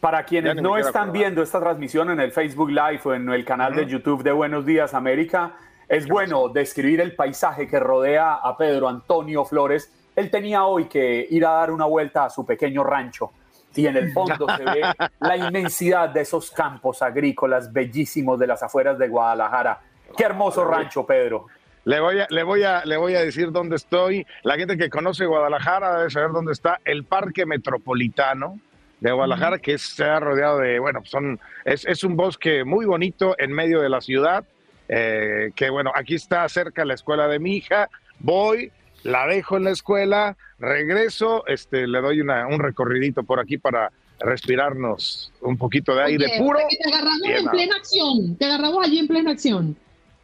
para, 0.00 0.24
quienes 0.24 0.56
no 0.56 0.78
están 0.78 1.12
viendo 1.12 1.42
esta 1.42 1.60
transmisión 1.60 2.10
en 2.10 2.20
el 2.20 2.32
Facebook 2.32 2.70
Live 2.70 3.00
o 3.04 3.14
en 3.14 3.28
el 3.28 3.44
canal 3.44 3.74
de 3.74 3.86
YouTube 3.86 4.22
de 4.22 4.32
Buenos 4.32 4.64
Días 4.64 4.94
América, 4.94 5.56
es 5.88 6.08
bueno 6.08 6.48
describir 6.48 7.02
el 7.02 7.14
paisaje 7.14 7.68
que 7.68 7.78
rodea 7.78 8.34
a 8.34 8.56
Pedro 8.56 8.88
Antonio 8.88 9.44
Flores. 9.44 9.92
Él 10.14 10.30
tenía 10.30 10.64
hoy 10.64 10.86
que 10.86 11.26
ir 11.30 11.44
a 11.46 11.50
dar 11.52 11.70
una 11.70 11.86
vuelta 11.86 12.26
a 12.26 12.30
su 12.30 12.44
pequeño 12.44 12.84
rancho 12.84 13.30
y 13.74 13.86
en 13.86 13.96
el 13.96 14.12
fondo 14.12 14.46
se 14.56 14.64
ve 14.64 14.82
la 15.20 15.36
inmensidad 15.36 16.10
de 16.10 16.20
esos 16.20 16.50
campos 16.50 17.02
agrícolas 17.02 17.72
bellísimos 17.72 18.38
de 18.38 18.46
las 18.46 18.62
afueras 18.62 18.98
de 18.98 19.08
Guadalajara. 19.08 19.80
Qué 20.16 20.24
hermoso 20.24 20.64
rancho, 20.64 21.06
Pedro. 21.06 21.46
Le 21.84 21.98
voy, 21.98 22.20
a, 22.20 22.26
le, 22.30 22.42
voy 22.44 22.62
a, 22.62 22.84
le 22.84 22.96
voy 22.96 23.14
a 23.16 23.20
decir 23.20 23.50
dónde 23.50 23.76
estoy. 23.76 24.24
La 24.42 24.56
gente 24.56 24.76
que 24.76 24.88
conoce 24.88 25.26
Guadalajara 25.26 25.98
debe 25.98 26.10
saber 26.10 26.30
dónde 26.30 26.52
está 26.52 26.78
el 26.84 27.04
Parque 27.04 27.44
Metropolitano 27.44 28.60
de 29.00 29.10
Guadalajara, 29.10 29.58
que 29.58 29.78
se 29.78 30.04
ha 30.04 30.20
rodeado 30.20 30.58
de, 30.58 30.78
bueno, 30.78 31.00
son, 31.04 31.40
es, 31.64 31.84
es, 31.86 32.04
un 32.04 32.16
bosque 32.16 32.62
muy 32.64 32.86
bonito 32.86 33.34
en 33.36 33.50
medio 33.50 33.80
de 33.80 33.88
la 33.88 34.00
ciudad, 34.00 34.44
eh, 34.88 35.50
que 35.56 35.70
bueno, 35.70 35.90
aquí 35.92 36.14
está 36.14 36.48
cerca 36.48 36.84
la 36.84 36.94
escuela 36.94 37.26
de 37.26 37.40
mi 37.40 37.56
hija, 37.56 37.90
voy, 38.20 38.70
la 39.02 39.26
dejo 39.26 39.56
en 39.56 39.64
la 39.64 39.70
escuela, 39.70 40.36
regreso, 40.58 41.46
este, 41.46 41.86
le 41.86 42.00
doy 42.00 42.20
una, 42.20 42.46
un 42.46 42.60
recorridito 42.60 43.22
por 43.22 43.40
aquí 43.40 43.58
para 43.58 43.90
respirarnos 44.20 45.32
un 45.40 45.56
poquito 45.56 45.94
de 45.94 46.02
aire 46.02 46.26
puro. 46.38 46.58
Te 46.68 46.88
agarramos 46.88 47.22
en 47.24 47.46
plena 47.46 47.76
acción, 47.76 48.36
te 48.36 48.44
agarramos 48.44 48.84
allí 48.84 48.98
en 48.98 49.08
plena 49.08 49.30
acción. 49.32 49.76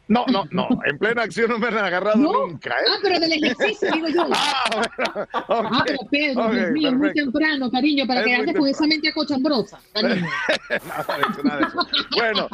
No, 0.09 0.25
no, 0.25 0.43
no. 0.49 0.67
En 0.85 0.97
plena 0.97 1.21
acción 1.21 1.51
no 1.51 1.59
me 1.59 1.67
han 1.67 1.77
agarrado 1.77 2.17
nunca. 2.17 2.71
¿eh? 2.71 2.87
Ah, 2.89 2.97
pero 3.03 3.19
del 3.19 3.31
ejercicio, 3.31 3.91
digo 3.93 4.07
yo. 4.07 4.27
Ah, 4.41 4.63
bueno, 5.47 5.69
ah 5.71 5.83
pero 5.85 5.99
Pedro, 6.09 6.49
Dios 6.51 6.71
mío, 6.71 6.91
muy 6.91 7.13
temprano, 7.13 7.69
cariño, 7.69 8.05
para 8.07 8.23
que 8.23 8.33
andes 8.33 8.55
con 8.55 8.67
esa 8.67 8.87
mente 8.87 9.09
acochambrosa. 9.09 9.79
nada 9.93 10.09
de 10.09 11.21
eso, 11.29 11.43
nada 11.43 11.57
de 11.57 11.63
eso. 11.65 11.87
Bueno, 12.15 12.47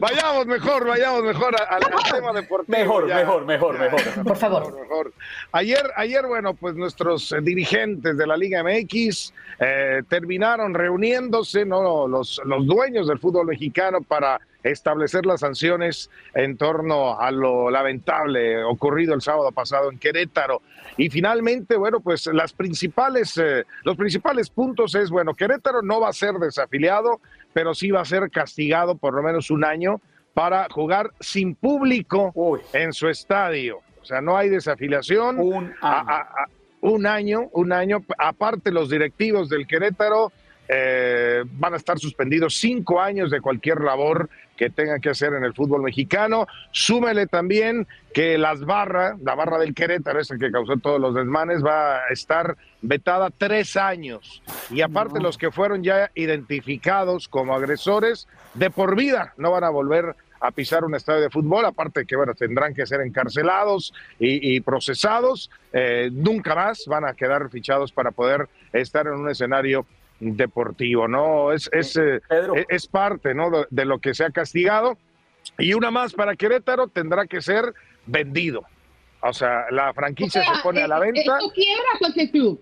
vayamos 0.00 0.46
mejor, 0.46 0.86
vayamos 0.86 1.22
mejor 1.22 1.54
al, 1.68 1.82
tema 2.10 2.32
deportivo. 2.32 2.78
Mejor, 2.78 3.06
mejor, 3.06 3.44
mejor, 3.44 3.78
mejor. 3.78 4.24
Por 4.24 4.36
favor. 4.36 4.80
Mejor, 4.80 5.12
Ayer, 5.52 5.92
ayer, 5.96 6.26
bueno, 6.26 6.54
pues 6.54 6.74
nuestros 6.74 7.34
dirigentes 7.42 8.16
de 8.16 8.26
la 8.26 8.36
Liga 8.36 8.62
MX 8.64 9.32
eh, 9.60 10.02
terminaron 10.08 10.74
reuniéndose, 10.74 11.64
¿no? 11.64 12.08
Los, 12.08 12.40
los 12.44 12.66
dueños 12.66 13.06
del 13.06 13.18
fútbol 13.18 13.46
mexicano 13.46 14.00
para 14.02 14.40
establecer 14.62 15.24
las 15.24 15.40
sanciones 15.40 16.10
en 16.34 16.56
torno 16.56 17.18
a 17.18 17.30
lo 17.30 17.70
lamentable 17.70 18.62
ocurrido 18.64 19.14
el 19.14 19.22
sábado 19.22 19.52
pasado 19.52 19.90
en 19.90 19.98
Querétaro. 19.98 20.62
Y 20.96 21.10
finalmente, 21.10 21.76
bueno, 21.76 22.00
pues 22.00 22.26
las 22.26 22.52
principales, 22.52 23.36
eh, 23.38 23.64
los 23.84 23.96
principales 23.96 24.50
puntos 24.50 24.94
es, 24.94 25.10
bueno, 25.10 25.34
Querétaro 25.34 25.82
no 25.82 26.00
va 26.00 26.08
a 26.08 26.12
ser 26.12 26.34
desafiliado, 26.34 27.20
pero 27.52 27.74
sí 27.74 27.90
va 27.90 28.00
a 28.00 28.04
ser 28.04 28.30
castigado 28.30 28.96
por 28.96 29.14
lo 29.14 29.22
menos 29.22 29.50
un 29.50 29.64
año 29.64 30.00
para 30.34 30.68
jugar 30.70 31.10
sin 31.20 31.54
público 31.54 32.32
en 32.72 32.92
su 32.92 33.08
estadio. 33.08 33.80
O 34.00 34.04
sea, 34.04 34.20
no 34.20 34.36
hay 34.36 34.48
desafiliación. 34.48 35.38
Un 35.38 35.74
año. 35.80 36.26
un 36.80 37.06
año, 37.06 37.40
un 37.52 37.72
año. 37.72 38.04
Aparte, 38.16 38.70
los 38.70 38.88
directivos 38.88 39.48
del 39.48 39.66
Querétaro 39.66 40.32
eh, 40.68 41.44
van 41.52 41.74
a 41.74 41.78
estar 41.78 41.98
suspendidos 41.98 42.56
cinco 42.56 43.00
años 43.00 43.30
de 43.30 43.40
cualquier 43.40 43.80
labor 43.80 44.28
que 44.56 44.70
tengan 44.70 45.00
que 45.00 45.10
hacer 45.10 45.32
en 45.32 45.44
el 45.44 45.54
fútbol 45.54 45.82
mexicano. 45.82 46.46
Súmele 46.72 47.26
también 47.26 47.86
que 48.12 48.36
las 48.36 48.60
barras, 48.60 49.18
la 49.20 49.34
barra 49.34 49.58
del 49.58 49.74
Querétaro, 49.74 50.20
esa 50.20 50.36
que 50.36 50.50
causó 50.50 50.76
todos 50.76 51.00
los 51.00 51.14
desmanes, 51.14 51.64
va 51.64 51.98
a 51.98 52.08
estar 52.10 52.56
vetada 52.82 53.30
tres 53.30 53.76
años. 53.76 54.42
Y 54.70 54.82
aparte 54.82 55.20
los 55.20 55.38
que 55.38 55.52
fueron 55.52 55.82
ya 55.82 56.10
identificados 56.14 57.28
como 57.28 57.54
agresores, 57.54 58.26
de 58.54 58.70
por 58.70 58.96
vida 58.96 59.32
no 59.36 59.52
van 59.52 59.64
a 59.64 59.70
volver 59.70 60.16
a 60.40 60.50
pisar 60.50 60.84
un 60.84 60.94
estadio 60.94 61.22
de 61.22 61.30
fútbol, 61.30 61.64
aparte 61.64 62.06
que 62.06 62.16
bueno, 62.16 62.34
tendrán 62.34 62.74
que 62.74 62.86
ser 62.86 63.00
encarcelados 63.00 63.92
y, 64.18 64.60
procesados, 64.60 65.50
eh, 65.72 66.10
nunca 66.12 66.54
más 66.54 66.86
van 66.86 67.04
a 67.04 67.14
quedar 67.14 67.50
fichados 67.50 67.92
para 67.92 68.10
poder 68.10 68.48
estar 68.72 69.06
en 69.06 69.14
un 69.14 69.28
escenario 69.28 69.86
deportivo, 70.20 71.08
¿no? 71.08 71.52
Es, 71.52 71.68
es, 71.72 71.96
eh, 71.96 72.20
es 72.68 72.86
parte, 72.86 73.34
¿no? 73.34 73.50
De, 73.70 73.84
lo 73.84 73.98
que 73.98 74.14
se 74.14 74.24
ha 74.24 74.30
castigado. 74.30 74.98
Y 75.58 75.74
una 75.74 75.90
más 75.90 76.12
para 76.14 76.36
Querétaro 76.36 76.88
tendrá 76.88 77.26
que 77.26 77.40
ser 77.40 77.74
vendido. 78.06 78.64
O 79.20 79.32
sea, 79.32 79.66
la 79.70 79.92
franquicia 79.92 80.42
se 80.42 80.62
pone 80.62 80.82
a 80.82 80.88
la 80.88 80.98
eh, 80.98 81.12
venta. 81.12 81.38
club? 82.30 82.60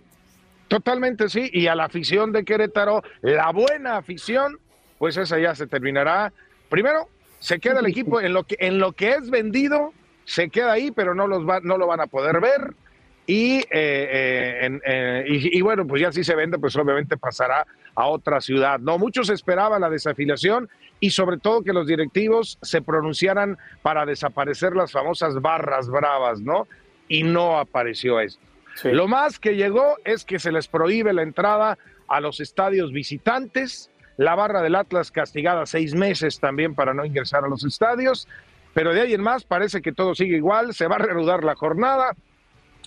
Totalmente 0.69 1.29
sí. 1.29 1.51
Y 1.53 1.67
a 1.67 1.75
la 1.75 1.85
afición 1.85 2.33
de 2.33 2.45
Querétaro, 2.45 3.03
la 3.23 3.51
buena 3.53 3.97
afición, 3.97 4.59
pues 4.99 5.17
esa 5.17 5.39
ya 5.39 5.55
se 5.55 5.67
terminará. 5.67 6.33
Primero, 6.69 7.09
se 7.39 7.61
queda 7.61 7.81
el 7.81 7.87
equipo 7.87 8.21
en 8.21 8.33
lo 8.33 8.45
que, 8.45 8.57
en 8.61 8.79
lo 8.79 8.93
que 8.93 9.11
es 9.11 9.31
vendido, 9.31 9.93
se 10.25 10.49
queda 10.49 10.73
ahí, 10.73 10.91
pero 10.91 11.15
no, 11.15 11.27
los 11.27 11.49
va, 11.49 11.61
no 11.61 11.79
lo 11.79 11.87
van 11.87 12.01
a 12.01 12.07
poder 12.07 12.41
ver. 12.41 12.75
Y, 13.27 13.59
eh, 13.59 13.67
eh, 13.71 14.81
eh, 14.87 15.25
y, 15.27 15.61
bueno, 15.61 15.87
pues 15.87 16.01
ya 16.01 16.13
si 16.13 16.23
se 16.23 16.37
vende, 16.37 16.59
pues 16.59 16.77
obviamente 16.77 17.17
pasará 17.17 17.67
a 17.95 18.07
otra 18.07 18.41
ciudad. 18.41 18.79
No, 18.79 18.99
muchos 18.99 19.31
esperaban 19.31 19.81
la 19.81 19.91
desafiliación 19.91 20.69
y 21.01 21.11
sobre 21.11 21.39
todo 21.39 21.63
que 21.63 21.73
los 21.73 21.87
directivos 21.87 22.59
se 22.63 22.83
pronunciaran 22.83 23.59
para 23.83 24.07
desaparecer 24.07 24.77
las 24.77 24.93
famosas 24.93 25.41
barras 25.41 25.89
bravas, 25.89 26.41
¿no? 26.41 26.69
Y 27.09 27.25
no 27.25 27.59
apareció 27.59 28.21
esto. 28.21 28.41
Lo 28.85 29.09
más 29.09 29.39
que 29.39 29.57
llegó 29.57 29.97
es 30.05 30.25
que 30.25 30.39
se 30.39 30.53
les 30.53 30.69
prohíbe 30.69 31.13
la 31.13 31.23
entrada 31.23 31.79
a 32.09 32.21
los 32.21 32.41
estadios 32.41 32.93
visitantes, 32.93 33.91
la 34.19 34.35
barra 34.35 34.63
del 34.63 34.75
Atlas 34.75 35.11
castigada 35.11 35.67
seis 35.67 35.95
meses 35.95 36.39
también 36.39 36.75
para 36.75 36.95
no 36.95 37.05
ingresar 37.05 37.45
a 37.45 37.49
los 37.49 37.65
estadios, 37.65 38.29
pero 38.75 38.93
de 38.93 39.01
ahí 39.01 39.15
en 39.15 39.23
más 39.23 39.45
parece 39.45 39.81
que 39.81 39.93
todo 39.93 40.15
sigue 40.15 40.37
igual, 40.37 40.75
se 40.75 40.87
va 40.87 40.97
a 40.97 40.99
reanudar 40.99 41.43
la 41.43 41.55
jornada, 41.55 42.15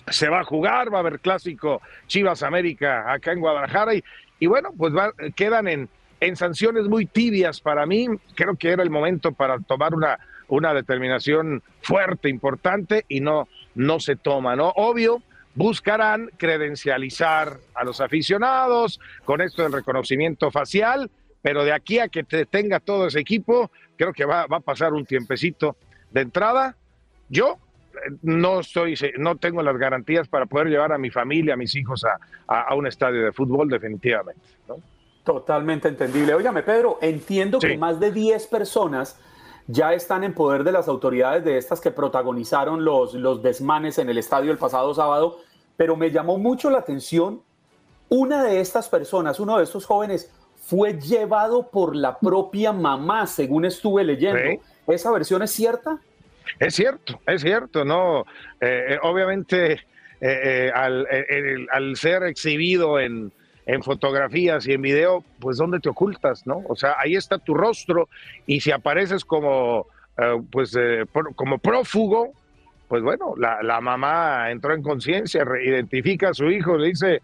se 0.08 0.28
va 0.28 0.40
a 0.40 0.44
jugar, 0.44 0.92
va 0.92 0.98
a 0.98 1.00
haber 1.00 1.20
clásico 1.20 1.80
Chivas 2.06 2.42
América 2.42 3.12
acá 3.12 3.32
en 3.32 3.40
Guadalajara 3.40 3.92
y, 4.38 4.46
bueno, 4.46 4.70
pues 4.76 4.92
quedan 5.36 5.68
en, 5.68 5.88
en 6.20 6.36
sanciones 6.36 6.86
muy 6.86 7.06
tibias 7.06 7.60
para 7.60 7.86
mí. 7.86 8.08
Creo 8.34 8.56
que 8.56 8.70
era 8.70 8.82
el 8.82 8.90
momento 8.90 9.32
para 9.32 9.58
tomar 9.58 9.94
una, 9.94 10.18
una 10.48 10.74
determinación 10.74 11.62
fuerte, 11.82 12.28
importante 12.28 13.04
y 13.08 13.20
no, 13.20 13.48
no 13.74 14.00
se 14.00 14.16
toma, 14.16 14.56
¿no? 14.56 14.72
Obvio, 14.76 15.22
buscarán 15.54 16.30
credencializar 16.36 17.58
a 17.74 17.84
los 17.84 18.00
aficionados 18.00 19.00
con 19.24 19.40
esto 19.40 19.62
del 19.62 19.72
reconocimiento 19.72 20.50
facial, 20.50 21.10
pero 21.42 21.64
de 21.64 21.72
aquí 21.72 21.98
a 21.98 22.08
que 22.08 22.24
te 22.24 22.46
tenga 22.46 22.80
todo 22.80 23.06
ese 23.06 23.20
equipo, 23.20 23.70
creo 23.96 24.12
que 24.12 24.24
va, 24.24 24.46
va 24.46 24.58
a 24.58 24.60
pasar 24.60 24.92
un 24.92 25.06
tiempecito 25.06 25.76
de 26.10 26.22
entrada. 26.22 26.76
Yo 27.28 27.58
no 28.22 28.60
estoy, 28.60 28.94
no 29.18 29.36
tengo 29.36 29.62
las 29.62 29.76
garantías 29.76 30.28
para 30.28 30.46
poder 30.46 30.68
llevar 30.68 30.92
a 30.92 30.98
mi 30.98 31.10
familia, 31.10 31.54
a 31.54 31.56
mis 31.56 31.74
hijos 31.74 32.04
a, 32.46 32.74
un 32.74 32.86
estadio 32.86 33.24
de 33.24 33.32
fútbol, 33.32 33.68
definitivamente. 33.68 34.40
Totalmente 35.24 35.88
entendible. 35.88 36.34
Óigame, 36.34 36.62
Pedro, 36.62 36.98
entiendo 37.00 37.58
que 37.58 37.76
más 37.76 38.00
de 38.00 38.10
10 38.10 38.46
personas 38.46 39.18
ya 39.66 39.92
están 39.92 40.24
en 40.24 40.34
poder 40.34 40.64
de 40.64 40.72
las 40.72 40.88
autoridades 40.88 41.44
de 41.44 41.58
estas 41.58 41.80
que 41.80 41.90
protagonizaron 41.90 42.84
los, 42.84 43.14
los 43.14 43.42
desmanes 43.42 43.98
en 43.98 44.08
el 44.08 44.18
estadio 44.18 44.50
el 44.50 44.58
pasado 44.58 44.92
sábado, 44.94 45.38
pero 45.76 45.96
me 45.96 46.10
llamó 46.10 46.38
mucho 46.38 46.70
la 46.70 46.78
atención 46.78 47.42
una 48.08 48.42
de 48.42 48.60
estas 48.60 48.88
personas, 48.88 49.38
uno 49.38 49.58
de 49.58 49.64
estos 49.64 49.86
jóvenes, 49.86 50.32
fue 50.56 50.98
llevado 51.00 51.68
por 51.68 51.96
la 51.96 52.18
propia 52.18 52.72
mamá, 52.72 53.26
según 53.26 53.64
estuve 53.64 54.04
leyendo. 54.04 54.62
¿Esa 54.86 55.10
versión 55.10 55.42
es 55.42 55.52
cierta? 55.52 56.00
Es 56.58 56.74
cierto, 56.74 57.20
es 57.26 57.42
cierto, 57.42 57.84
¿no? 57.84 58.22
Eh, 58.60 58.84
eh, 58.90 58.98
obviamente, 59.02 59.80
eh, 60.20 60.70
al, 60.74 61.06
al, 61.70 61.96
ser 61.96 62.24
exhibido 62.24 62.98
en, 62.98 63.32
en 63.66 63.82
fotografías 63.82 64.66
y 64.66 64.72
en 64.72 64.82
video, 64.82 65.24
pues 65.38 65.56
¿dónde 65.56 65.80
te 65.80 65.88
ocultas, 65.88 66.46
no? 66.46 66.62
O 66.68 66.76
sea, 66.76 66.96
ahí 66.98 67.14
está 67.14 67.38
tu 67.38 67.54
rostro 67.54 68.08
y 68.46 68.60
si 68.60 68.70
apareces 68.70 69.24
como, 69.24 69.86
pues, 70.50 70.76
como 71.36 71.58
prófugo, 71.58 72.32
pues 72.88 73.02
bueno, 73.02 73.34
la, 73.38 73.62
la 73.62 73.80
mamá 73.80 74.50
entró 74.50 74.74
en 74.74 74.82
conciencia, 74.82 75.46
identifica 75.64 76.30
a 76.30 76.34
su 76.34 76.50
hijo, 76.50 76.76
le 76.76 76.88
dice, 76.88 77.22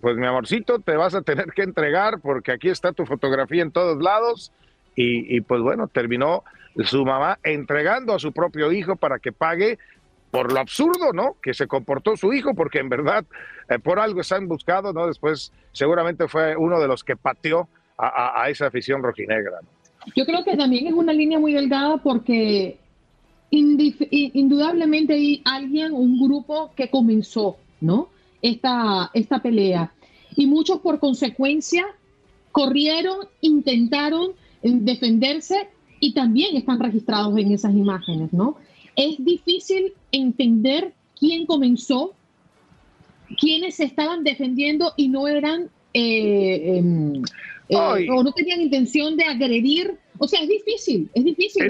pues 0.00 0.16
mi 0.16 0.26
amorcito, 0.26 0.78
te 0.78 0.96
vas 0.96 1.14
a 1.14 1.22
tener 1.22 1.46
que 1.46 1.62
entregar 1.62 2.20
porque 2.20 2.52
aquí 2.52 2.68
está 2.68 2.92
tu 2.92 3.04
fotografía 3.04 3.62
en 3.62 3.72
todos 3.72 4.00
lados 4.02 4.52
y, 4.94 5.36
y 5.36 5.40
pues 5.40 5.60
bueno, 5.60 5.88
terminó 5.88 6.44
su 6.84 7.04
mamá 7.04 7.38
entregando 7.42 8.14
a 8.14 8.18
su 8.18 8.32
propio 8.32 8.72
hijo 8.72 8.96
para 8.96 9.18
que 9.18 9.32
pague 9.32 9.78
por 10.30 10.52
lo 10.52 10.60
absurdo, 10.60 11.12
¿no? 11.12 11.36
Que 11.42 11.54
se 11.54 11.66
comportó 11.66 12.16
su 12.16 12.32
hijo, 12.32 12.54
porque 12.54 12.78
en 12.78 12.88
verdad 12.88 13.24
eh, 13.68 13.78
por 13.78 13.98
algo 13.98 14.22
se 14.22 14.36
han 14.36 14.46
buscado, 14.46 14.92
¿no? 14.92 15.06
Después 15.06 15.52
seguramente 15.72 16.28
fue 16.28 16.56
uno 16.56 16.80
de 16.80 16.86
los 16.86 17.02
que 17.02 17.16
pateó 17.16 17.68
a, 18.02 18.48
esa 18.48 18.68
afición 18.68 19.02
rojinegra. 19.02 19.58
Yo 20.16 20.24
creo 20.24 20.42
que 20.42 20.56
también 20.56 20.86
es 20.86 20.94
una 20.94 21.12
línea 21.12 21.38
muy 21.38 21.52
delgada 21.52 21.98
porque 21.98 22.78
indudablemente 23.50 25.12
hay 25.12 25.42
alguien, 25.44 25.92
un 25.92 26.18
grupo 26.18 26.72
que 26.74 26.88
comenzó, 26.88 27.58
¿no? 27.82 28.08
Esta, 28.40 29.10
esta 29.12 29.42
pelea. 29.42 29.92
Y 30.34 30.46
muchos 30.46 30.78
por 30.78 30.98
consecuencia 30.98 31.84
corrieron, 32.52 33.28
intentaron 33.42 34.30
eh, 34.62 34.70
defenderse 34.72 35.68
y 36.00 36.14
también 36.14 36.56
están 36.56 36.80
registrados 36.80 37.38
en 37.38 37.52
esas 37.52 37.74
imágenes, 37.74 38.32
¿no? 38.32 38.56
Es 38.96 39.22
difícil 39.22 39.92
entender 40.10 40.92
quién 41.18 41.46
comenzó, 41.46 42.14
quiénes 43.38 43.76
se 43.76 43.84
estaban 43.84 44.24
defendiendo 44.24 44.92
y 44.96 45.08
no 45.08 45.28
eran 45.28 45.68
eh, 45.92 46.78
em, 46.78 47.22
eh, 47.68 48.08
o 48.10 48.22
no 48.22 48.32
tenían 48.32 48.60
intención 48.60 49.16
de 49.16 49.24
agredir. 49.24 49.96
O 50.18 50.26
sea, 50.26 50.40
es 50.40 50.48
difícil, 50.48 51.10
es 51.14 51.24
difícil. 51.24 51.62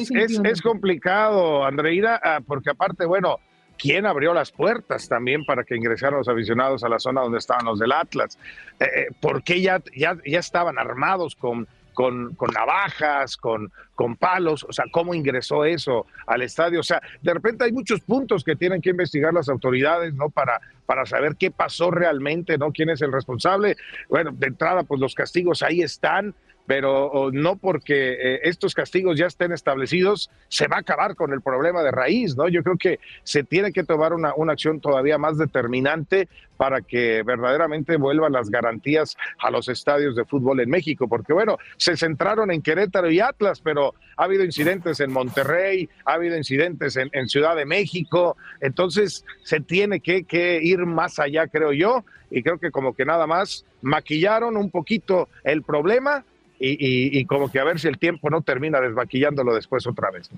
Es, 0.45 0.63
complicado, 0.63 1.65
Andreida, 1.65 2.21
ah, 2.23 2.41
porque 2.45 2.71
aparte, 2.71 3.05
bueno, 3.05 3.39
¿quién 3.77 4.07
abrió 4.07 4.33
las 4.33 4.51
puertas 4.51 5.09
también 5.09 5.45
para 5.45 5.63
que 5.65 5.77
ingresaran 5.77 6.19
los 6.19 6.29
aficionados 6.29 6.83
a 6.83 6.89
la 6.89 6.99
zona 6.99 7.21
donde 7.21 7.39
estaban 7.39 7.65
los 7.65 7.79
del 7.79 7.93
Atlas? 7.93 8.39
Eh, 8.81 9.09
¿Por 9.21 9.43
qué 9.43 9.61
ya, 9.61 9.83
ya, 9.97 10.17
ya 10.27 10.39
estaban 10.39 10.79
armados 10.79 11.37
con 11.37 11.69
con, 12.01 12.51
navajas, 12.55 13.37
con, 13.37 13.71
con 13.95 14.17
palos, 14.17 14.65
o 14.65 14.73
sea, 14.73 14.87
cómo 14.91 15.13
ingresó 15.13 15.67
eso 15.67 16.07
al 16.27 16.41
estadio, 16.41 16.81
o 16.81 16.83
sea, 16.83 17.03
de 17.21 17.35
repente 17.35 17.65
hay 17.65 17.73
muchos 17.73 18.01
puntos 18.01 18.43
que 18.43 18.57
tienen 18.57 18.81
que 18.81 18.89
investigar 18.89 19.35
las 19.35 19.51
autoridades, 19.51 20.15
¿no? 20.15 20.31
Para, 20.31 20.61
para 20.87 21.05
saber 21.05 21.37
qué 21.37 21.51
pasó 21.51 21.91
realmente, 21.91 22.57
¿no? 22.57 22.73
¿Quién 22.73 22.89
es 22.89 23.03
el 23.03 23.13
responsable? 23.13 23.77
Bueno, 24.09 24.31
de 24.33 24.47
entrada, 24.47 24.83
pues 24.83 24.99
los 24.99 25.15
castigos 25.15 25.63
ahí 25.63 25.83
están, 25.83 26.35
pero 26.71 27.31
no 27.33 27.57
porque 27.57 28.13
eh, 28.13 28.41
estos 28.45 28.77
castigos 28.77 29.19
ya 29.19 29.27
estén 29.27 29.51
establecidos, 29.51 30.31
se 30.47 30.69
va 30.69 30.77
a 30.77 30.79
acabar 30.79 31.17
con 31.17 31.33
el 31.33 31.41
problema 31.41 31.83
de 31.83 31.91
raíz, 31.91 32.37
¿no? 32.37 32.47
Yo 32.47 32.63
creo 32.63 32.77
que 32.79 33.01
se 33.25 33.43
tiene 33.43 33.73
que 33.73 33.83
tomar 33.83 34.13
una, 34.13 34.35
una 34.37 34.53
acción 34.53 34.79
todavía 34.79 35.19
más 35.19 35.37
determinante 35.37 36.29
para 36.57 36.81
que 36.81 37.25
verdaderamente 37.25 37.97
vuelvan 37.97 38.31
las 38.31 38.51
garantías 38.51 39.17
a 39.41 39.51
los 39.51 39.69
estadios 39.69 40.15
de 40.15 40.25
fútbol 40.25 40.61
en 40.61 40.71
México, 40.71 41.09
porque 41.09 41.33
bueno, 41.33 41.59
se 41.77 41.97
centraron 41.97 42.53
en 42.53 42.63
Querétaro 42.63 43.11
y 43.11 43.19
Atlas, 43.19 43.61
pero 43.61 43.97
ha 44.17 44.23
habido 44.23 44.45
incidentes 44.45 45.01
en 45.01 45.11
Monterrey, 45.11 45.89
ha 46.05 46.13
habido 46.13 46.37
incidentes 46.37 46.97
en, 46.97 47.29
Ciudad 47.29 47.57
de 47.57 47.65
México, 47.65 48.37
entonces 48.61 49.25
se 49.43 49.59
tiene 49.59 49.99
que 49.99 50.61
ir 50.63 50.87
más 50.87 51.19
allá, 51.19 51.49
creo 51.49 51.73
yo, 51.73 52.05
y 52.31 52.43
creo 52.43 52.59
que 52.59 52.71
como 52.71 52.95
que 52.95 53.05
nada 53.05 53.27
más 53.27 53.65
maquillaron 53.83 54.57
un 54.57 54.71
poquito 54.71 55.29
el 55.43 55.63
problema 55.63 56.25
y, 56.63 57.25
como 57.25 57.51
que 57.51 57.59
a 57.59 57.65
ver 57.65 57.81
si 57.81 57.89
el 57.89 57.99
tiempo 57.99 58.29
no 58.29 58.43
termina 58.43 58.81
desvaquillándolo 58.81 59.55
después 59.55 59.87
otra 59.87 60.11
vez. 60.11 60.29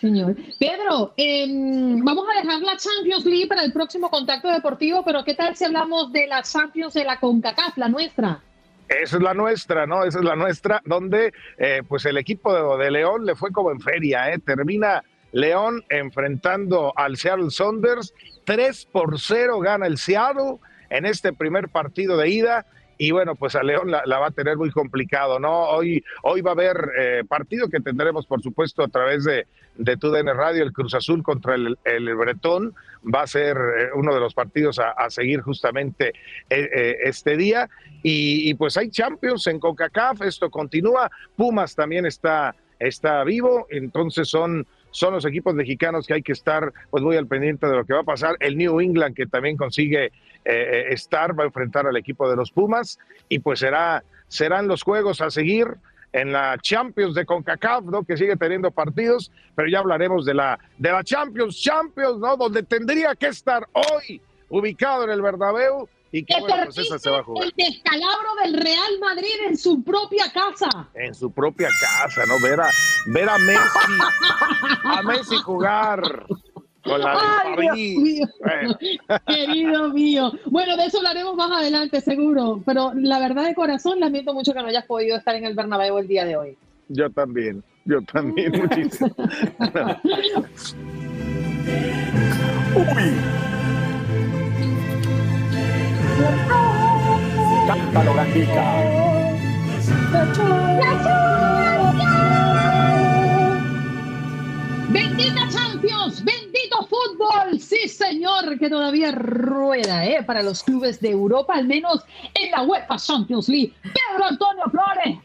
señor. 0.00 0.36
Pedro, 0.60 1.12
em, 1.16 2.04
vamos 2.04 2.24
a 2.32 2.40
dejar 2.40 2.60
la 2.62 2.76
Champions 2.76 3.24
League 3.24 3.48
para 3.48 3.64
el 3.64 3.72
próximo 3.72 4.08
contacto 4.08 4.48
deportivo, 4.48 5.02
pero 5.04 5.24
¿qué 5.24 5.34
tal 5.34 5.56
si 5.56 5.64
hablamos 5.64 6.12
de 6.12 6.28
la 6.28 6.42
Champions 6.42 6.94
de 6.94 7.04
la 7.04 7.18
CONCACAF, 7.18 7.76
la 7.78 7.88
nuestra? 7.88 8.40
Esa 8.88 9.16
es 9.16 9.22
la 9.22 9.34
nuestra, 9.34 9.86
¿no? 9.86 10.04
Esa 10.04 10.20
es 10.20 10.24
la 10.24 10.36
nuestra, 10.36 10.80
donde 10.84 11.32
eh, 11.58 11.82
pues 11.88 12.04
el 12.06 12.16
equipo 12.16 12.76
de, 12.76 12.90
León 12.92 13.26
le 13.26 13.34
fue 13.34 13.50
como 13.50 13.72
en 13.72 13.80
feria, 13.80 14.32
¿eh? 14.32 14.38
Termina 14.38 15.02
León 15.32 15.84
enfrentando 15.88 16.92
al 16.96 17.16
Seattle 17.16 17.50
Saunders, 17.50 18.14
3 18.44 18.88
por 18.92 19.18
0 19.18 19.58
gana 19.58 19.86
el 19.86 19.98
Seattle 19.98 20.58
en 20.90 21.04
este 21.04 21.32
primer 21.32 21.68
partido 21.68 22.16
de 22.16 22.28
ida 22.28 22.66
y 22.98 23.10
bueno, 23.10 23.34
pues 23.34 23.54
a 23.56 23.62
León 23.62 23.90
la, 23.90 24.18
va 24.18 24.28
a 24.28 24.30
tener 24.30 24.56
muy 24.56 24.70
complicado, 24.70 25.38
¿no? 25.38 25.68
Hoy, 25.68 26.02
hoy 26.22 26.40
va 26.40 26.50
a 26.50 26.54
haber 26.54 26.76
eh, 26.98 27.24
partido 27.28 27.68
que 27.68 27.80
tendremos, 27.80 28.26
por 28.26 28.42
supuesto, 28.42 28.82
a 28.82 28.88
través 28.88 29.24
de, 29.24 29.46
de 29.76 29.96
TUDN 29.96 30.28
Radio, 30.34 30.62
el 30.62 30.72
Cruz 30.72 30.94
Azul 30.94 31.22
contra 31.22 31.54
el, 31.54 31.78
el 31.84 32.14
Bretón, 32.14 32.74
va 33.02 33.22
a 33.22 33.26
ser 33.26 33.56
eh, 33.56 33.88
uno 33.94 34.14
de 34.14 34.20
los 34.20 34.34
partidos 34.34 34.78
a, 34.78 35.10
seguir 35.10 35.40
justamente 35.40 36.12
eh, 36.48 36.96
este 37.02 37.36
día. 37.36 37.68
Y, 38.02 38.54
pues 38.54 38.76
hay 38.76 38.88
Champions 38.88 39.46
en 39.48 39.58
CONCACAF, 39.58 40.22
esto 40.22 40.48
continúa, 40.48 41.10
Pumas 41.34 41.74
también 41.74 42.06
está, 42.06 42.54
está 42.78 43.24
vivo, 43.24 43.66
entonces 43.70 44.28
son 44.28 44.66
son 44.96 45.12
los 45.12 45.26
equipos 45.26 45.54
mexicanos 45.54 46.06
que 46.06 46.14
hay 46.14 46.22
que 46.22 46.32
estar 46.32 46.72
pues 46.88 47.04
muy 47.04 47.16
al 47.16 47.26
pendiente 47.26 47.66
de 47.66 47.76
lo 47.76 47.84
que 47.84 47.92
va 47.92 48.00
a 48.00 48.04
pasar. 48.04 48.34
El 48.40 48.56
New 48.56 48.80
England 48.80 49.14
que 49.14 49.26
también 49.26 49.58
consigue 49.58 50.10
eh, 50.46 50.86
estar, 50.88 51.38
va 51.38 51.42
a 51.42 51.46
enfrentar 51.46 51.86
al 51.86 51.98
equipo 51.98 52.30
de 52.30 52.34
los 52.34 52.50
Pumas 52.50 52.98
y 53.28 53.40
pues 53.40 53.60
será, 53.60 54.04
serán 54.28 54.68
los 54.68 54.82
juegos 54.82 55.20
a 55.20 55.28
seguir 55.28 55.66
en 56.14 56.32
la 56.32 56.56
Champions 56.62 57.14
de 57.14 57.26
CONCACAF, 57.26 57.84
¿no? 57.84 58.04
Que 58.04 58.16
sigue 58.16 58.36
teniendo 58.36 58.70
partidos, 58.70 59.30
pero 59.54 59.68
ya 59.68 59.80
hablaremos 59.80 60.24
de 60.24 60.32
la, 60.32 60.58
de 60.78 60.90
la 60.90 61.04
Champions, 61.04 61.60
Champions, 61.60 62.18
¿no? 62.18 62.38
Donde 62.38 62.62
tendría 62.62 63.14
que 63.14 63.26
estar 63.26 63.68
hoy 63.74 64.22
ubicado 64.48 65.04
en 65.04 65.10
el 65.10 65.20
Bernabéu 65.20 65.90
y 66.16 66.24
que 66.24 66.40
bueno, 66.40 66.64
pues 66.64 66.78
esa 66.78 66.98
se 66.98 67.10
va 67.10 67.18
a 67.18 67.22
jugar. 67.22 67.44
El 67.44 67.52
descalabro 67.56 68.34
del 68.42 68.54
Real 68.54 68.98
Madrid 69.00 69.34
en 69.48 69.58
su 69.58 69.82
propia 69.82 70.32
casa. 70.32 70.88
En 70.94 71.14
su 71.14 71.30
propia 71.30 71.68
casa, 71.80 72.24
¿no? 72.26 72.40
Ver 72.42 72.58
a, 72.58 72.70
ver 73.06 73.28
a 73.28 73.36
Messi, 73.36 73.60
a 74.84 75.02
Messi 75.02 75.36
jugar. 75.36 76.26
Querido 79.26 79.92
mío. 79.92 80.32
Bueno, 80.46 80.76
de 80.76 80.86
eso 80.86 80.98
hablaremos 80.98 81.34
más 81.34 81.50
adelante, 81.50 82.00
seguro. 82.00 82.62
Pero 82.64 82.92
la 82.94 83.18
verdad 83.18 83.44
de 83.44 83.54
corazón, 83.54 84.00
lamento 84.00 84.32
mucho 84.32 84.54
que 84.54 84.62
no 84.62 84.68
hayas 84.68 84.86
podido 84.86 85.18
estar 85.18 85.34
en 85.34 85.44
el 85.44 85.54
Bernabéu 85.54 85.98
el 85.98 86.08
día 86.08 86.24
de 86.24 86.36
hoy. 86.36 86.56
Yo 86.88 87.10
también, 87.10 87.62
yo 87.84 88.00
también, 88.02 88.52
muchísimo. 88.52 89.14
Uy. 92.76 93.45
Cántalo, 97.66 98.14
Gatica. 98.14 98.64
Bendita 104.88 105.48
Champions, 105.50 106.24
bendito 106.76 106.88
fútbol, 106.88 107.60
sí 107.60 107.88
señor, 107.88 108.58
que 108.58 108.68
todavía 108.68 109.12
rueda 109.12 110.04
¿eh? 110.04 110.22
para 110.24 110.42
los 110.42 110.62
clubes 110.62 111.00
de 111.00 111.10
Europa, 111.10 111.54
al 111.54 111.66
menos 111.66 112.04
en 112.34 112.50
la 112.50 112.62
UEFA 112.62 112.96
Champions 112.96 113.48
League. 113.48 113.72
Pedro 113.82 114.24
Antonio 114.28 114.64
Flores, 114.70 115.18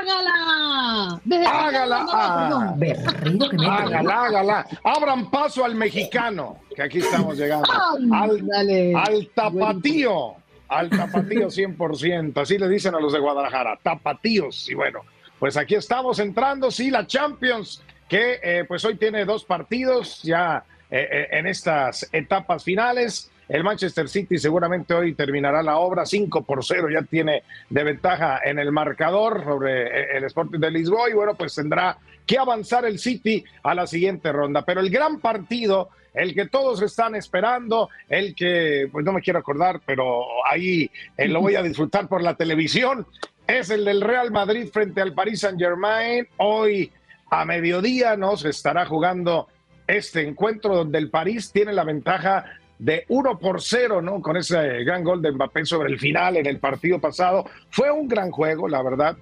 hágala. 0.00 1.20
hágala. 1.46 2.06
Ah. 2.10 2.74
hágala, 3.68 4.24
hágala. 4.24 4.66
Abran 4.82 5.30
paso 5.30 5.64
al 5.64 5.74
mexicano, 5.74 6.58
que 6.74 6.82
aquí 6.82 6.98
estamos 6.98 7.36
llegando. 7.36 7.68
al, 8.12 8.42
al 8.96 9.28
tapatío, 9.34 10.34
al 10.68 10.90
tapatío 10.90 11.48
100%, 11.48 12.40
así 12.40 12.58
le 12.58 12.68
dicen 12.68 12.94
a 12.94 13.00
los 13.00 13.12
de 13.12 13.18
Guadalajara, 13.18 13.78
tapatíos. 13.82 14.68
Y 14.68 14.74
bueno, 14.74 15.00
pues 15.38 15.56
aquí 15.56 15.74
estamos 15.74 16.18
entrando, 16.18 16.70
sí, 16.70 16.90
la 16.90 17.06
Champions 17.06 17.82
que 18.08 18.38
eh, 18.42 18.64
pues 18.68 18.84
hoy 18.84 18.96
tiene 18.96 19.24
dos 19.24 19.44
partidos 19.44 20.22
ya 20.22 20.62
en 20.94 21.46
estas 21.46 22.08
etapas 22.12 22.62
finales. 22.62 23.30
El 23.48 23.62
Manchester 23.62 24.08
City 24.08 24.38
seguramente 24.38 24.94
hoy 24.94 25.14
terminará 25.14 25.62
la 25.62 25.76
obra 25.76 26.06
5 26.06 26.44
por 26.44 26.64
0, 26.64 26.88
ya 26.90 27.02
tiene 27.02 27.42
de 27.68 27.84
ventaja 27.84 28.40
en 28.42 28.58
el 28.58 28.72
marcador 28.72 29.44
sobre 29.44 30.16
el 30.16 30.24
Sporting 30.24 30.60
de 30.60 30.70
Lisboa 30.70 31.10
y 31.10 31.12
bueno, 31.12 31.34
pues 31.34 31.54
tendrá 31.54 31.98
que 32.24 32.38
avanzar 32.38 32.86
el 32.86 32.98
City 32.98 33.44
a 33.62 33.74
la 33.74 33.86
siguiente 33.86 34.32
ronda. 34.32 34.62
Pero 34.64 34.80
el 34.80 34.88
gran 34.88 35.20
partido, 35.20 35.90
el 36.14 36.34
que 36.34 36.46
todos 36.46 36.80
están 36.80 37.14
esperando, 37.16 37.90
el 38.08 38.34
que, 38.34 38.88
pues 38.90 39.04
no 39.04 39.12
me 39.12 39.20
quiero 39.20 39.40
acordar, 39.40 39.80
pero 39.84 40.24
ahí 40.50 40.90
lo 41.18 41.42
voy 41.42 41.56
a 41.56 41.62
disfrutar 41.62 42.08
por 42.08 42.22
la 42.22 42.36
televisión, 42.36 43.06
es 43.46 43.68
el 43.68 43.84
del 43.84 44.00
Real 44.00 44.30
Madrid 44.30 44.68
frente 44.72 45.02
al 45.02 45.12
Paris 45.12 45.40
Saint 45.40 45.58
Germain. 45.58 46.26
Hoy 46.38 46.90
a 47.30 47.44
mediodía 47.44 48.16
¿no? 48.16 48.36
se 48.36 48.48
estará 48.50 48.86
jugando 48.86 49.48
este 49.86 50.26
encuentro 50.26 50.76
donde 50.76 50.98
el 50.98 51.10
París 51.10 51.50
tiene 51.52 51.72
la 51.72 51.84
ventaja 51.84 52.44
de 52.78 53.04
1 53.08 53.38
por 53.38 53.62
0, 53.62 54.02
¿no? 54.02 54.20
Con 54.20 54.36
ese 54.36 54.84
gran 54.84 55.04
gol 55.04 55.22
de 55.22 55.32
Mbappé 55.32 55.64
sobre 55.64 55.92
el 55.92 55.98
final 55.98 56.36
en 56.36 56.46
el 56.46 56.58
partido 56.58 57.00
pasado. 57.00 57.48
Fue 57.70 57.90
un 57.90 58.08
gran 58.08 58.30
juego, 58.30 58.68
la 58.68 58.82
verdad, 58.82 59.16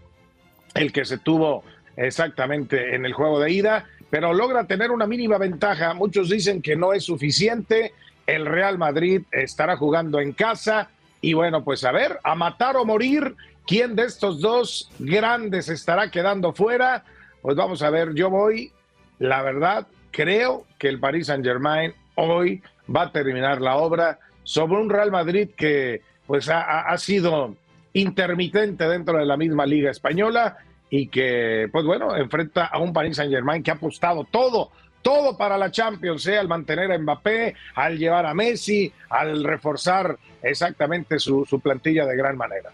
el 0.74 0.92
que 0.92 1.04
se 1.04 1.18
tuvo 1.18 1.64
exactamente 1.96 2.94
en 2.94 3.04
el 3.04 3.12
juego 3.12 3.38
de 3.40 3.50
ida, 3.50 3.84
pero 4.10 4.32
logra 4.32 4.64
tener 4.64 4.90
una 4.90 5.06
mínima 5.06 5.38
ventaja. 5.38 5.94
Muchos 5.94 6.30
dicen 6.30 6.62
que 6.62 6.76
no 6.76 6.92
es 6.92 7.04
suficiente. 7.04 7.92
El 8.26 8.46
Real 8.46 8.78
Madrid 8.78 9.22
estará 9.32 9.76
jugando 9.76 10.20
en 10.20 10.32
casa 10.32 10.88
y 11.20 11.34
bueno, 11.34 11.62
pues 11.62 11.84
a 11.84 11.92
ver, 11.92 12.18
a 12.24 12.34
matar 12.34 12.76
o 12.76 12.84
morir, 12.84 13.36
¿quién 13.66 13.94
de 13.94 14.04
estos 14.04 14.40
dos 14.40 14.90
grandes 14.98 15.68
estará 15.68 16.10
quedando 16.10 16.52
fuera? 16.52 17.04
Pues 17.42 17.56
vamos 17.56 17.80
a 17.82 17.90
ver, 17.90 18.12
yo 18.14 18.28
voy, 18.28 18.72
la 19.18 19.40
verdad, 19.42 19.86
creo 20.12 20.66
que 20.78 20.88
el 20.88 21.00
Paris 21.00 21.26
Saint 21.26 21.44
Germain 21.44 21.92
hoy 22.14 22.62
va 22.94 23.02
a 23.02 23.12
terminar 23.12 23.60
la 23.60 23.76
obra 23.76 24.20
sobre 24.44 24.80
un 24.80 24.90
Real 24.90 25.10
Madrid 25.10 25.50
que 25.56 26.02
pues 26.26 26.48
ha, 26.48 26.96
sido 26.98 27.56
intermitente 27.92 28.86
dentro 28.86 29.18
de 29.18 29.26
la 29.26 29.36
misma 29.36 29.66
liga 29.66 29.90
española 29.90 30.56
y 30.88 31.08
que 31.08 31.68
pues 31.72 31.84
bueno, 31.84 32.16
enfrenta 32.16 32.66
a 32.66 32.78
un 32.78 32.92
Paris 32.92 33.16
Saint 33.16 33.32
Germain 33.32 33.62
que 33.62 33.70
ha 33.70 33.74
apostado 33.74 34.24
todo, 34.30 34.70
todo 35.00 35.36
para 35.36 35.58
la 35.58 35.70
Champions, 35.70 36.26
¿eh? 36.26 36.38
al 36.38 36.48
mantener 36.48 36.92
a 36.92 36.98
Mbappé, 36.98 37.54
al 37.74 37.98
llevar 37.98 38.26
a 38.26 38.34
Messi, 38.34 38.92
al 39.08 39.42
reforzar 39.42 40.16
exactamente 40.42 41.18
su 41.18 41.60
plantilla 41.62 42.06
de 42.06 42.16
gran 42.16 42.36
manera. 42.36 42.70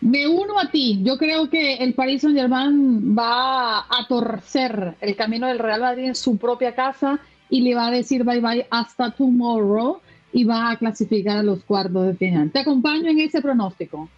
Me 0.00 0.26
uno 0.26 0.58
a 0.58 0.70
ti. 0.70 1.00
Yo 1.02 1.16
creo 1.16 1.48
que 1.48 1.76
el 1.76 1.94
Paris 1.94 2.22
Saint 2.22 2.36
Germain 2.36 3.16
va 3.16 3.80
a 3.80 4.06
torcer 4.08 4.94
el 5.00 5.16
camino 5.16 5.46
del 5.48 5.58
Real 5.58 5.80
Madrid 5.80 6.04
en 6.04 6.14
su 6.14 6.36
propia 6.36 6.74
casa 6.74 7.18
y 7.48 7.62
le 7.62 7.74
va 7.74 7.88
a 7.88 7.90
decir 7.90 8.24
bye 8.24 8.40
bye 8.40 8.66
hasta 8.70 9.10
tomorrow 9.10 10.00
y 10.32 10.44
va 10.44 10.70
a 10.70 10.76
clasificar 10.76 11.38
a 11.38 11.42
los 11.42 11.64
cuartos 11.64 12.06
de 12.06 12.14
final. 12.14 12.50
Te 12.50 12.60
acompaño 12.60 13.10
en 13.10 13.20
ese 13.20 13.40
pronóstico. 13.40 14.08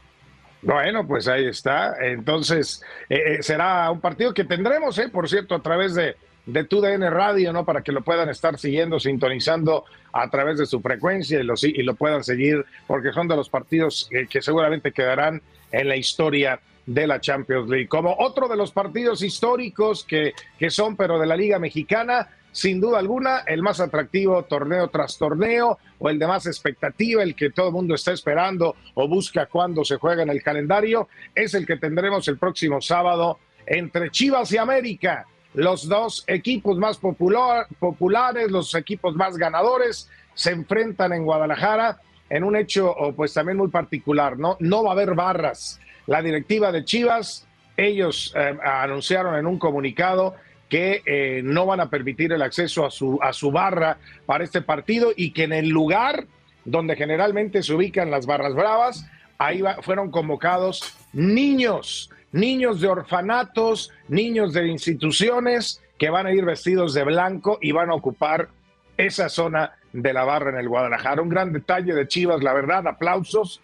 Bueno, 0.62 1.06
pues 1.06 1.28
ahí 1.28 1.46
está. 1.46 1.94
Entonces, 2.00 2.82
eh, 3.08 3.16
eh, 3.26 3.42
será 3.42 3.90
un 3.90 4.00
partido 4.00 4.34
que 4.34 4.44
tendremos, 4.44 4.98
eh, 4.98 5.08
por 5.08 5.28
cierto, 5.28 5.54
a 5.54 5.62
través 5.62 5.94
de, 5.94 6.16
de 6.46 6.64
TUDN 6.64 7.08
Radio, 7.10 7.52
¿no? 7.52 7.64
Para 7.64 7.82
que 7.82 7.92
lo 7.92 8.02
puedan 8.02 8.28
estar 8.28 8.58
siguiendo, 8.58 8.98
sintonizando 8.98 9.84
a 10.12 10.28
través 10.28 10.58
de 10.58 10.66
su 10.66 10.80
frecuencia 10.80 11.38
y 11.38 11.44
lo, 11.44 11.54
y 11.62 11.82
lo 11.84 11.94
puedan 11.94 12.24
seguir, 12.24 12.64
porque 12.88 13.12
son 13.12 13.28
de 13.28 13.36
los 13.36 13.48
partidos 13.48 14.10
que 14.28 14.42
seguramente 14.42 14.90
quedarán 14.90 15.40
en 15.72 15.88
la 15.88 15.96
historia 15.96 16.60
de 16.86 17.06
la 17.06 17.20
Champions 17.20 17.68
League. 17.68 17.88
Como 17.88 18.14
otro 18.18 18.48
de 18.48 18.56
los 18.56 18.72
partidos 18.72 19.22
históricos 19.22 20.04
que, 20.04 20.32
que 20.58 20.70
son, 20.70 20.96
pero 20.96 21.18
de 21.18 21.26
la 21.26 21.36
Liga 21.36 21.58
Mexicana, 21.58 22.28
sin 22.50 22.80
duda 22.80 22.98
alguna, 22.98 23.40
el 23.46 23.62
más 23.62 23.78
atractivo 23.78 24.42
torneo 24.44 24.88
tras 24.88 25.18
torneo 25.18 25.78
o 25.98 26.08
el 26.08 26.18
de 26.18 26.26
más 26.26 26.46
expectativa, 26.46 27.22
el 27.22 27.34
que 27.34 27.50
todo 27.50 27.68
el 27.68 27.74
mundo 27.74 27.94
está 27.94 28.12
esperando 28.12 28.74
o 28.94 29.06
busca 29.06 29.46
cuando 29.46 29.84
se 29.84 29.96
juega 29.96 30.22
en 30.22 30.30
el 30.30 30.42
calendario, 30.42 31.08
es 31.34 31.54
el 31.54 31.66
que 31.66 31.76
tendremos 31.76 32.26
el 32.28 32.38
próximo 32.38 32.80
sábado 32.80 33.38
entre 33.66 34.10
Chivas 34.10 34.50
y 34.52 34.56
América. 34.56 35.26
Los 35.54 35.88
dos 35.88 36.24
equipos 36.26 36.78
más 36.78 36.98
populares, 36.98 38.50
los 38.50 38.74
equipos 38.74 39.14
más 39.14 39.36
ganadores, 39.36 40.10
se 40.34 40.52
enfrentan 40.52 41.12
en 41.12 41.24
Guadalajara 41.24 42.00
en 42.30 42.44
un 42.44 42.56
hecho 42.56 42.94
pues 43.16 43.32
también 43.32 43.56
muy 43.56 43.68
particular, 43.68 44.38
¿no? 44.38 44.56
No 44.60 44.82
va 44.82 44.90
a 44.90 44.92
haber 44.92 45.14
barras 45.14 45.80
la 46.08 46.22
directiva 46.22 46.72
de 46.72 46.86
Chivas, 46.86 47.46
ellos 47.76 48.32
eh, 48.34 48.56
anunciaron 48.64 49.36
en 49.36 49.46
un 49.46 49.58
comunicado 49.58 50.34
que 50.70 51.02
eh, 51.04 51.42
no 51.44 51.66
van 51.66 51.80
a 51.80 51.90
permitir 51.90 52.32
el 52.32 52.40
acceso 52.40 52.86
a 52.86 52.90
su, 52.90 53.18
a 53.22 53.34
su 53.34 53.52
barra 53.52 53.98
para 54.24 54.42
este 54.42 54.62
partido 54.62 55.12
y 55.14 55.32
que 55.32 55.44
en 55.44 55.52
el 55.52 55.68
lugar 55.68 56.24
donde 56.64 56.96
generalmente 56.96 57.62
se 57.62 57.74
ubican 57.74 58.10
las 58.10 58.24
barras 58.24 58.54
bravas, 58.54 59.06
ahí 59.36 59.62
fueron 59.82 60.10
convocados 60.10 60.94
niños, 61.12 62.10
niños 62.32 62.80
de 62.80 62.88
orfanatos, 62.88 63.92
niños 64.08 64.54
de 64.54 64.66
instituciones 64.66 65.82
que 65.98 66.08
van 66.08 66.26
a 66.26 66.32
ir 66.32 66.46
vestidos 66.46 66.94
de 66.94 67.04
blanco 67.04 67.58
y 67.60 67.72
van 67.72 67.90
a 67.90 67.94
ocupar 67.94 68.48
esa 68.96 69.28
zona 69.28 69.72
de 69.92 70.12
la 70.12 70.24
barra 70.24 70.50
en 70.50 70.58
el 70.58 70.68
Guadalajara. 70.68 71.22
Un 71.22 71.28
gran 71.28 71.52
detalle 71.52 71.94
de 71.94 72.08
Chivas, 72.08 72.42
la 72.42 72.52
verdad, 72.52 72.86
aplausos 72.86 73.60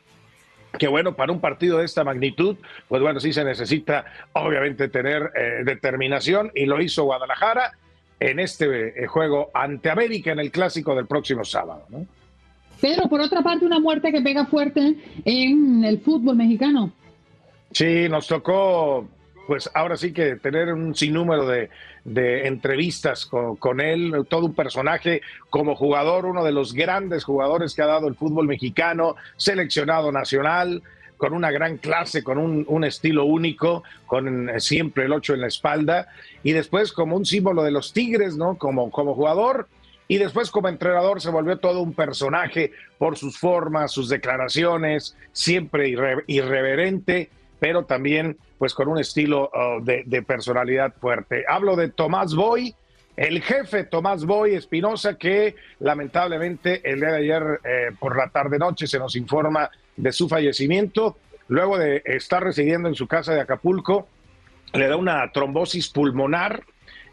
que 0.79 0.89
bueno, 0.89 1.14
para 1.14 1.33
un 1.33 1.41
partido 1.41 1.79
de 1.79 1.85
esta 1.85 2.05
magnitud, 2.05 2.57
pues 2.89 3.01
bueno, 3.01 3.20
sí 3.20 3.33
se 3.33 3.45
necesita 3.45 4.05
obviamente 4.33 4.89
tener 4.89 5.31
eh, 5.37 5.62
determinación 5.64 6.51
y 6.55 6.66
lo 6.66 6.81
hizo 6.81 7.05
Guadalajara 7.05 7.72
en 8.20 8.41
este 8.41 9.05
eh, 9.05 9.07
juego 9.07 9.51
ante 9.55 9.91
América 9.91 10.33
en 10.33 10.41
el 10.41 10.51
clásico 10.51 10.95
del 10.95 11.07
próximo 11.07 11.45
sábado. 11.45 11.85
¿no? 11.91 12.07
Pedro, 12.81 13.09
por 13.09 13.20
otra 13.20 13.43
parte, 13.43 13.64
una 13.64 13.79
muerte 13.79 14.12
que 14.12 14.20
pega 14.20 14.47
fuerte 14.47 14.97
en 15.25 15.85
el 15.85 16.01
fútbol 16.01 16.37
mexicano. 16.37 16.93
Sí, 17.70 18.09
nos 18.09 18.27
tocó 18.27 19.09
pues 19.47 19.70
ahora 19.74 19.97
sí 19.97 20.12
que 20.12 20.36
tener 20.36 20.72
un 20.72 20.95
sinnúmero 20.95 21.47
de, 21.47 21.70
entrevistas 22.47 23.26
con, 23.26 23.80
él, 23.80 24.26
todo 24.28 24.47
un 24.47 24.55
personaje 24.55 25.22
como 25.51 25.74
jugador, 25.74 26.26
uno 26.26 26.45
de 26.45 26.53
los 26.53 26.74
grandes 26.74 27.24
jugadores 27.24 27.74
que 27.74 27.82
ha 27.82 27.86
dado 27.86 28.09
el 28.09 28.14
fútbol 28.14 28.47
mexicano, 28.47 29.16
seleccionado 29.36 30.12
nacional, 30.12 30.82
con 31.16 31.32
una 31.32 31.51
gran 31.51 31.78
clase, 31.78 32.22
con 32.22 32.38
un, 32.38 32.84
estilo 32.84 33.24
único, 33.24 33.84
con 34.07 34.51
siempre 34.59 35.05
el 35.05 35.12
ocho 35.12 35.32
en 35.32 35.40
la 35.40 35.47
espalda, 35.47 36.09
y 36.42 36.53
después 36.53 36.92
como 36.92 37.16
un 37.16 37.24
símbolo 37.24 37.62
de 37.62 37.70
los 37.70 37.92
Tigres, 37.92 38.36
¿no? 38.36 38.57
Como 38.59 38.90
jugador. 38.90 39.68
Y 40.07 40.18
después 40.18 40.51
como 40.51 40.68
entrenador 40.68 41.22
se 41.22 41.30
volvió 41.30 41.57
todo 41.59 41.80
un 41.80 41.95
personaje 41.95 42.72
por 42.99 43.16
sus 43.16 43.38
formas, 43.38 43.92
sus 43.92 44.11
declaraciones, 44.11 45.16
siempre 45.32 45.88
irreverente 46.26 47.30
pero 47.65 47.87
también 47.87 48.37
pues 48.59 48.75
con 48.75 48.89
un 48.89 48.99
estilo 48.99 49.51
uh, 49.55 49.83
de, 49.83 50.23
personalidad 50.23 50.93
fuerte. 51.01 51.47
Hablo 51.49 51.77
de 51.77 51.89
Tomás 51.89 52.35
Boy, 52.35 52.75
el 53.17 53.41
jefe 53.41 53.85
Tomás 53.85 54.27
Boy 54.27 54.55
Espinosa, 54.55 55.17
que 55.17 55.57
lamentablemente 55.81 56.83
el 56.85 57.01
día 57.01 57.12
de 57.12 57.17
ayer 57.17 57.61
eh, 57.65 57.91
por 57.99 58.19
la 58.19 58.29
tarde-noche 58.29 58.87
se 58.87 58.99
nos 58.99 59.17
informa 59.17 59.71
de 59.97 60.12
su 60.12 60.29
fallecimiento, 60.29 61.17
luego 61.49 61.79
de 61.79 62.03
estar 62.05 62.45
residiendo 62.45 62.87
en 62.87 62.97
su 62.97 63.07
casa 63.07 63.33
de 63.33 63.41
Acapulco, 63.41 64.09
le 64.75 64.87
da 64.87 64.99
una 64.99 65.33
trombosis 65.33 65.89
pulmonar, 65.89 66.65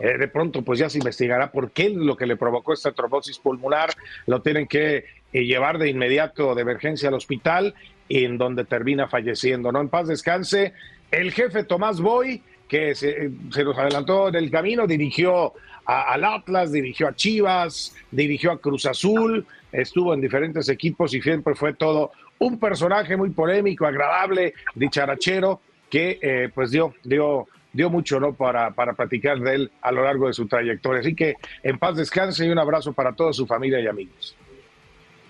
eh, 0.02 0.18
de 0.18 0.28
pronto 0.28 0.64
pues 0.64 0.80
ya 0.80 0.90
se 0.90 0.98
investigará 0.98 1.50
por 1.54 1.72
qué 1.72 1.92
lo 1.92 2.18
que 2.18 2.26
le 2.26 2.36
provocó 2.36 2.74
esta 2.74 2.92
trombosis 2.92 3.40
pulmonar, 3.40 3.92
lo 4.28 4.42
tienen 4.42 4.68
que 4.68 5.06
eh, 5.32 5.46
llevar 5.46 5.78
de 5.78 5.88
inmediato 5.88 6.56
de 6.56 6.62
emergencia 6.64 7.08
al 7.08 7.16
hospital 7.16 7.74
en 8.12 8.38
donde 8.38 8.66
termina 8.66 9.08
falleciendo. 9.08 9.72
¿no? 9.72 9.82
En 9.82 9.90
paz 9.90 10.08
descanse 10.08 10.74
el 11.12 11.32
jefe 11.32 11.64
Tomás 11.64 12.00
Boy, 12.00 12.42
que 12.68 12.96
se, 12.96 13.30
nos 13.64 13.78
adelantó 13.78 14.30
en 14.30 14.36
el 14.36 14.52
camino, 14.52 14.88
dirigió 14.88 15.54
al 15.86 16.24
Atlas, 16.24 16.72
dirigió 16.72 17.08
a 17.08 17.16
Chivas, 17.16 17.96
dirigió 18.12 18.52
a 18.52 18.60
Cruz 18.60 18.86
Azul, 18.86 19.46
estuvo 19.72 20.14
en 20.14 20.22
diferentes 20.22 20.70
equipos 20.70 21.14
y 21.14 21.22
siempre 21.22 21.56
fue 21.56 21.74
todo 21.74 22.12
un 22.40 22.60
personaje 22.60 23.18
muy 23.18 23.32
polémico, 23.32 23.86
agradable, 23.86 24.54
dicharachero, 24.76 25.62
que 25.90 26.18
eh, 26.22 26.50
pues 26.54 26.72
dio, 26.72 26.94
dio, 27.04 27.48
dio 27.74 27.90
mucho 27.90 28.20
¿no? 28.20 28.34
para, 28.34 28.72
para 28.72 28.94
platicar 28.94 29.40
de 29.40 29.56
él 29.56 29.72
a 29.82 29.92
lo 29.92 30.04
largo 30.04 30.28
de 30.28 30.34
su 30.34 30.48
trayectoria. 30.48 31.02
Así 31.02 31.14
que 31.14 31.36
en 31.64 31.78
paz 31.78 31.98
descanse 31.98 32.46
y 32.46 32.50
un 32.50 32.60
abrazo 32.60 32.94
para 32.94 33.14
toda 33.14 33.34
su 33.34 33.46
familia 33.46 33.82
y 33.82 33.88
amigos. 33.88 34.36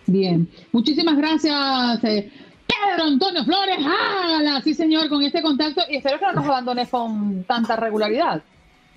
Bien, 0.06 0.48
muchísimas 0.72 1.18
gracias. 1.18 2.04
Eh, 2.04 2.32
Pedro 2.72 3.04
Antonio 3.06 3.44
Flores, 3.44 3.78
hágala, 3.80 4.62
sí 4.62 4.74
señor, 4.74 5.10
con 5.10 5.24
este 5.24 5.42
contacto 5.42 5.82
y 5.90 5.98
espero 5.98 6.20
que 6.20 6.26
no 6.26 6.34
nos 6.34 6.46
abandones 6.46 6.90
con 6.90 7.44
tanta 7.44 7.76
regularidad. 7.76 8.42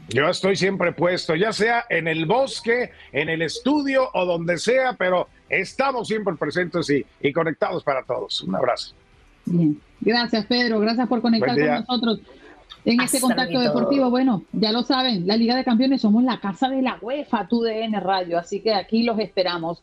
Yo 0.08 0.28
estoy 0.28 0.54
siempre 0.54 0.92
puesto, 0.92 1.34
ya 1.34 1.52
sea 1.52 1.86
en 1.88 2.08
el 2.08 2.26
bosque, 2.26 2.90
en 3.12 3.30
el 3.30 3.42
estudio 3.42 4.10
o 4.12 4.26
donde 4.26 4.58
sea, 4.58 4.92
pero 4.92 5.28
estamos 5.48 6.08
siempre 6.08 6.34
presentes 6.34 6.90
y, 6.90 7.32
conectados 7.32 7.82
para 7.82 8.02
todos. 8.02 8.42
Un 8.42 8.54
abrazo. 8.54 8.94
Bien, 9.46 9.80
gracias 10.00 10.44
Pedro, 10.46 10.80
gracias 10.80 11.08
por 11.08 11.22
conectar 11.22 11.56
con 11.56 11.66
nosotros 11.66 12.20
en 12.84 13.00
este 13.00 13.20
contacto 13.20 13.60
deportivo. 13.60 14.10
Bueno, 14.10 14.44
ya 14.52 14.72
lo 14.72 14.82
saben, 14.82 15.26
la 15.26 15.36
Liga 15.36 15.56
de 15.56 15.64
Campeones 15.64 16.02
somos 16.02 16.22
la 16.22 16.38
casa 16.38 16.68
de 16.68 16.82
la 16.82 16.98
UEFA, 17.00 17.48
tu 17.48 17.62
DN 17.62 17.98
Radio, 18.00 18.38
así 18.38 18.60
que 18.60 18.74
aquí 18.74 19.02
los 19.02 19.18
esperamos. 19.18 19.82